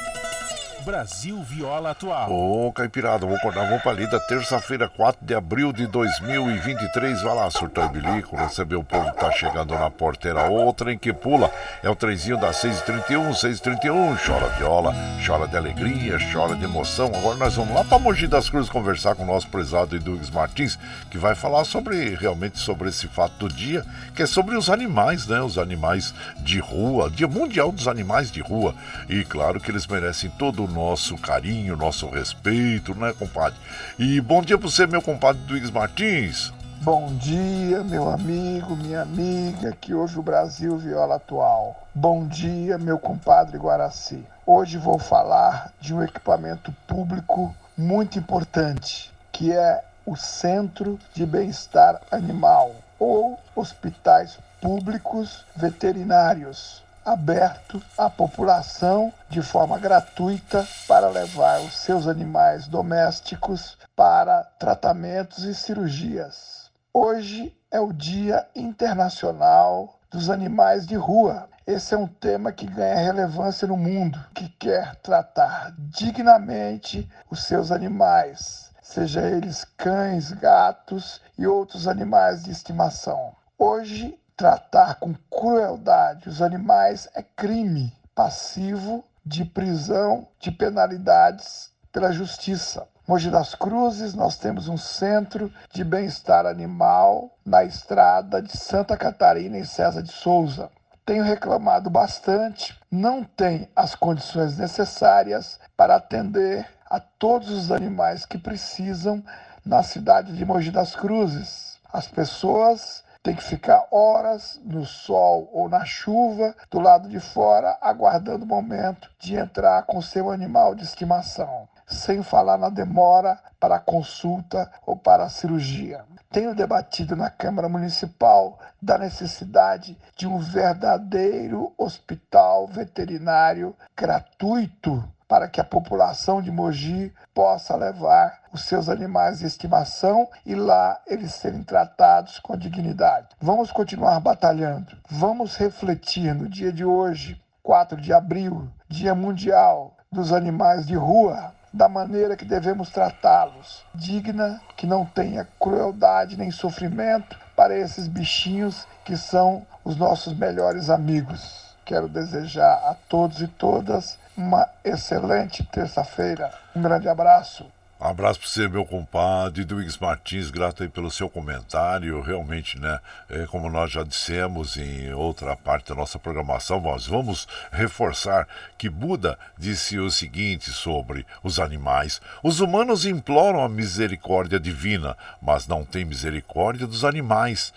Brasil 0.85 1.41
Viola 1.45 1.91
Atual. 1.91 2.31
Ô, 2.33 2.73
Caipirada, 2.73 3.25
vou 3.25 3.37
acordar, 3.37 3.67
vamos 3.69 3.83
pra 3.83 3.93
lida, 3.93 4.19
terça-feira, 4.19 4.89
4 4.89 5.25
de 5.25 5.35
abril 5.35 5.73
de 5.73 5.87
2023. 5.87 7.23
Vai 7.23 7.35
lá, 7.35 7.51
surtou 7.51 7.89
bilico, 7.89 8.37
receber 8.37 8.75
o 8.75 8.83
povo 8.83 9.13
que 9.13 9.19
tá 9.19 9.31
chegando 9.31 9.75
na 9.75 9.89
porteira. 9.91 10.49
Outra 10.51 10.93
em 10.93 10.99
que 10.99 11.13
pula 11.13 11.51
é 11.83 11.91
o 11.91 11.95
trenzinho 11.95 12.37
da 12.37 12.53
631, 12.53 13.33
631. 13.33 14.17
Chora 14.17 14.49
viola, 14.59 14.93
chora 15.25 15.47
de 15.47 15.57
alegria, 15.57 16.19
chora 16.33 16.57
de 16.57 16.65
emoção. 16.65 17.13
Agora 17.15 17.37
nós 17.37 17.55
vamos 17.55 17.75
lá 17.75 17.85
pra 17.85 17.99
Mogi 17.99 18.27
das 18.27 18.51
Cruzes 18.51 18.71
conversar 18.71 19.15
com 19.15 19.23
o 19.23 19.27
nosso 19.27 19.49
prezado 19.49 19.95
Eduardo 19.95 20.33
Martins, 20.33 20.79
que 21.11 21.19
vai 21.19 21.35
falar 21.35 21.65
sobre, 21.65 22.17
realmente, 22.17 22.59
sobre 22.59 22.89
esse 22.89 23.07
fato 23.07 23.35
do 23.47 23.55
dia, 23.55 23.85
que 24.15 24.23
é 24.23 24.27
sobre 24.27 24.57
os 24.57 24.69
animais, 24.69 25.27
né? 25.29 25.41
Os 25.41 25.59
animais 25.59 26.13
de 26.39 26.59
rua, 26.59 27.09
Dia 27.09 27.29
Mundial 27.29 27.71
dos 27.71 27.87
Animais 27.87 28.31
de 28.31 28.41
Rua. 28.41 28.75
E 29.09 29.25
claro 29.25 29.61
que 29.61 29.71
eles 29.71 29.87
merecem 29.87 30.31
todo 30.31 30.65
o 30.65 30.72
nosso 30.73 31.17
carinho, 31.19 31.77
nosso 31.77 32.09
respeito, 32.09 32.95
né, 32.95 33.13
compadre? 33.19 33.59
E 33.99 34.21
bom 34.21 34.43
dia 34.43 34.59
para 34.59 34.69
você, 34.69 34.87
meu 34.87 35.03
compadre 35.03 35.43
Duígues 35.43 35.71
Martins. 35.71 36.53
Bom 36.81 37.15
dia, 37.15 37.85
meu 37.85 38.09
amigo, 38.09 38.75
minha 38.75 39.03
amiga, 39.03 39.71
que 39.81 39.95
ouve 39.95 40.19
o 40.19 40.23
Brasil 40.23 40.77
Viola 40.79 41.15
Atual. 41.15 41.87
Bom 41.95 42.27
dia, 42.27 42.77
meu 42.77 42.99
compadre 42.99 43.57
Guaraci. 43.57 44.27
Hoje 44.45 44.79
vou 44.79 44.99
falar 44.99 45.73
de 45.81 45.95
um 45.95 46.03
equipamento 46.03 46.75
público 46.89 47.55
muito 47.77 48.19
importante, 48.19 49.13
que 49.31 49.53
é 49.53 49.85
o 50.05 50.17
Centro 50.17 50.99
de 51.15 51.25
Bem-Estar 51.25 52.01
Animal, 52.11 52.75
ou 52.99 53.39
hospitais 53.55 54.37
públicos 54.61 55.45
veterinários 55.55 56.83
aberto 57.05 57.83
à 57.99 58.09
população 58.09 59.13
de 59.29 59.43
forma 59.43 59.79
gratuita 59.79 60.67
para 60.87 61.09
levar 61.09 61.61
os 61.61 61.79
seus 61.79 62.07
animais 62.07 62.69
domésticos 62.69 63.77
para 63.97 64.45
tratamentos 64.59 65.45
e 65.45 65.55
cirurgias. 65.55 66.71
Hoje 66.95 67.57
é 67.71 67.81
o 67.81 67.93
Dia 67.93 68.47
Internacional 68.55 69.99
dos 70.11 70.31
Animais 70.31 70.87
de 70.87 70.95
Rua. 70.95 71.49
Esse 71.67 71.95
é 71.95 71.99
um 71.99 72.07
tema 72.07 72.53
que 72.53 72.67
ganha 72.67 72.97
relevância 72.97 73.67
no 73.67 73.77
mundo, 73.77 74.23
que 74.35 74.49
quer 74.49 74.97
tratar 74.97 75.75
dignamente 75.79 77.09
os 77.31 77.45
seus 77.45 77.73
animais, 77.73 78.71
seja 78.83 79.23
eles 79.23 79.65
cães, 79.77 80.33
gatos 80.33 81.21
e 81.39 81.47
outros 81.47 81.89
animais 81.89 82.45
de 82.45 82.51
estimação. 82.51 83.33
Hoje 83.59 84.19
Tratar 84.37 84.97
com 84.97 85.15
crueldade 85.31 86.29
os 86.29 86.41
animais 86.41 87.09
é 87.15 87.23
crime 87.23 87.93
passivo 88.15 89.05
de 89.25 89.45
prisão 89.45 90.27
de 90.41 90.51
penalidades 90.51 91.71
pela 91.93 92.13
justiça. 92.13 92.89
Mogi 93.07 93.31
das 93.31 93.55
Cruzes, 93.55 94.15
nós 94.15 94.37
temos 94.37 94.69
um 94.69 94.77
centro 94.77 95.53
de 95.73 95.85
bem-estar 95.85 96.47
animal 96.47 97.37
na 97.45 97.63
estrada 97.65 98.41
de 98.41 98.57
Santa 98.57 98.97
Catarina 98.97 99.59
em 99.59 99.65
César 99.65 100.03
de 100.03 100.13
Souza. 100.13 100.71
Tenho 101.05 101.25
reclamado 101.25 101.91
bastante, 101.91 102.79
não 102.91 103.25
tem 103.25 103.69
as 103.75 103.95
condições 103.95 104.57
necessárias 104.57 105.61
para 105.77 105.97
atender 105.97 106.67
a 106.89 107.01
todos 107.01 107.51
os 107.51 107.73
animais 107.73 108.25
que 108.25 108.39
precisam 108.39 109.23
na 109.65 109.83
cidade 109.83 110.37
de 110.37 110.45
Mogi 110.45 110.71
das 110.71 110.95
Cruzes. 110.95 111.79
As 111.93 112.07
pessoas 112.07 113.02
tem 113.23 113.37
que 113.37 113.43
ficar 113.43 113.87
horas 113.91 114.61
no 114.65 114.85
sol 114.85 115.49
ou 115.53 115.69
na 115.69 115.85
chuva 115.85 116.55
do 116.71 116.81
lado 116.81 117.09
de 117.09 117.21
fora, 117.21 117.79
aguardando 117.81 118.45
o 118.45 118.49
momento 118.49 119.09
de 119.19 119.37
entrar 119.37 119.85
com 119.85 120.03
seu 120.03 120.31
animal 120.31 120.75
de 120.75 120.83
estimação, 120.83 121.69
sem 121.87 122.23
falar 122.23 122.59
na 122.59 122.69
demora 122.69 123.39
para 123.61 123.77
a 123.77 123.81
consulta 123.81 124.69
ou 124.85 124.97
para 124.97 125.25
a 125.25 125.29
cirurgia. 125.29 126.05
Tenho 126.31 126.55
debatido 126.55 127.15
na 127.15 127.31
Câmara 127.31 127.69
Municipal 127.69 128.59
da 128.81 128.99
necessidade 128.99 129.97
de 130.17 130.27
um 130.27 130.39
verdadeiro 130.39 131.73
hospital 131.79 132.67
veterinário 132.67 133.77
gratuito 133.97 135.05
para 135.33 135.49
que 135.49 135.63
a 135.63 135.65
população 135.65 136.43
de 136.43 136.51
Mogi 136.51 137.11
possa 137.33 137.75
levar 137.75 138.41
os 138.53 138.65
seus 138.67 138.91
animais 138.91 139.39
de 139.39 139.47
estimação 139.47 140.29
e 140.45 140.55
lá 140.55 141.01
eles 141.07 141.33
serem 141.33 141.63
tratados 141.63 142.39
com 142.39 142.55
dignidade. 142.55 143.29
Vamos 143.41 143.73
continuar 143.73 144.21
batalhando. 144.21 144.95
Vamos 145.09 145.57
refletir 145.57 146.35
no 146.35 146.51
dia 146.51 146.71
de 146.71 146.85
hoje, 146.85 147.41
4 147.63 147.99
de 147.99 148.13
abril, 148.13 148.69
Dia 148.87 149.15
Mundial 149.15 149.97
dos 150.13 150.35
Animais 150.35 150.87
de 150.87 150.97
Rua, 150.97 151.55
da 151.73 151.89
maneira 151.89 152.37
que 152.37 152.45
devemos 152.45 152.91
tratá-los, 152.91 153.87
digna, 153.95 154.61
que 154.77 154.87
não 154.87 155.07
tenha 155.07 155.49
crueldade 155.59 156.37
nem 156.37 156.51
sofrimento 156.51 157.39
para 157.57 157.75
esses 157.75 158.07
bichinhos 158.07 158.87
que 159.03 159.17
são 159.17 159.67
os 159.83 159.97
nossos 159.97 160.37
melhores 160.37 160.91
amigos. 160.91 161.73
Quero 161.87 162.07
desejar 162.07 162.75
a 162.85 162.95
todos 163.09 163.41
e 163.41 163.49
todas 163.49 164.21
uma 164.37 164.69
excelente 164.85 165.63
terça-feira. 165.65 166.51
Um 166.75 166.83
grande 166.83 167.09
abraço. 167.09 167.67
Um 168.03 168.07
abraço 168.07 168.41
para 168.41 168.49
você, 168.49 168.67
meu 168.67 168.85
compadre, 168.85 169.65
Duígues 169.65 169.97
Martins, 169.97 170.51
grato 170.51 170.83
aí 170.83 170.89
pelo 170.89 171.09
seu 171.09 171.31
comentário. 171.31 172.21
Realmente, 172.21 172.77
né, 172.77 172.99
é, 173.31 173.47
como 173.47 173.71
nós 173.71 173.93
já 173.93 174.03
dissemos 174.03 174.77
em 174.77 175.15
outra 175.15 175.55
parte 175.55 175.91
da 175.91 175.95
nossa 175.95 176.19
programação, 176.19 176.81
nós 176.81 177.07
vamos 177.07 177.47
reforçar 177.71 178.49
que 178.77 178.91
Buda 178.91 179.39
disse 179.57 180.01
o 180.01 180.11
seguinte 180.11 180.73
sobre 180.73 181.25
os 181.45 181.61
animais: 181.61 182.21
os 182.43 182.59
humanos 182.59 183.07
imploram 183.07 183.63
a 183.63 183.69
misericórdia 183.69 184.59
divina, 184.59 185.17
mas 185.41 185.69
não 185.69 185.85
têm 185.85 186.05
misericórdia 186.05 186.89
dos 186.89 187.05
animais 187.05 187.73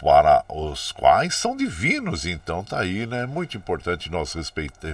para 0.00 0.42
os 0.48 0.92
quais 0.92 1.34
são 1.34 1.56
divinos. 1.56 2.24
Então 2.24 2.64
tá 2.64 2.80
aí, 2.80 3.06
né? 3.06 3.26
Muito 3.26 3.56
importante 3.56 4.10
nós 4.10 4.34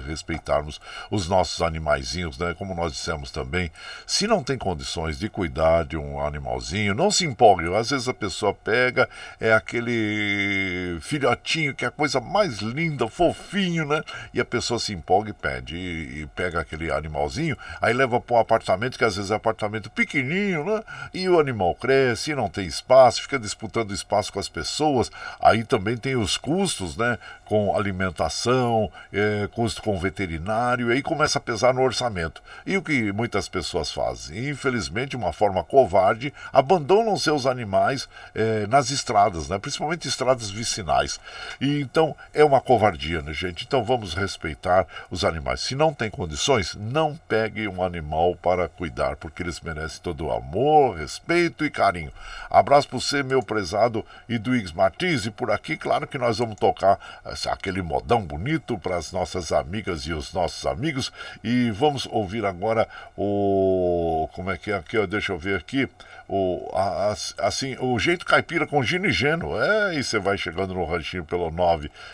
respeitarmos 0.06 0.80
os 1.10 1.28
nossos 1.28 1.62
animaizinhos, 1.62 2.36
né? 2.38 2.54
Como 2.58 2.74
nós 2.74 2.92
dissemos 2.92 3.30
também, 3.30 3.70
se 4.06 4.26
não 4.26 4.42
tem 4.42 4.58
condições 4.58 5.18
de 5.18 5.28
cuidar 5.28 5.84
de 5.84 5.96
um 5.96 6.20
animalzinho, 6.20 6.94
não 6.94 7.10
se 7.10 7.24
empolgue. 7.24 7.74
Às 7.74 7.90
vezes 7.90 8.08
a 8.08 8.14
pessoa 8.14 8.52
pega, 8.52 9.08
é 9.40 9.52
aquele 9.52 10.98
filhotinho 11.00 11.74
que 11.74 11.84
é 11.84 11.88
a 11.88 11.92
coisa 11.92 12.20
mais 12.20 12.58
linda, 12.58 13.08
fofinho, 13.08 13.86
né? 13.86 14.02
E 14.34 14.40
a 14.40 14.44
pessoa 14.44 14.80
se 14.80 14.92
empolga 14.92 15.30
e 15.30 15.32
pede, 15.32 15.76
e, 15.76 16.22
e 16.22 16.26
pega 16.34 16.60
aquele 16.60 16.90
animalzinho, 16.90 17.56
aí 17.80 17.92
leva 17.92 18.20
para 18.20 18.36
um 18.36 18.40
apartamento 18.40 18.98
que 18.98 19.04
às 19.04 19.16
vezes 19.16 19.30
é 19.30 19.34
um 19.34 19.36
apartamento 19.36 19.88
pequenininho, 19.90 20.64
né? 20.64 20.82
E 21.14 21.28
o 21.28 21.38
animal 21.38 21.74
cresce, 21.76 22.34
não 22.34 22.48
tem 22.48 22.66
espaço, 22.66 23.22
fica 23.22 23.38
disputando 23.38 23.92
espaço 23.92 24.32
com 24.32 24.40
as 24.40 24.48
pessoas 24.48 24.95
pessoas. 24.96 25.10
Aí 25.40 25.64
também 25.64 25.96
tem 25.96 26.16
os 26.16 26.36
custos, 26.36 26.96
né? 26.96 27.18
Com 27.44 27.76
alimentação, 27.76 28.90
é, 29.12 29.48
custo 29.52 29.82
com 29.82 29.98
veterinário, 29.98 30.90
aí 30.90 31.02
começa 31.02 31.38
a 31.38 31.40
pesar 31.40 31.72
no 31.74 31.82
orçamento. 31.82 32.42
E 32.64 32.76
o 32.76 32.82
que 32.82 33.12
muitas 33.12 33.48
pessoas 33.48 33.92
fazem? 33.92 34.48
Infelizmente, 34.48 35.10
de 35.10 35.16
uma 35.16 35.32
forma 35.32 35.62
covarde, 35.62 36.32
abandonam 36.52 37.16
seus 37.16 37.46
animais 37.46 38.08
é, 38.34 38.66
nas 38.66 38.90
estradas, 38.90 39.48
né? 39.48 39.58
Principalmente 39.58 40.08
estradas 40.08 40.50
vicinais. 40.50 41.20
E 41.60 41.80
então 41.80 42.16
é 42.34 42.44
uma 42.44 42.60
covardia, 42.60 43.22
né, 43.22 43.32
gente? 43.32 43.64
Então 43.64 43.84
vamos 43.84 44.14
respeitar 44.14 44.86
os 45.10 45.24
animais. 45.24 45.60
Se 45.60 45.74
não 45.74 45.92
tem 45.92 46.10
condições, 46.10 46.74
não 46.74 47.16
pegue 47.28 47.68
um 47.68 47.82
animal 47.82 48.34
para 48.36 48.68
cuidar, 48.68 49.16
porque 49.16 49.42
eles 49.42 49.60
merecem 49.60 50.00
todo 50.02 50.26
o 50.26 50.32
amor, 50.32 50.96
respeito 50.96 51.64
e 51.64 51.70
carinho. 51.70 52.12
Abraço 52.50 52.88
para 52.88 52.98
você, 52.98 53.22
meu 53.22 53.42
prezado 53.42 54.04
Iduígues 54.28 54.72
Martins. 54.86 55.26
E 55.26 55.30
por 55.30 55.50
aqui, 55.50 55.76
claro 55.76 56.06
que 56.06 56.16
nós 56.16 56.38
vamos 56.38 56.56
tocar 56.56 56.98
aquele 57.46 57.82
modão 57.82 58.22
bonito 58.22 58.78
para 58.78 58.96
as 58.96 59.12
nossas 59.12 59.52
amigas 59.52 60.02
e 60.02 60.12
os 60.12 60.32
nossos 60.32 60.64
amigos. 60.64 61.12
E 61.42 61.72
vamos 61.72 62.06
ouvir 62.10 62.44
agora 62.44 62.88
o. 63.16 64.28
Como 64.32 64.48
é 64.50 64.56
que 64.56 64.70
é 64.70 64.76
aqui? 64.76 65.04
Deixa 65.06 65.32
eu 65.32 65.38
ver 65.38 65.58
aqui. 65.58 65.88
O, 66.28 66.68
a, 66.74 67.14
assim, 67.38 67.76
o 67.78 67.98
jeito 67.98 68.24
caipira 68.24 68.66
com 68.66 68.82
Gino 68.82 69.06
e 69.06 69.12
Geno. 69.12 69.60
É, 69.60 69.96
e 69.96 70.04
você 70.04 70.18
vai 70.18 70.38
chegando 70.38 70.74
no 70.74 70.84
ranchinho 70.84 71.24
pelo 71.24 71.50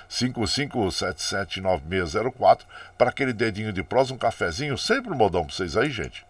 955779604 0.08 2.60
para 2.96 3.10
aquele 3.10 3.32
dedinho 3.32 3.72
de 3.72 3.82
prosa, 3.82 4.14
um 4.14 4.18
cafezinho. 4.18 4.78
Sempre 4.78 5.12
um 5.12 5.16
modão 5.16 5.44
para 5.44 5.54
vocês 5.54 5.76
aí, 5.76 5.90
gente. 5.90 6.24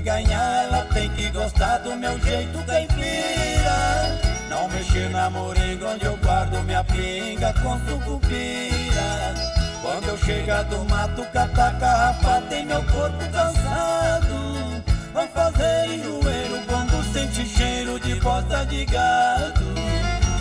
Ganhar, 0.00 0.64
ela 0.64 0.86
tem 0.92 1.08
que 1.10 1.28
gostar 1.30 1.78
do 1.78 1.94
meu 1.96 2.18
jeito 2.20 2.62
caipira. 2.64 4.18
Não 4.48 4.68
mexer 4.68 5.08
na 5.10 5.30
moringa 5.30 5.88
onde 5.88 6.04
eu 6.04 6.16
guardo 6.16 6.62
minha 6.64 6.82
pinga 6.84 7.52
com 7.62 7.78
sucupira. 7.80 9.34
Quando 9.82 10.08
eu 10.08 10.18
chegar 10.18 10.64
do 10.64 10.84
mato, 10.84 11.24
catar 11.32 11.78
carrapato 11.78 12.54
em 12.54 12.66
meu 12.66 12.82
corpo 12.84 13.18
cansado. 13.32 14.82
Vão 15.12 15.28
fazer 15.28 15.86
enjoeiro 15.94 16.60
quando 16.66 17.12
sente 17.12 17.46
cheiro 17.46 17.98
de 18.00 18.14
bosta 18.16 18.64
de 18.66 18.84
gado. 18.84 19.64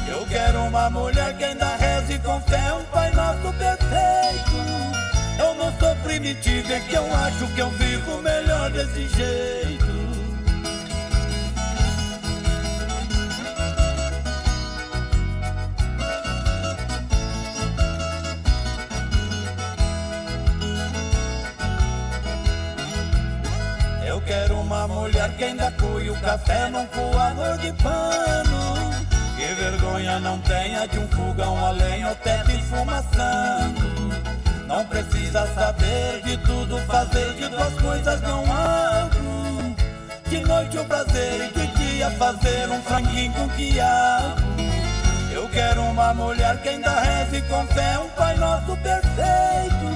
Eu 0.07 0.25
quero 0.27 0.59
uma 0.63 0.89
mulher 0.89 1.35
que 1.37 1.43
ainda 1.43 1.75
reze 1.77 2.19
com 2.19 2.39
fé 2.41 2.73
um 2.73 2.83
Pai 2.85 3.11
Nosso 3.11 3.53
perfeito. 3.57 4.48
Sou 5.89 5.95
primitivo, 6.03 6.71
é 6.71 6.79
que 6.81 6.93
eu 6.93 7.15
acho 7.15 7.47
que 7.47 7.61
eu 7.61 7.69
vivo 7.71 8.21
melhor 8.21 8.69
desse 8.69 9.07
jeito. 9.07 9.85
Eu 24.05 24.21
quero 24.21 24.59
uma 24.59 24.87
mulher 24.87 25.35
que 25.37 25.43
ainda 25.43 25.71
cuie 25.71 26.11
o 26.11 26.21
café 26.21 26.69
num 26.69 26.85
coador 26.85 27.57
de 27.57 27.73
pano. 27.81 28.93
Que 29.35 29.55
vergonha 29.55 30.19
não 30.19 30.37
tenha 30.41 30.87
de 30.87 30.99
um 30.99 31.07
fogão 31.07 31.65
a 31.65 31.71
lenha 31.71 32.09
ou 32.09 32.15
teto 32.17 32.51
esfumaçando. 32.51 33.98
Não 34.69 34.85
precisa 34.85 35.47
saber 35.55 36.21
de 36.23 36.37
tudo, 36.45 36.77
fazer 36.85 37.33
de 37.33 37.49
duas 37.49 37.73
coisas 37.81 38.21
não 38.21 38.43
abro. 38.51 39.75
De 40.27 40.41
noite 40.41 40.77
o 40.77 40.85
prazer 40.85 41.49
e 41.49 41.59
de 41.59 41.67
dia 41.75 42.11
fazer 42.11 42.69
um 42.69 42.79
franguinho 42.83 43.33
com 43.33 43.49
quiabo. 43.49 44.39
Eu 45.33 45.49
quero 45.49 45.81
uma 45.81 46.13
mulher 46.13 46.61
que 46.61 46.69
ainda 46.69 46.99
reze 46.99 47.41
com 47.49 47.65
fé 47.65 47.97
um 47.97 48.09
Pai 48.09 48.37
Nosso 48.37 48.77
perfeito. 48.77 49.89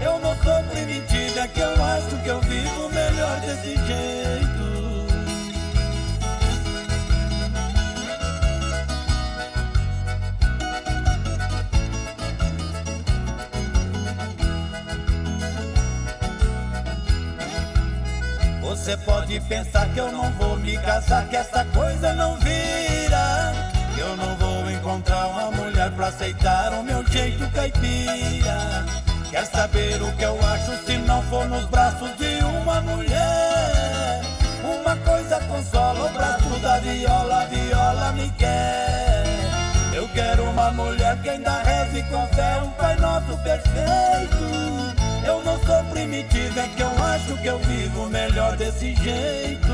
Eu 0.00 0.18
não 0.20 0.34
sou 0.42 0.62
primitiva, 0.70 1.40
é 1.40 1.48
que 1.48 1.60
eu 1.60 1.84
acho 1.84 2.16
que 2.22 2.28
eu 2.28 2.40
vivo 2.40 2.88
melhor 2.88 3.40
desse 3.40 3.76
jeito. 3.76 4.47
Você 18.68 18.98
pode 18.98 19.40
pensar 19.40 19.88
que 19.94 19.98
eu 19.98 20.12
não 20.12 20.30
vou 20.32 20.54
me 20.58 20.76
casar, 20.76 21.26
que 21.26 21.36
essa 21.36 21.64
coisa 21.64 22.12
não 22.12 22.36
vira. 22.36 23.54
Que 23.94 24.00
eu 24.00 24.14
não 24.14 24.36
vou 24.36 24.70
encontrar 24.70 25.26
uma 25.28 25.50
mulher 25.50 25.90
pra 25.92 26.08
aceitar 26.08 26.74
o 26.74 26.82
meu 26.82 27.02
jeito 27.06 27.50
caipira. 27.52 28.84
Quer 29.30 29.46
saber 29.46 30.02
o 30.02 30.12
que 30.12 30.22
eu 30.22 30.38
acho 30.44 30.84
se 30.84 30.98
não 30.98 31.22
for 31.22 31.48
nos 31.48 31.64
braços 31.64 32.14
de 32.18 32.44
uma 32.44 32.82
mulher? 32.82 34.20
Uma 34.62 34.94
coisa 34.96 35.40
consola 35.46 36.04
o 36.04 36.12
braço 36.12 36.60
da 36.60 36.78
viola, 36.78 37.46
viola 37.46 38.12
me 38.12 38.30
quer. 38.32 39.07
Eu 39.98 40.06
quero 40.14 40.44
uma 40.44 40.70
mulher 40.70 41.20
que 41.20 41.28
ainda 41.28 41.60
reze 41.60 42.04
com 42.04 42.24
fé 42.28 42.62
um 42.62 42.70
Pai 42.70 42.94
Nosso 42.98 43.36
perfeito. 43.38 44.44
Eu 45.26 45.42
não 45.42 45.58
sou 45.64 45.82
primitiva, 45.90 46.60
é 46.60 46.68
que 46.68 46.82
eu 46.82 47.04
acho 47.04 47.36
que 47.42 47.48
eu 47.48 47.58
vivo 47.58 48.08
melhor 48.08 48.56
desse 48.56 48.94
jeito. 48.94 49.72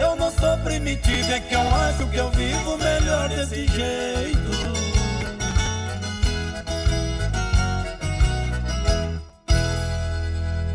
Eu 0.00 0.16
não 0.16 0.32
sou 0.32 0.58
primitiva, 0.58 1.34
é 1.34 1.38
que 1.38 1.54
eu 1.54 1.60
acho 1.60 2.04
que 2.08 2.16
eu 2.16 2.30
vivo 2.32 2.76
melhor 2.78 3.28
desse 3.28 3.68
jeito. 3.68 4.53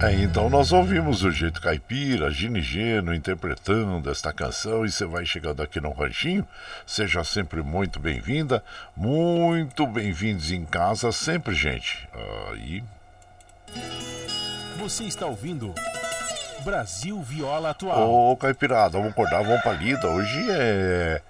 É, 0.01 0.13
então 0.13 0.49
nós 0.49 0.71
ouvimos 0.71 1.23
o 1.23 1.31
jeito 1.31 1.59
caipira, 1.59 2.31
Gini 2.31 2.61
Geno 2.61 3.13
interpretando 3.13 4.09
esta 4.09 4.31
canção 4.31 4.85
e 4.85 4.89
você 4.89 5.05
vai 5.05 5.25
chegando 5.25 5.61
aqui 5.61 5.81
no 5.81 5.91
ranchinho. 5.91 6.47
Seja 6.85 7.21
sempre 7.25 7.61
muito 7.61 7.99
bem-vinda, 7.99 8.63
muito 8.95 9.85
bem-vindos 9.85 10.51
em 10.51 10.63
casa 10.63 11.11
sempre, 11.11 11.53
gente. 11.53 12.07
Aí. 12.49 12.81
Você 14.77 15.03
está 15.03 15.25
ouvindo 15.25 15.75
Brasil 16.63 17.21
Viola 17.21 17.71
Atual. 17.71 18.09
Ô, 18.09 18.37
caipirada, 18.37 18.97
vamos 18.97 19.11
acordar, 19.11 19.43
vamos 19.43 19.61
pra 19.61 19.73
lida. 19.73 20.07
Hoje 20.07 20.49
é 20.49 21.21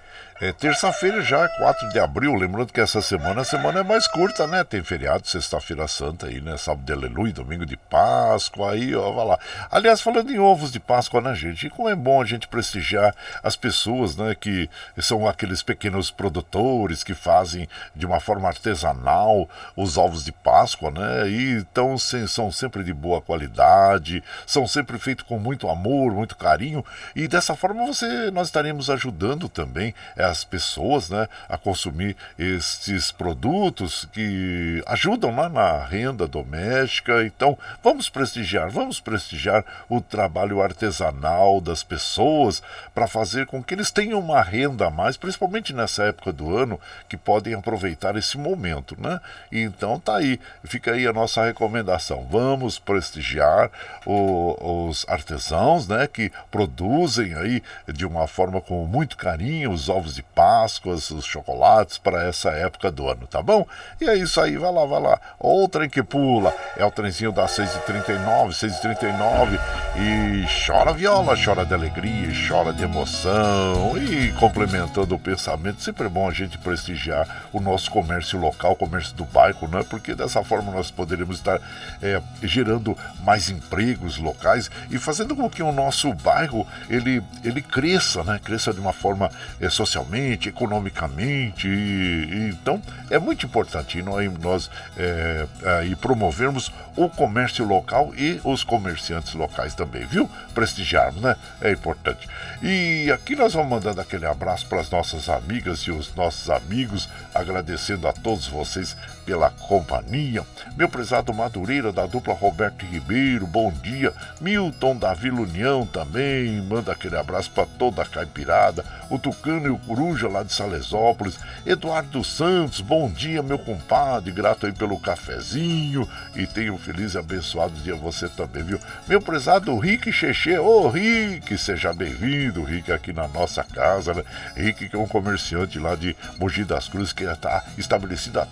é 0.41 0.53
terça-feira 0.53 1.21
já, 1.21 1.47
4 1.49 1.89
de 1.89 1.99
abril. 1.99 2.33
Lembrando 2.33 2.71
que 2.71 2.79
essa 2.79 3.01
semana 3.01 3.41
a 3.41 3.43
semana 3.43 3.81
é 3.81 3.83
mais 3.83 4.07
curta, 4.07 4.47
né? 4.47 4.63
Tem 4.63 4.81
feriado, 4.81 5.27
sexta-feira 5.27 5.85
santa 5.85 6.27
aí, 6.27 6.39
né? 6.39 6.55
Sábado 6.55 6.85
de 6.85 6.93
aleluia, 6.93 7.33
domingo 7.33 7.65
de 7.65 7.75
Páscoa, 7.75 8.71
aí, 8.71 8.95
ó, 8.95 9.11
vai 9.11 9.25
lá. 9.25 9.39
Aliás, 9.69 9.99
falando 9.99 10.31
em 10.31 10.39
ovos 10.39 10.71
de 10.71 10.79
Páscoa, 10.79 11.19
né, 11.19 11.35
gente? 11.35 11.67
E 11.67 11.69
como 11.69 11.89
é 11.89 11.95
bom 11.95 12.21
a 12.21 12.25
gente 12.25 12.47
prestigiar 12.47 13.13
as 13.43 13.57
pessoas, 13.57 14.15
né? 14.15 14.33
Que 14.33 14.69
são 14.97 15.27
aqueles 15.27 15.61
pequenos 15.61 16.09
produtores 16.09 17.03
que 17.03 17.13
fazem 17.13 17.67
de 17.93 18.05
uma 18.05 18.21
forma 18.21 18.47
artesanal 18.47 19.49
os 19.75 19.97
ovos 19.97 20.23
de 20.23 20.31
Páscoa, 20.31 20.89
né? 20.89 21.29
E 21.29 21.51
então 21.51 21.97
são 21.97 22.49
sempre 22.49 22.83
de 22.83 22.93
boa 22.93 23.21
qualidade, 23.21 24.23
são 24.45 24.65
sempre 24.65 24.97
feitos 24.97 25.25
com 25.25 25.37
muito 25.37 25.67
amor, 25.67 26.13
muito 26.13 26.37
carinho. 26.37 26.85
E 27.13 27.27
dessa 27.27 27.57
forma 27.57 27.85
você, 27.85 28.31
nós 28.31 28.47
estaremos 28.47 28.89
ajudando 28.89 29.49
também 29.49 29.93
as 30.29 30.43
pessoas 30.43 31.09
né, 31.09 31.27
a 31.47 31.57
consumir 31.57 32.15
esses 32.37 33.11
produtos 33.11 34.07
que 34.11 34.83
ajudam 34.85 35.35
lá 35.35 35.49
na 35.49 35.83
renda 35.83 36.27
doméstica. 36.27 37.23
Então, 37.23 37.57
vamos 37.83 38.09
prestigiar, 38.09 38.69
vamos 38.69 38.99
prestigiar 38.99 39.63
o 39.89 40.01
trabalho 40.01 40.61
artesanal 40.61 41.59
das 41.61 41.83
pessoas 41.83 42.61
para 42.93 43.07
fazer 43.07 43.45
com 43.45 43.63
que 43.63 43.73
eles 43.73 43.91
tenham 43.91 44.19
uma 44.19 44.41
renda 44.41 44.87
a 44.87 44.89
mais, 44.89 45.17
principalmente 45.17 45.73
nessa 45.73 46.03
época 46.03 46.31
do 46.31 46.55
ano, 46.55 46.79
que 47.07 47.17
podem 47.17 47.53
aproveitar 47.53 48.15
esse 48.15 48.37
momento, 48.37 48.95
né? 48.99 49.19
Então 49.51 49.99
tá 49.99 50.17
aí, 50.17 50.39
fica 50.63 50.91
aí 50.91 51.07
a 51.07 51.13
nossa 51.13 51.43
recomendação. 51.43 52.27
Vamos 52.29 52.79
prestigiar 52.79 53.71
o, 54.05 54.87
os 54.87 55.05
artesãos, 55.07 55.87
né, 55.87 56.07
que 56.07 56.31
produzem 56.51 57.33
aí 57.35 57.61
de 57.87 58.05
uma 58.05 58.27
forma 58.27 58.61
com 58.61 58.85
muito 58.85 59.17
carinho 59.17 59.71
os 59.71 59.89
ovos 59.89 60.15
de 60.15 60.18
Páscoa, 60.21 60.93
os 60.93 61.25
chocolates 61.25 61.97
para 61.97 62.23
essa 62.27 62.49
época 62.51 62.91
do 62.91 63.07
ano, 63.09 63.27
tá 63.27 63.41
bom? 63.41 63.65
E 63.99 64.09
é 64.09 64.15
isso 64.15 64.39
aí, 64.39 64.57
vai 64.57 64.71
lá, 64.71 64.85
vai 64.85 65.01
lá. 65.01 65.19
Outra 65.39 65.87
que 65.87 66.03
pula 66.03 66.53
é 66.77 66.85
o 66.85 66.91
trenzinho 66.91 67.31
das 67.31 67.51
6h39, 67.51 68.49
6h39 68.49 69.59
e 69.97 70.45
chora 70.65 70.93
viola, 70.93 71.35
chora 71.35 71.65
de 71.65 71.73
alegria, 71.73 72.29
chora 72.47 72.73
de 72.73 72.83
emoção 72.83 73.97
e 73.97 74.31
complementando 74.33 75.15
o 75.15 75.19
pensamento, 75.19 75.81
sempre 75.81 76.05
é 76.05 76.09
bom 76.09 76.27
a 76.27 76.33
gente 76.33 76.57
prestigiar 76.57 77.47
o 77.51 77.59
nosso 77.59 77.91
comércio 77.91 78.39
local, 78.39 78.73
o 78.73 78.75
comércio 78.75 79.15
do 79.15 79.25
bairro, 79.25 79.67
né? 79.67 79.83
Porque 79.89 80.15
dessa 80.15 80.43
forma 80.43 80.71
nós 80.71 80.91
poderemos 80.91 81.37
estar 81.37 81.59
é, 82.01 82.21
gerando 82.43 82.97
mais 83.23 83.49
empregos 83.49 84.17
locais 84.17 84.69
e 84.89 84.97
fazendo 84.97 85.35
com 85.35 85.49
que 85.49 85.61
o 85.61 85.71
nosso 85.71 86.13
bairro 86.13 86.65
ele, 86.89 87.23
ele 87.43 87.61
cresça, 87.61 88.23
né? 88.23 88.39
Cresça 88.43 88.73
de 88.73 88.79
uma 88.79 88.93
forma 88.93 89.29
é, 89.59 89.69
socialmente, 89.69 90.08
economicamente. 90.15 91.67
E, 91.67 92.49
então 92.49 92.81
é 93.09 93.19
muito 93.19 93.45
importante 93.45 94.01
nós, 94.01 94.31
nós 94.39 94.71
é, 94.97 95.47
é, 95.63 95.95
promovermos 95.95 96.71
o 96.95 97.09
comércio 97.09 97.65
local 97.65 98.11
e 98.15 98.39
os 98.43 98.63
comerciantes 98.63 99.33
locais 99.33 99.73
também, 99.73 100.05
viu? 100.05 100.29
Prestigiarmos, 100.53 101.21
né? 101.21 101.35
É 101.61 101.71
importante. 101.71 102.27
E 102.61 103.09
aqui 103.11 103.35
nós 103.35 103.53
vamos 103.53 103.69
mandando 103.69 104.01
aquele 104.01 104.25
abraço 104.25 104.65
para 104.67 104.81
as 104.81 104.89
nossas 104.89 105.29
amigas 105.29 105.79
e 105.81 105.91
os 105.91 106.13
nossos 106.15 106.49
amigos, 106.49 107.07
agradecendo 107.33 108.07
a 108.07 108.13
todos 108.13 108.47
vocês 108.47 108.97
pela 109.29 109.51
companhia. 109.51 110.43
Meu 110.75 110.89
prezado 110.89 111.31
Madureira 111.31 111.91
da 111.91 112.07
dupla 112.07 112.33
Roberto 112.33 112.83
Ribeiro, 112.83 113.45
bom 113.45 113.71
dia. 113.71 114.11
Milton 114.41 114.97
da 114.97 115.13
Vila 115.13 115.41
União 115.41 115.85
também, 115.85 116.59
manda 116.63 116.91
aquele 116.91 117.15
abraço 117.15 117.51
para 117.51 117.67
toda 117.67 118.01
a 118.01 118.05
caipirada. 118.07 118.83
O 119.07 119.19
Tucano 119.19 119.67
e 119.67 119.69
o 119.69 119.77
Coruja 119.77 120.27
lá 120.27 120.41
de 120.41 120.51
Salesópolis. 120.51 121.37
Eduardo 121.63 122.23
Santos, 122.23 122.81
bom 122.81 123.07
dia, 123.07 123.43
meu 123.43 123.59
compadre, 123.59 124.31
grato 124.31 124.65
aí 124.65 124.71
pelo 124.71 124.99
cafezinho 124.99 126.09
e 126.35 126.47
tenha 126.47 126.73
um 126.73 126.77
feliz 126.79 127.13
e 127.13 127.19
abençoado 127.19 127.75
dia 127.81 127.95
você 127.95 128.27
também, 128.29 128.63
viu? 128.63 128.79
Meu 129.07 129.21
prezado 129.21 129.77
Rick 129.77 130.11
Cheche, 130.11 130.57
ô 130.57 130.85
oh, 130.85 130.89
Rick, 130.89 131.55
seja 131.55 131.93
bem-vindo, 131.93 132.63
Rick, 132.63 132.91
aqui 132.91 133.13
na 133.13 133.27
nossa 133.27 133.63
casa, 133.63 134.11
né? 134.11 134.23
Rick, 134.55 134.89
que 134.89 134.95
é 134.95 134.99
um 134.99 135.07
comerciante 135.07 135.77
lá 135.77 135.93
de 135.93 136.15
Mogi 136.39 136.63
das 136.63 136.87
Cruzes, 136.87 137.13
que 137.13 137.25
está 137.25 137.63
estabelecido 137.77 138.39
há 138.39 138.47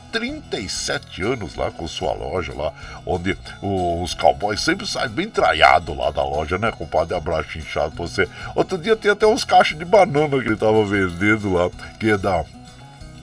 37 0.67 1.23
anos 1.23 1.55
lá 1.55 1.71
com 1.71 1.87
sua 1.87 2.13
loja 2.13 2.53
lá, 2.53 2.71
onde 3.05 3.37
os 3.61 4.13
cowboys 4.13 4.61
sempre 4.61 4.85
saem 4.85 5.09
bem 5.09 5.29
traiados 5.29 5.95
lá 5.95 6.11
da 6.11 6.23
loja, 6.23 6.57
né, 6.57 6.71
compadre? 6.71 7.15
Abraço 7.15 7.57
inchado 7.57 7.91
pra 7.91 8.05
você. 8.05 8.27
Outro 8.53 8.77
dia 8.77 8.95
tem 8.95 9.11
até 9.11 9.25
uns 9.25 9.43
caixas 9.43 9.77
de 9.77 9.85
banana 9.85 10.41
que 10.41 10.47
ele 10.47 10.57
tava 10.57 10.85
vendendo 10.85 11.53
lá, 11.53 11.69
que 11.99 12.11
é 12.11 12.17
da 12.17 12.43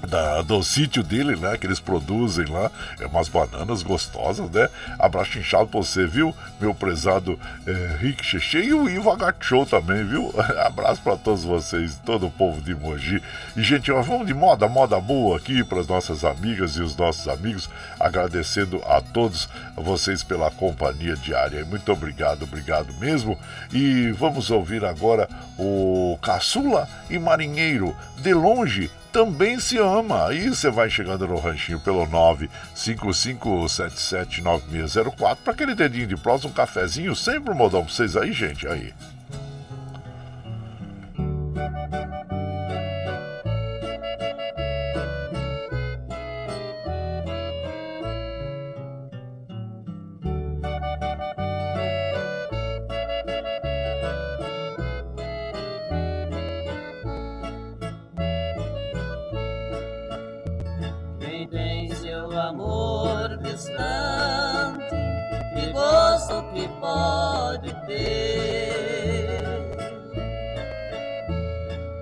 da, 0.05 0.43
do 0.43 0.63
sítio 0.63 1.03
dele, 1.03 1.37
né? 1.37 1.57
Que 1.57 1.67
eles 1.67 1.81
produzem 1.81 2.47
lá. 2.47 2.71
É 3.01 3.07
umas 3.07 3.29
bananas 3.29 3.83
gostosas, 3.83 4.51
né? 4.51 4.69
Abraço 4.99 5.39
inchado 5.39 5.67
pra 5.67 5.81
você, 5.81 6.07
viu? 6.07 6.35
Meu 6.61 6.75
prezado 6.75 7.39
é, 7.67 7.97
Rick 7.99 8.25
Cheche 8.25 8.59
e 8.59 8.75
o 8.75 8.89
Ivo 8.89 9.11
Agachou 9.11 9.67
também, 9.67 10.05
viu? 10.05 10.33
Abraço 10.65 11.01
para 11.03 11.17
todos 11.17 11.45
vocês, 11.45 11.99
todo 12.05 12.27
o 12.27 12.31
povo 12.31 12.61
de 12.61 12.75
Mogi. 12.75 13.23
E, 13.57 13.63
gente, 13.63 13.91
nós 13.91 14.07
vamos 14.07 14.27
de 14.27 14.35
moda, 14.35 14.69
moda 14.69 15.01
boa 15.01 15.37
aqui 15.37 15.63
para 15.65 15.81
as 15.81 15.87
nossas 15.87 16.25
amigas 16.25 16.77
e 16.77 16.83
os 16.83 16.97
nossos 16.97 17.29
amigos. 17.29 17.69
Agradecendo 17.99 18.83
a 18.87 19.01
todos 19.01 19.49
vocês 19.77 20.23
pela 20.23 20.51
companhia 20.51 21.17
diária. 21.17 21.65
Muito 21.65 21.91
obrigado, 21.93 22.45
obrigado 22.45 22.93
mesmo. 22.95 23.39
E 23.73 24.11
vamos 24.13 24.51
ouvir 24.51 24.85
agora 24.85 25.29
o 25.59 26.19
Caçula 26.23 26.89
e 27.09 27.19
Marinheiro. 27.19 27.95
De 28.19 28.33
longe, 28.33 28.91
também 29.15 29.59
se 29.61 29.79
ama. 29.79 30.27
Aí 30.27 30.49
você 30.49 30.69
vai 30.69 30.91
chegando 30.91 31.29
no 31.29 31.39
ranchinho 31.39 31.79
pelo 31.79 32.05
955779604 32.75 35.37
para 35.37 35.53
aquele 35.53 35.77
dedinho 35.77 36.09
de 36.09 36.17
próximo, 36.17 36.51
um 36.51 36.53
cafezinho, 36.53 37.15
sempre 37.15 37.53
um 37.53 37.55
modão 37.55 37.85
pra 37.85 37.95
vocês 37.95 38.17
aí, 38.17 38.33
gente. 38.33 38.67
Aí. 38.67 38.93
pode 66.85 67.73
ter. 67.87 69.39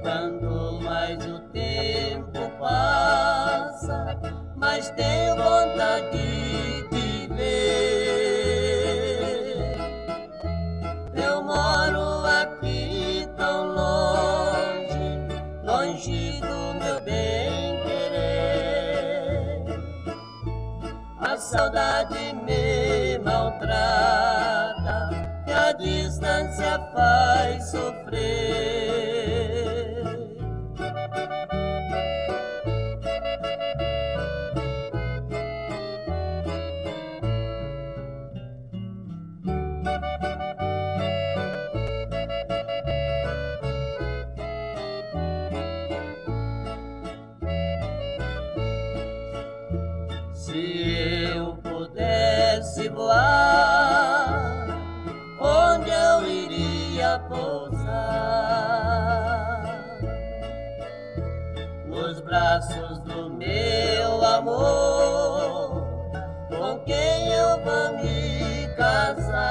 Quanto 0.02 0.80
mais 0.82 1.24
o 1.24 1.38
tempo 1.52 2.50
passa, 2.58 4.18
mais 4.56 4.90
tenho 4.90 5.36
vontade 5.36 6.18
de 6.18 6.82
te 6.88 7.28
ver. 7.32 7.92
Eu 11.14 11.44
moro 11.44 12.26
aqui 12.26 13.28
tão 13.36 13.68
longe, 13.68 15.28
longe 15.62 16.40
do 16.40 16.74
meu 16.80 17.00
bem 17.04 17.80
querer. 17.84 19.62
A 21.20 21.36
saudade 21.36 22.34
me 22.44 23.16
maltrata 23.24 24.71
que 25.52 25.58
a 25.58 25.72
distância 25.72 26.78
faz 26.94 27.70
sofrer. 27.70 28.72
Se 50.32 51.28
eu 51.34 51.56
pudesse 51.56 52.88
voar. 52.88 53.71
pousar 57.20 59.02
nos 61.86 62.20
braços 62.20 62.98
do 63.00 63.30
meu 63.30 64.24
amor, 64.24 65.86
com 66.48 66.78
quem 66.84 67.28
eu 67.28 67.62
vou 67.62 67.92
me 68.02 68.66
casar. 68.76 69.42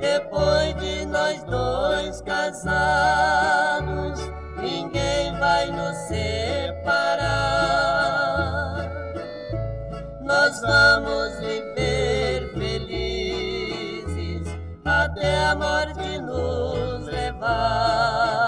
Depois 0.00 0.74
de 0.76 1.06
nós 1.06 1.42
dois 1.44 2.20
casados, 2.22 2.68
ninguém 4.56 5.38
vai 5.38 5.70
nos 5.70 5.96
separar. 6.08 7.28
Nós 10.20 10.60
vamos 10.60 11.38
viver. 11.40 11.57
até 15.18 15.46
a 15.46 15.54
morte 15.56 16.18
nos 16.20 17.06
levar. 17.06 18.38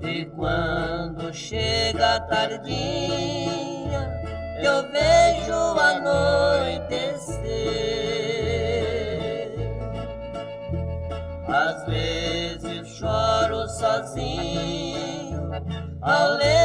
E 0.00 0.24
quando 0.24 1.34
chega 1.34 2.14
a 2.16 2.20
tardinha 2.20 3.65
eu 4.66 4.82
vejo 4.90 5.78
anoitecer. 5.78 6.26
Às 11.48 11.86
vezes 11.86 12.88
choro 12.96 13.68
sozinho 13.68 15.50
ao 16.02 16.32
ler. 16.34 16.55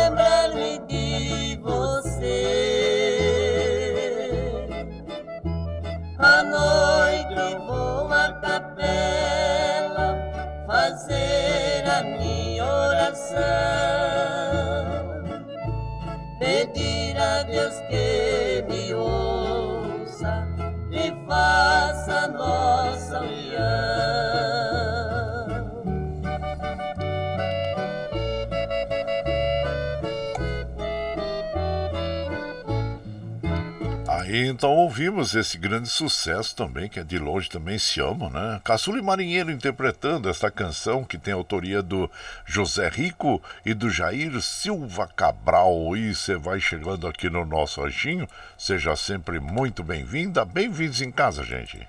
Então 34.51 34.69
ouvimos 34.69 35.33
esse 35.33 35.57
grande 35.57 35.87
sucesso 35.87 36.53
também, 36.53 36.89
que 36.89 36.99
é 36.99 37.03
de 37.03 37.17
longe 37.17 37.49
também 37.49 37.79
se 37.79 38.01
ama, 38.01 38.29
né? 38.29 38.61
Caçula 38.63 38.99
e 38.99 39.01
Marinheiro 39.01 39.49
interpretando 39.49 40.29
esta 40.29 40.51
canção 40.51 41.05
que 41.05 41.17
tem 41.17 41.33
autoria 41.33 41.81
do 41.81 42.11
José 42.45 42.89
Rico 42.89 43.41
e 43.65 43.73
do 43.73 43.89
Jair 43.89 44.41
Silva 44.41 45.07
Cabral. 45.07 45.95
E 45.95 46.13
você 46.13 46.35
vai 46.35 46.59
chegando 46.59 47.07
aqui 47.07 47.29
no 47.29 47.45
nosso 47.45 47.81
anjinho, 47.81 48.27
seja 48.57 48.95
sempre 48.95 49.39
muito 49.39 49.83
bem-vinda, 49.83 50.43
bem-vindos 50.43 51.01
em 51.01 51.11
casa, 51.11 51.43
gente. 51.43 51.87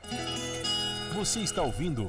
Você 1.15 1.41
está 1.41 1.63
ouvindo 1.63 2.09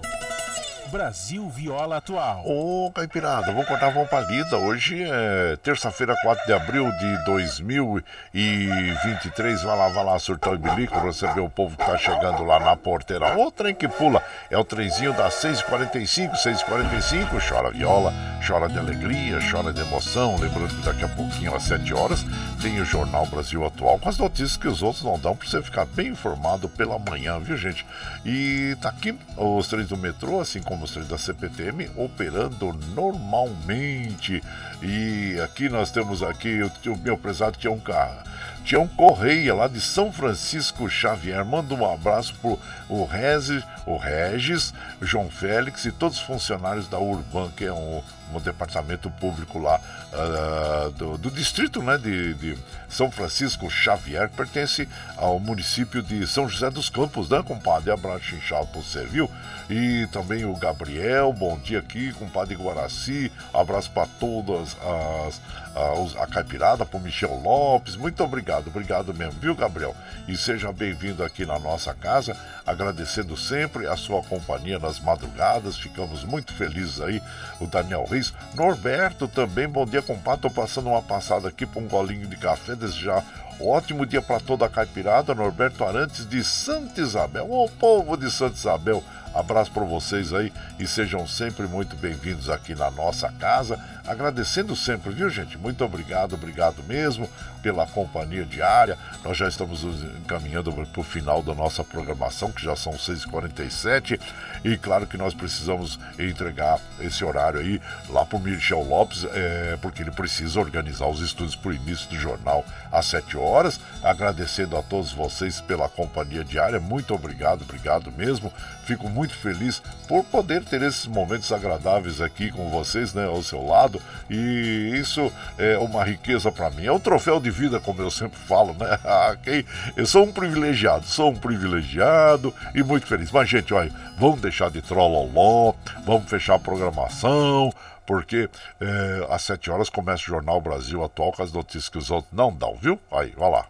Brasil 0.94 1.50
Viola 1.50 1.98
Atual. 1.98 2.44
Ô, 2.46 2.90
Caipirada, 2.94 3.52
vou 3.52 3.66
contar 3.66 3.88
uma 3.88 4.06
palida. 4.06 4.58
Hoje 4.58 5.04
é 5.04 5.58
terça-feira, 5.64 6.16
4 6.22 6.46
de 6.46 6.54
abril 6.54 6.92
de 6.92 7.26
2023. 7.26 9.64
Vai 9.64 9.76
lá, 9.76 9.90
vai 9.90 10.06
lá, 10.06 10.20
surtão 10.20 10.54
e 10.54 10.60
bilico, 10.60 11.00
receber 11.00 11.40
o 11.40 11.50
povo 11.50 11.76
que 11.76 11.84
tá 11.84 11.98
chegando 11.98 12.44
lá 12.44 12.60
na 12.60 12.76
porteira. 12.76 13.36
O 13.40 13.50
trem 13.50 13.74
que 13.74 13.88
pula 13.88 14.22
é 14.52 14.58
o 14.58 14.64
trenzinho 14.64 15.14
das 15.14 15.34
6h45, 15.34 16.34
6h45. 16.34 17.50
Chora 17.50 17.72
viola, 17.72 18.14
chora 18.48 18.70
de 18.70 18.78
alegria, 18.78 19.40
chora 19.50 19.74
de 19.74 19.82
emoção. 19.82 20.38
Lembrando 20.38 20.76
que 20.76 20.86
daqui 20.86 21.06
a 21.06 21.10
pouquinho, 21.10 21.56
às 21.56 21.64
7 21.64 21.92
horas, 21.92 22.24
tem 22.62 22.80
o 22.80 22.86
Jornal 22.86 23.26
Brasil 23.26 23.66
Atual 23.66 23.98
com 23.98 24.10
as 24.10 24.20
notícias 24.20 24.58
que 24.58 24.68
os 24.68 24.84
outros 24.84 25.04
não 25.04 25.18
dão 25.18 25.36
pra 25.36 25.50
você 25.50 25.60
ficar 25.60 25.86
bem 25.86 26.10
informado 26.10 26.70
pela 26.70 27.00
manhã, 27.00 27.40
viu, 27.40 27.58
gente? 27.58 27.84
E 28.24 28.78
tá 28.80 28.90
aqui 28.90 29.18
os 29.36 29.68
trens 29.68 29.88
do 29.88 29.98
metrô, 29.98 30.40
assim 30.40 30.62
como 30.62 30.83
os 30.84 31.08
da 31.08 31.18
CPTM 31.18 31.90
operando 31.96 32.74
normalmente. 32.94 34.42
E 34.82 35.40
aqui 35.44 35.70
nós 35.70 35.92
temos 35.92 36.22
aqui 36.22 36.62
o, 36.62 36.72
o 36.92 36.98
meu 36.98 37.18
prezado 37.18 37.58
um 37.72 37.80
carro 37.80 38.24
Tião 38.64 38.88
Correia, 38.88 39.54
lá 39.54 39.68
de 39.68 39.82
São 39.82 40.12
Francisco 40.12 40.90
Xavier. 40.90 41.44
Manda 41.44 41.74
um 41.76 41.92
abraço 41.92 42.34
pro 42.36 42.60
o 42.88 43.06
Regis, 43.06 43.64
o 43.86 43.98
Regis, 43.98 44.74
João 45.02 45.30
Félix 45.30 45.86
e 45.86 45.92
todos 45.92 46.18
os 46.18 46.24
funcionários 46.24 46.88
da 46.88 47.00
Urban, 47.00 47.52
que 47.56 47.66
é 47.66 47.74
um, 47.74 48.02
um 48.34 48.40
departamento 48.40 49.10
público 49.10 49.60
lá 49.60 49.80
uh, 50.14 50.92
do, 50.92 51.18
do, 51.18 51.32
distrito 51.32 51.82
né, 51.82 51.98
de, 51.98 52.34
de, 52.36 52.58
São 52.88 53.10
Francisco 53.10 53.70
Xavier, 53.70 54.30
que 54.30 54.36
pertence 54.36 54.88
ao 55.18 55.40
município 55.40 56.02
de 56.02 56.28
São 56.28 56.48
José 56.48 56.70
dos 56.70 56.90
Campos, 56.90 57.30
né, 57.30 57.42
compadre? 57.44 57.92
Abraço 57.92 58.36
inchado 58.36 58.68
você, 58.74 59.04
viu? 59.06 59.30
E 59.70 60.08
também 60.12 60.46
o 60.46 60.56
Gabriel, 60.56 61.34
bom 61.34 61.58
dia 61.58 61.80
aqui, 61.80 62.14
compadre 62.14 62.56
Guaraci, 62.56 63.32
abraço 63.54 63.90
para 63.90 64.08
todas 64.20 64.78
as, 65.26 65.42
as 65.76 66.16
a 66.18 66.28
caipirada, 66.28 66.86
para 66.86 67.00
o 67.00 67.02
Michel 67.02 67.42
Lopes, 67.42 67.96
muito 67.96 68.24
obrigado, 68.24 68.53
obrigado 68.58 69.14
mesmo, 69.14 69.40
viu, 69.40 69.56
Gabriel? 69.56 69.96
E 70.28 70.36
seja 70.38 70.72
bem-vindo 70.72 71.24
aqui 71.24 71.46
na 71.46 71.58
nossa 71.60 71.94
casa, 71.94 72.36
agradecendo 72.66 73.36
sempre 73.36 73.88
a 73.88 73.96
sua 73.96 74.22
companhia 74.24 74.80
nas 74.80 75.00
madrugadas, 75.00 75.78
ficamos 75.78 76.24
muito 76.24 76.54
felizes 76.54 77.02
aí, 77.02 77.22
o 77.60 77.68
Daniel 77.68 78.06
Reis. 78.06 78.34
Norberto 78.54 79.28
também, 79.28 79.68
bom 79.68 79.86
dia, 79.86 80.02
compadre, 80.02 80.42
tô 80.42 80.50
passando 80.50 80.90
uma 80.90 81.02
passada 81.02 81.48
aqui 81.48 81.66
para 81.66 81.82
um 81.82 81.88
golinho 81.88 82.28
de 82.28 82.38
café, 82.38 82.76
desejar 82.76 83.24
Ótimo 83.60 84.06
dia 84.06 84.22
para 84.22 84.40
toda 84.40 84.66
a 84.66 84.70
caipirada, 84.70 85.36
Norberto 85.36 85.84
Arantes 85.84 86.28
de 86.28 86.44
Santa 86.44 87.00
Isabel. 87.00 87.50
Ô 87.50 87.70
povo 87.70 88.18
de 88.18 88.30
Santa 88.32 88.56
Isabel, 88.56 89.04
Abraço 89.34 89.72
para 89.72 89.84
vocês 89.84 90.32
aí 90.32 90.54
e 90.78 90.86
sejam 90.86 91.28
sempre 91.28 91.66
muito 91.66 91.96
bem-vindos 91.96 92.50
aqui 92.50 92.76
na 92.76 92.92
nossa 92.92 93.32
casa. 93.32 93.80
Agradecendo 94.06 94.76
sempre, 94.76 95.12
viu, 95.12 95.30
gente? 95.30 95.58
Muito 95.58 95.84
obrigado, 95.84 96.34
obrigado 96.34 96.84
mesmo 96.84 97.28
pela 97.64 97.88
companhia 97.88 98.44
diária. 98.44 98.98
Nós 99.24 99.38
já 99.38 99.48
estamos 99.48 99.82
encaminhando 99.84 100.72
para 100.74 101.00
o 101.00 101.04
final 101.04 101.42
da 101.42 101.56
nossa 101.56 101.84
programação, 101.84 102.52
que 102.52 102.62
já 102.62 102.76
são 102.76 102.94
6h47. 102.94 104.20
E 104.66 104.78
claro 104.78 105.08
que 105.08 105.18
nós 105.18 105.34
precisamos 105.34 105.98
entregar 106.20 106.80
esse 107.00 107.24
horário 107.24 107.62
aí 107.62 107.82
lá 108.10 108.26
para 108.26 108.38
o 108.38 108.42
Michel 108.42 108.84
Lopes, 108.84 109.26
é, 109.32 109.78
porque 109.82 110.04
ele 110.04 110.12
precisa 110.12 110.60
organizar 110.60 111.08
os 111.08 111.22
estudos 111.22 111.56
para 111.56 111.72
o 111.72 111.74
início 111.74 112.10
do 112.10 112.18
jornal 112.18 112.66
às 112.92 113.06
7 113.06 113.38
horas. 113.38 113.80
Agradecendo 114.04 114.78
a 114.78 114.84
todos 114.84 115.14
vocês 115.14 115.62
pela 115.62 115.88
companhia 115.88 116.44
diária. 116.44 116.80
Muito 116.80 117.16
obrigado, 117.16 117.62
obrigado 117.62 118.12
mesmo. 118.12 118.52
Fico 118.86 119.10
muito 119.10 119.23
feliz 119.32 119.82
por 120.08 120.24
poder 120.24 120.64
ter 120.64 120.82
esses 120.82 121.06
momentos 121.06 121.52
agradáveis 121.52 122.20
aqui 122.20 122.52
com 122.52 122.70
vocês, 122.70 123.14
né, 123.14 123.26
ao 123.26 123.42
seu 123.44 123.66
lado, 123.66 124.02
e 124.30 124.92
isso 124.96 125.32
é 125.58 125.78
uma 125.78 126.04
riqueza 126.04 126.52
para 126.52 126.70
mim. 126.70 126.86
É 126.86 126.92
um 126.92 127.00
troféu 127.00 127.40
de 127.40 127.50
vida, 127.52 127.80
como 127.80 128.02
eu 128.02 128.12
sempre 128.12 128.38
falo, 128.40 128.74
né? 128.74 129.00
okay? 129.34 129.66
Eu 129.96 130.06
sou 130.06 130.26
um 130.26 130.32
privilegiado, 130.32 131.06
sou 131.06 131.32
um 131.32 131.36
privilegiado 131.36 132.54
e 132.74 132.84
muito 132.84 133.08
feliz. 133.08 133.32
Mas, 133.32 133.50
gente, 133.50 133.74
olha, 133.74 133.92
vamos 134.18 134.42
deixar 134.42 134.70
de 134.70 134.82
trolloló, 134.82 135.74
vamos 136.06 136.30
fechar 136.30 136.56
a 136.56 136.60
programação, 136.60 137.72
porque 138.06 138.50
é, 138.82 139.28
às 139.30 139.44
7 139.44 139.72
horas 139.72 139.90
começa 139.90 140.24
o 140.24 140.28
Jornal 140.28 140.60
Brasil 140.60 141.04
Atual 141.04 141.32
com 141.32 141.44
as 141.44 141.52
notícias 141.52 141.90
que 141.90 141.98
os 141.98 142.12
outros 142.12 142.34
não 142.34 142.54
dão, 142.54 142.76
viu? 142.76 143.00
Aí, 143.12 143.34
vai 143.38 143.50
lá. 143.50 143.66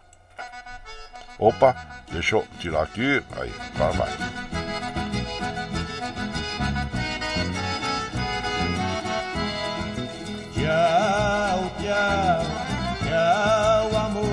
Opa, 1.38 1.74
deixa 2.10 2.36
eu 2.36 2.46
tirar 2.58 2.82
aqui. 2.82 3.22
Aí, 3.36 3.52
vai, 3.76 3.92
vai. 3.92 5.03
Tchau, 10.64 11.70
tchau, 11.78 12.40
tchau, 13.04 14.00
amor. 14.00 14.24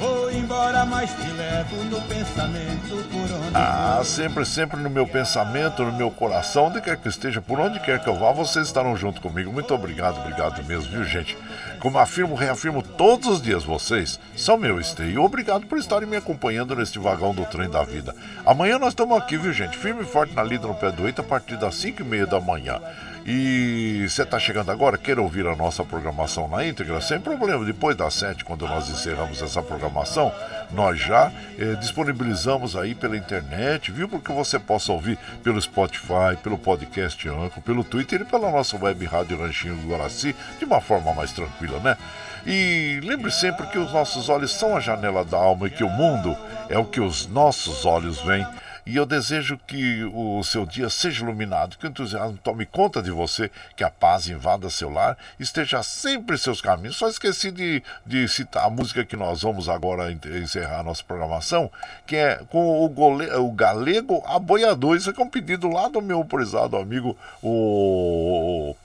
Vou 0.00 0.32
embora, 0.32 0.84
mas 0.84 1.10
te 1.12 1.30
levo 1.30 1.76
no 1.84 2.00
pensamento 2.02 3.08
por 3.08 3.36
onde 3.36 3.54
Ah, 3.54 4.00
sempre, 4.04 4.44
sempre 4.44 4.80
no 4.80 4.90
meu 4.90 5.06
pensamento, 5.06 5.84
no 5.84 5.92
meu 5.92 6.10
coração, 6.10 6.64
onde 6.64 6.80
quer 6.80 6.96
que 6.96 7.08
esteja, 7.08 7.40
por 7.40 7.60
onde 7.60 7.78
quer 7.78 8.02
que 8.02 8.08
eu 8.08 8.16
vá, 8.16 8.32
vocês 8.32 8.66
estarão 8.66 8.96
junto 8.96 9.20
comigo. 9.20 9.52
Muito 9.52 9.72
obrigado, 9.72 10.18
obrigado 10.18 10.64
mesmo, 10.64 10.90
viu, 10.90 11.04
gente? 11.04 11.38
Como 11.78 11.98
afirmo, 11.98 12.34
reafirmo 12.34 12.82
todos 12.82 13.28
os 13.28 13.40
dias, 13.40 13.62
vocês 13.62 14.18
são 14.36 14.56
meu 14.56 14.80
esteio. 14.80 15.22
Obrigado 15.22 15.66
por 15.66 15.78
estarem 15.78 16.08
me 16.08 16.16
acompanhando 16.16 16.74
neste 16.74 16.98
vagão 16.98 17.32
do 17.32 17.44
trem 17.44 17.70
da 17.70 17.84
vida. 17.84 18.12
Amanhã 18.44 18.76
nós 18.76 18.88
estamos 18.88 19.16
aqui, 19.16 19.36
viu, 19.36 19.52
gente? 19.52 19.78
Firme 19.78 20.02
e 20.02 20.06
forte 20.06 20.34
na 20.34 20.42
lida 20.42 20.66
no 20.66 20.74
pé 20.74 20.90
do 20.90 21.06
eito 21.06 21.20
a 21.20 21.24
partir 21.24 21.56
das 21.56 21.76
5 21.76 22.02
e 22.02 22.04
meia 22.04 22.26
da 22.26 22.40
manhã. 22.40 22.80
E 23.26 24.06
você 24.06 24.22
está 24.22 24.38
chegando 24.38 24.70
agora, 24.70 24.98
quer 24.98 25.18
ouvir 25.18 25.46
a 25.46 25.56
nossa 25.56 25.82
programação 25.82 26.46
na 26.46 26.66
íntegra? 26.66 27.00
Sem 27.00 27.18
problema, 27.18 27.64
depois 27.64 27.96
das 27.96 28.12
sete, 28.12 28.44
quando 28.44 28.68
nós 28.68 28.86
encerramos 28.90 29.40
essa 29.40 29.62
programação, 29.62 30.30
nós 30.70 31.00
já 31.00 31.32
eh, 31.58 31.74
disponibilizamos 31.76 32.76
aí 32.76 32.94
pela 32.94 33.16
internet, 33.16 33.90
viu? 33.90 34.10
Porque 34.10 34.30
você 34.30 34.58
possa 34.58 34.92
ouvir 34.92 35.18
pelo 35.42 35.60
Spotify, 35.60 36.36
pelo 36.42 36.58
podcast 36.58 37.26
Anco, 37.26 37.62
pelo 37.62 37.82
Twitter 37.82 38.20
e 38.20 38.24
pela 38.26 38.50
nossa 38.50 38.76
web 38.76 39.02
rádio 39.06 39.38
Ranchinho 39.38 39.76
do 39.76 39.88
Guaraci, 39.88 40.36
de 40.58 40.66
uma 40.66 40.82
forma 40.82 41.14
mais 41.14 41.32
tranquila, 41.32 41.80
né? 41.80 41.96
E 42.46 43.00
lembre 43.02 43.30
sempre 43.30 43.66
que 43.68 43.78
os 43.78 43.90
nossos 43.90 44.28
olhos 44.28 44.52
são 44.52 44.76
a 44.76 44.80
janela 44.80 45.24
da 45.24 45.38
alma 45.38 45.66
e 45.66 45.70
que 45.70 45.82
o 45.82 45.88
mundo 45.88 46.36
é 46.68 46.78
o 46.78 46.84
que 46.84 47.00
os 47.00 47.26
nossos 47.26 47.86
olhos 47.86 48.20
veem. 48.20 48.46
E 48.86 48.96
eu 48.96 49.06
desejo 49.06 49.58
que 49.66 50.04
o 50.12 50.42
seu 50.44 50.66
dia 50.66 50.90
seja 50.90 51.22
iluminado, 51.22 51.78
que 51.78 51.86
o 51.86 51.88
entusiasmo 51.88 52.38
tome 52.42 52.66
conta 52.66 53.02
de 53.02 53.10
você, 53.10 53.50
que 53.74 53.82
a 53.82 53.90
paz 53.90 54.28
invada 54.28 54.68
seu 54.68 54.90
lar, 54.90 55.16
esteja 55.40 55.82
sempre 55.82 56.34
em 56.34 56.38
seus 56.38 56.60
caminhos. 56.60 56.96
Só 56.96 57.08
esqueci 57.08 57.50
de, 57.50 57.82
de 58.04 58.28
citar 58.28 58.66
a 58.66 58.70
música 58.70 59.04
que 59.04 59.16
nós 59.16 59.42
vamos 59.42 59.68
agora 59.68 60.12
encerrar 60.12 60.80
a 60.80 60.82
nossa 60.82 61.02
programação, 61.02 61.70
que 62.06 62.16
é 62.16 62.36
com 62.50 62.84
o, 62.84 62.88
gole, 62.88 63.30
o 63.32 63.50
galego 63.52 64.22
aboiador. 64.26 64.96
Isso 64.96 65.10
é 65.10 65.22
um 65.22 65.30
pedido 65.30 65.68
lá 65.68 65.88
do 65.88 66.02
meu 66.02 66.24
prezado 66.24 66.76
amigo, 66.76 67.16
o 67.42 68.76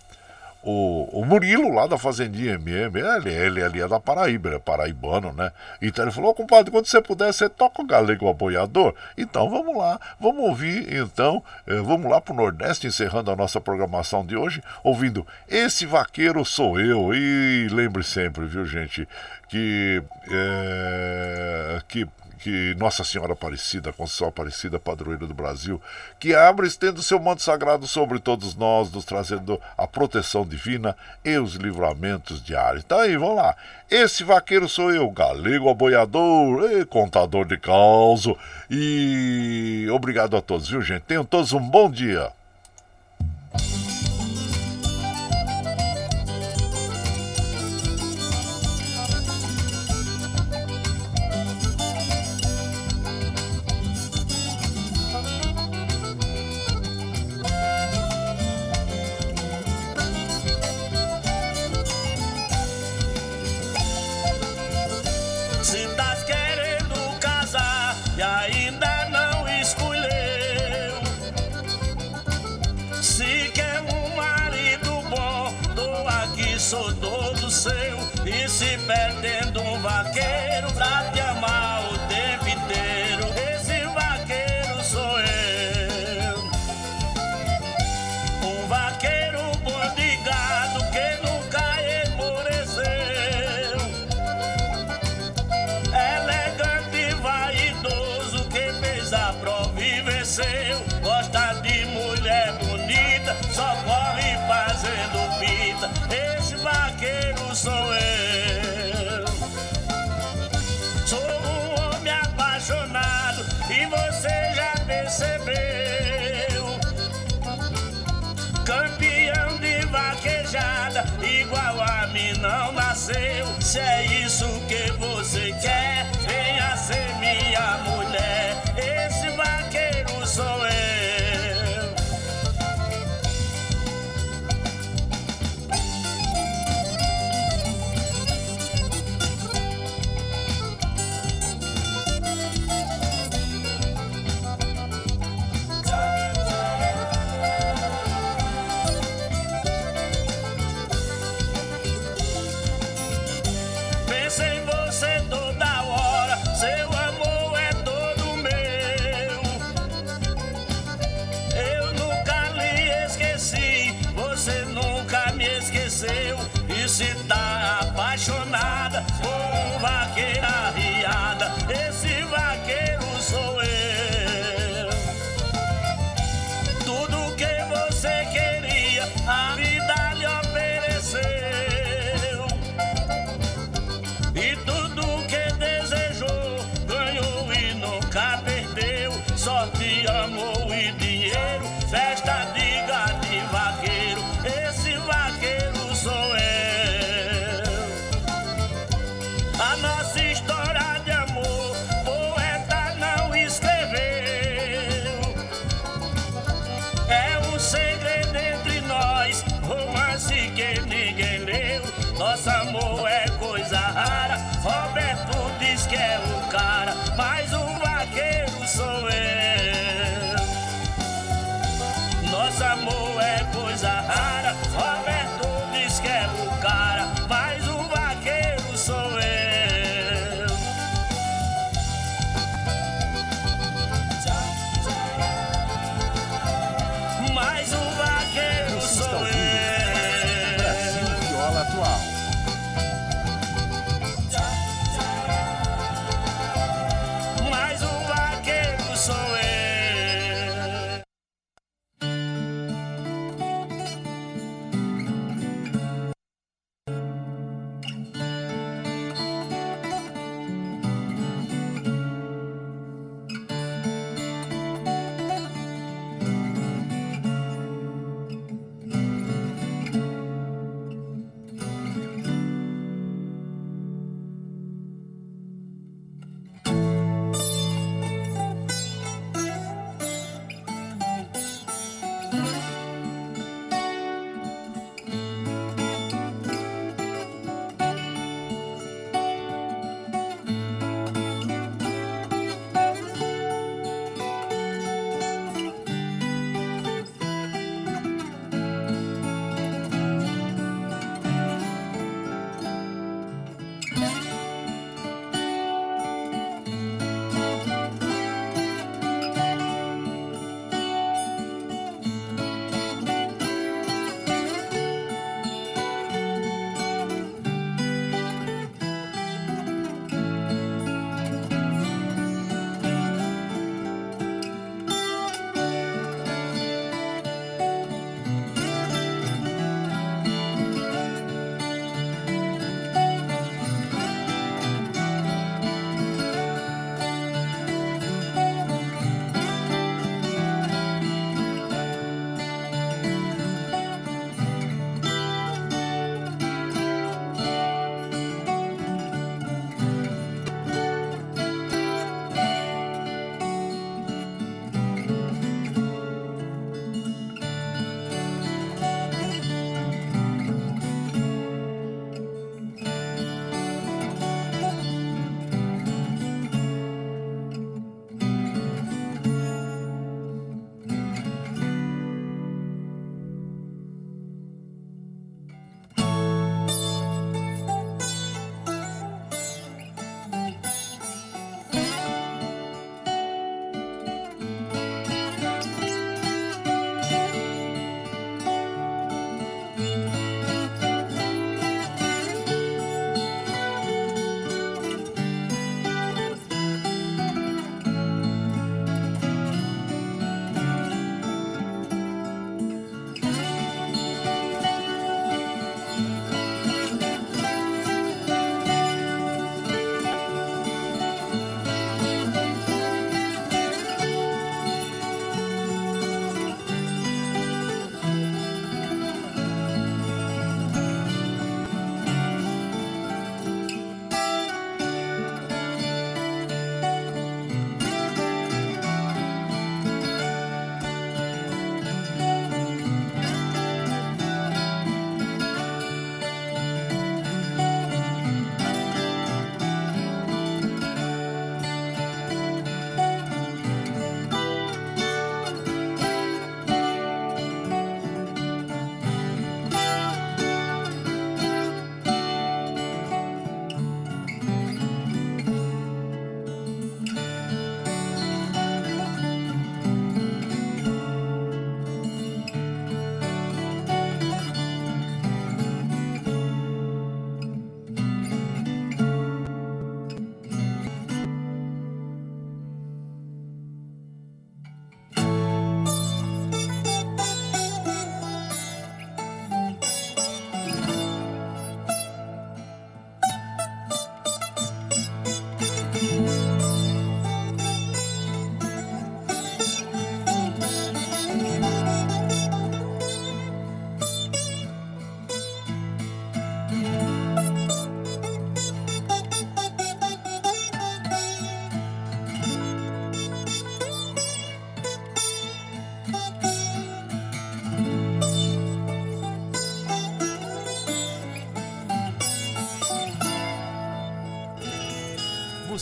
o, 0.61 1.21
o 1.21 1.25
Murilo 1.25 1.73
lá 1.73 1.87
da 1.87 1.97
Fazendinha 1.97 2.55
MM, 2.55 2.99
ele, 2.99 3.61
ele, 3.61 3.81
é 3.81 3.87
da 3.87 3.99
Paraíba, 3.99 4.49
ele 4.49 4.55
é 4.57 4.59
paraibano, 4.59 5.31
né? 5.31 5.51
Então 5.81 6.03
ele 6.03 6.11
falou, 6.11 6.31
oh, 6.31 6.33
compadre, 6.33 6.69
quando 6.69 6.85
você 6.85 7.01
puder, 7.01 7.33
você 7.33 7.47
toca 7.47 7.81
o 7.81 7.85
galego 7.85 8.29
apoiador. 8.29 8.93
Então 9.17 9.49
vamos 9.49 9.77
lá, 9.77 9.99
vamos 10.19 10.43
ouvir 10.43 10.93
então, 10.93 11.41
eh, 11.65 11.75
vamos 11.75 12.11
lá 12.11 12.19
pro 12.19 12.33
Nordeste, 12.33 12.87
encerrando 12.87 13.31
a 13.31 13.35
nossa 13.35 13.61
programação 13.61 14.25
de 14.25 14.35
hoje, 14.35 14.61
ouvindo 14.83 15.25
Esse 15.47 15.85
Vaqueiro 15.85 16.43
Sou 16.43 16.79
Eu. 16.79 17.13
E 17.13 17.67
lembre 17.71 18.03
sempre, 18.03 18.45
viu 18.45 18.65
gente, 18.65 19.07
que, 19.47 20.03
é, 20.29 21.81
que 21.87 22.05
que 22.39 22.73
Nossa 22.75 23.03
Senhora 23.03 23.33
Aparecida, 23.33 23.91
Conceição 23.91 24.29
Aparecida, 24.29 24.79
padroeira 24.79 25.27
do 25.27 25.33
Brasil, 25.33 25.81
que 26.19 26.33
abra 26.33 26.65
estendo 26.65 27.03
seu 27.03 27.19
manto 27.19 27.43
sagrado 27.43 27.85
sobre 27.85 28.19
todos 28.19 28.55
nós, 28.55 28.91
nos 28.91 29.05
trazendo 29.05 29.59
a 29.77 29.85
proteção 29.85 30.45
divina 30.45 30.95
e 31.23 31.37
os 31.37 31.55
livramentos 31.55 32.41
diários. 32.41 32.83
Então 32.83 32.99
aí, 32.99 33.17
vamos 33.17 33.35
lá. 33.35 33.55
Esse 33.89 34.23
vaqueiro 34.23 34.69
sou 34.69 34.91
eu, 34.93 35.09
galego 35.11 35.69
aboiador, 35.69 36.71
e 36.71 36.85
contador 36.85 37.45
de 37.45 37.57
causo. 37.57 38.37
E 38.69 39.87
obrigado 39.91 40.37
a 40.37 40.41
todos, 40.41 40.69
viu, 40.69 40.81
gente? 40.81 41.03
Tenham 41.03 41.25
todos 41.25 41.53
um 41.53 41.59
bom 41.59 41.91
dia. 41.91 42.31